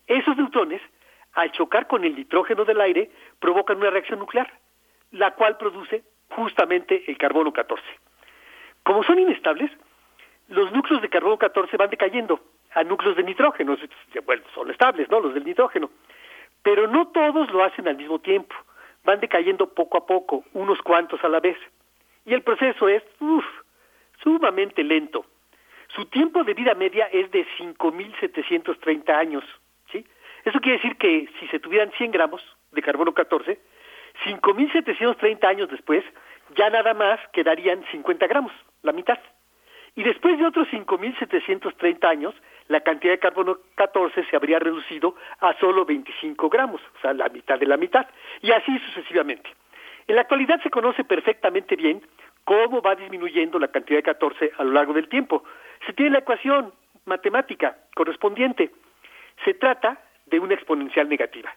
[0.06, 0.82] Esos neutrones,
[1.34, 4.52] al chocar con el nitrógeno del aire, provocan una reacción nuclear,
[5.12, 7.82] la cual produce justamente el carbono 14.
[8.82, 9.70] Como son inestables,
[10.48, 12.40] los núcleos de carbono 14 van decayendo
[12.76, 13.74] a núcleos de nitrógeno,
[14.26, 15.18] bueno, son estables, ¿no?
[15.20, 15.90] Los del nitrógeno.
[16.62, 18.54] Pero no todos lo hacen al mismo tiempo,
[19.02, 21.56] van decayendo poco a poco, unos cuantos a la vez.
[22.26, 23.46] Y el proceso es uf,
[24.22, 25.24] sumamente lento.
[25.88, 29.44] Su tiempo de vida media es de 5.730 años,
[29.90, 30.04] ¿sí?
[30.44, 33.58] Eso quiere decir que si se tuvieran 100 gramos de carbono 14,
[34.26, 36.04] 5.730 años después,
[36.54, 39.18] ya nada más quedarían 50 gramos, la mitad.
[39.94, 42.34] Y después de otros 5.730 años,
[42.68, 47.28] la cantidad de carbono 14 se habría reducido a solo 25 gramos, o sea, la
[47.28, 48.06] mitad de la mitad,
[48.42, 49.50] y así sucesivamente.
[50.06, 52.02] En la actualidad se conoce perfectamente bien
[52.44, 55.42] cómo va disminuyendo la cantidad de 14 a lo largo del tiempo.
[55.84, 56.72] Se tiene la ecuación
[57.04, 58.70] matemática correspondiente.
[59.44, 61.52] Se trata de una exponencial negativa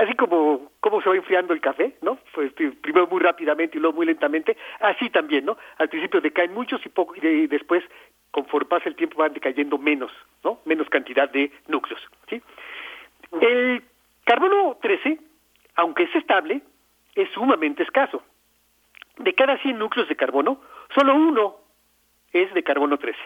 [0.00, 2.18] así como, como se va enfriando el café, ¿no?
[2.32, 5.56] Pues primero muy rápidamente y luego muy lentamente, así también, ¿no?
[5.78, 7.84] Al principio decaen muchos y, poco, y después,
[8.34, 10.10] conforme pasa el tiempo, van decayendo menos,
[10.42, 10.58] ¿no?
[10.64, 12.00] Menos cantidad de núcleos.
[13.40, 13.82] El
[14.24, 15.18] carbono 13,
[15.76, 16.60] aunque es estable,
[17.14, 18.22] es sumamente escaso.
[19.18, 20.60] De cada 100 núcleos de carbono,
[20.92, 21.56] solo uno
[22.32, 23.16] es de carbono 13.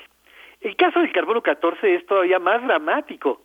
[0.61, 3.41] El caso del carbono 14 es todavía más dramático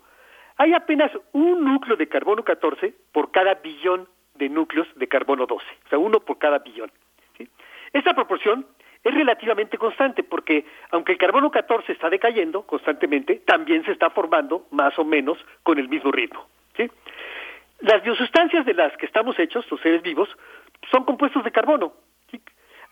[0.57, 5.65] hay apenas un núcleo de carbono 14 por cada billón de núcleos de carbono 12,
[5.85, 6.91] o sea, uno por cada billón.
[7.91, 8.65] Esta proporción
[9.03, 14.67] es relativamente constante porque aunque el carbono 14 está decayendo constantemente, también se está formando
[14.71, 16.45] más o menos con el mismo ritmo.
[17.79, 20.29] Las biosustancias de las que estamos hechos, los seres vivos,
[20.89, 21.93] son compuestos de carbono.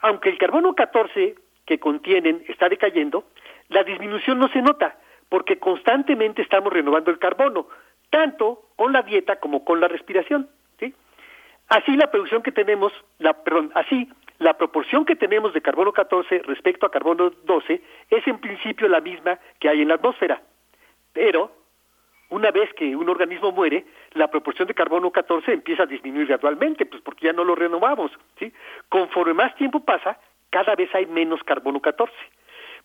[0.02, 3.24] Aunque el carbono 14 que contienen está decayendo,
[3.70, 4.98] la disminución no se nota
[5.30, 7.68] porque constantemente estamos renovando el carbono.
[8.10, 10.50] tanto con la dieta como con la respiración.
[10.78, 10.94] ¿sí?
[11.70, 14.10] Así la producción que tenemos, la, perdón, así
[14.42, 17.80] la proporción que tenemos de carbono 14 respecto a carbono 12
[18.10, 20.42] es en principio la misma que hay en la atmósfera.
[21.14, 21.52] Pero,
[22.30, 26.88] una vez que un organismo muere, la proporción de carbono 14 empieza a disminuir gradualmente,
[26.88, 28.12] pues porque ya no lo renovamos.
[28.40, 28.52] ¿sí?
[28.90, 30.18] Conforme más tiempo pasa,
[30.50, 32.12] cada vez hay menos carbono 14.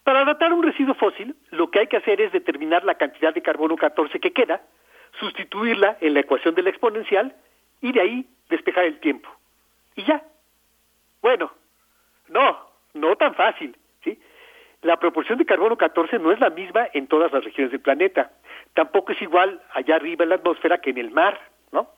[0.04, 3.40] Para datar un residuo fósil, lo que hay que hacer es determinar la cantidad de
[3.40, 4.60] carbono 14 que queda,
[5.18, 7.34] sustituirla en la ecuación de la exponencial
[7.80, 9.30] y de ahí despejar el tiempo.
[9.94, 10.22] Y ya.
[11.26, 11.50] Bueno,
[12.28, 12.56] no,
[12.94, 13.76] no tan fácil.
[14.04, 14.16] ¿sí?
[14.82, 18.30] La proporción de carbono 14 no es la misma en todas las regiones del planeta.
[18.74, 21.36] Tampoco es igual allá arriba en la atmósfera que en el mar,
[21.72, 21.88] ¿no?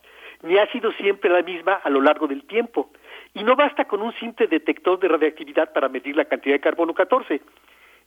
[0.44, 2.90] Ni ha sido siempre la misma a lo largo del tiempo.
[3.34, 6.94] Y no basta con un simple detector de radiactividad para medir la cantidad de carbono
[6.94, 7.42] 14.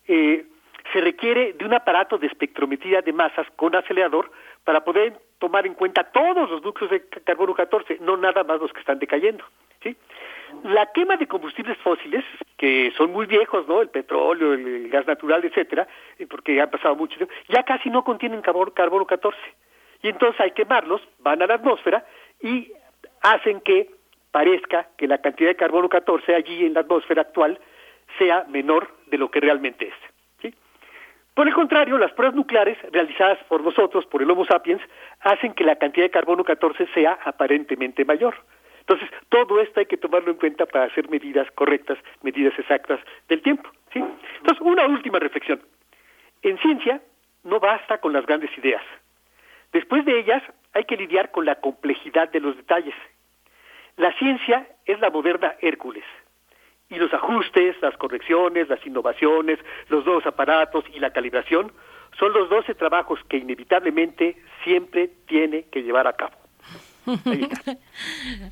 [0.08, 0.46] Eh,
[0.92, 4.32] se requiere de un aparato de espectrometría de masas con acelerador
[4.64, 8.72] para poder tomar en cuenta todos los núcleos de carbono 14, no nada más los
[8.72, 9.44] que están decayendo.
[9.82, 9.98] ¿sí?
[10.64, 12.24] La quema de combustibles fósiles,
[12.58, 13.82] que son muy viejos, ¿no?
[13.82, 15.88] El petróleo, el, gas natural, etcétera,
[16.20, 19.36] eh, porque han pasado mucho tiempo, ya casi no contienen carbono, carbono 14.
[20.04, 22.06] Y entonces que quemarlos, van a la atmósfera
[22.40, 22.72] y
[23.22, 23.90] hacen que
[24.32, 27.60] parezca que la cantidad de carbono 14 allí en la atmósfera actual
[28.20, 30.11] sea menor de lo que realmente es.
[31.34, 34.82] Por el contrario, las pruebas nucleares realizadas por nosotros, por el Homo sapiens,
[35.22, 38.36] hacen que la cantidad de carbono 14 sea aparentemente mayor.
[38.82, 43.42] Entonces, todo esto hay que tomarlo en cuenta para hacer medidas correctas, medidas exactas del
[43.42, 43.70] tiempo.
[43.94, 44.04] ¿sí?
[44.40, 45.62] Entonces, una última reflexión.
[46.42, 47.02] En ciencia
[47.44, 48.84] no basta con las grandes ideas.
[49.72, 50.44] Después de ellas
[50.74, 52.96] hay que lidiar con la complejidad de los detalles.
[53.98, 56.04] La ciencia es la moderna Hércules.
[56.92, 59.58] Y los ajustes, las correcciones, las innovaciones,
[59.90, 61.72] los nuevos aparatos y la calibración
[62.20, 66.41] son los doce trabajos que inevitablemente siempre tiene que llevar a cabo.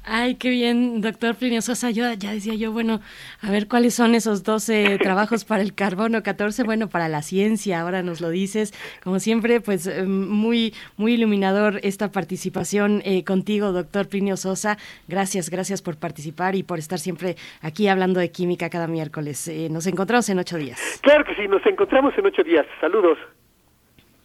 [0.04, 1.92] Ay, qué bien, doctor Plinio Sosa.
[1.92, 3.00] Yo ya decía yo, bueno,
[3.42, 7.82] a ver cuáles son esos 12 trabajos para el carbono 14, bueno, para la ciencia,
[7.82, 8.74] ahora nos lo dices.
[9.04, 14.78] Como siempre, pues eh, muy, muy iluminador esta participación eh, contigo, doctor Plinio Sosa.
[15.08, 19.48] Gracias, gracias por participar y por estar siempre aquí hablando de química cada miércoles.
[19.48, 20.80] Eh, nos encontramos en ocho días.
[21.02, 22.66] Claro que sí, nos encontramos en ocho días.
[22.82, 23.18] Saludos.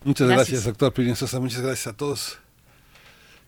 [0.04, 1.40] Muchas gracias, gracias doctor Plinio Sosa.
[1.40, 2.43] Muchas gracias a todos.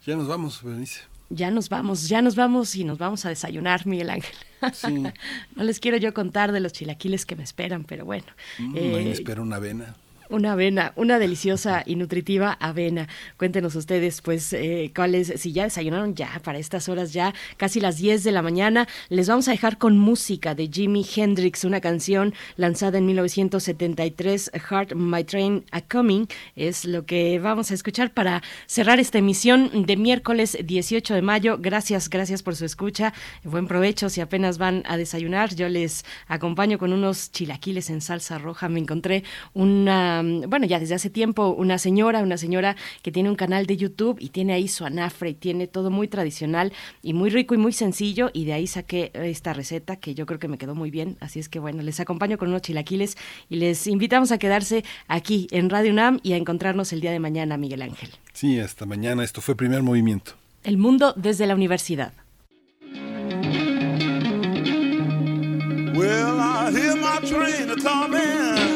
[0.07, 1.01] Ya nos vamos, Berenice.
[1.31, 4.37] Ya nos vamos, ya nos vamos y nos vamos a desayunar, Miguel Ángel.
[5.57, 8.27] no les quiero yo contar de los chilaquiles que me esperan, pero bueno.
[8.59, 9.97] Mm, eh, espera una avena.
[10.29, 13.09] Una avena, una deliciosa y nutritiva avena.
[13.37, 17.99] Cuéntenos ustedes, pues, eh, cuáles, si ya desayunaron ya para estas horas, ya casi las
[17.99, 18.89] 10 de la mañana.
[19.09, 24.95] Les vamos a dejar con música de Jimi Hendrix, una canción lanzada en 1973, Heart
[24.95, 26.27] My Train a Coming.
[26.57, 31.59] Es lo que vamos a escuchar para cerrar esta emisión de miércoles 18 de mayo.
[31.61, 33.13] Gracias, gracias por su escucha.
[33.45, 35.55] Buen provecho si apenas van a desayunar.
[35.55, 38.69] Yo les acompaño con unos chilaquiles en salsa roja.
[38.69, 39.25] Me encontré
[39.55, 43.77] una bueno, ya desde hace tiempo, una señora, una señora que tiene un canal de
[43.77, 46.73] YouTube y tiene ahí su anafre y tiene todo muy tradicional
[47.03, 50.39] y muy rico y muy sencillo y de ahí saqué esta receta que yo creo
[50.39, 51.17] que me quedó muy bien.
[51.21, 53.17] Así es que bueno, les acompaño con unos chilaquiles
[53.49, 57.21] y les invitamos a quedarse aquí en Radio UNAM y a encontrarnos el día de
[57.21, 58.11] mañana, Miguel Ángel.
[58.33, 59.25] Sí, hasta mañana.
[59.25, 60.33] Esto fue Primer Movimiento.
[60.63, 62.13] El mundo desde la universidad.
[65.97, 68.76] Well, I hear my train coming.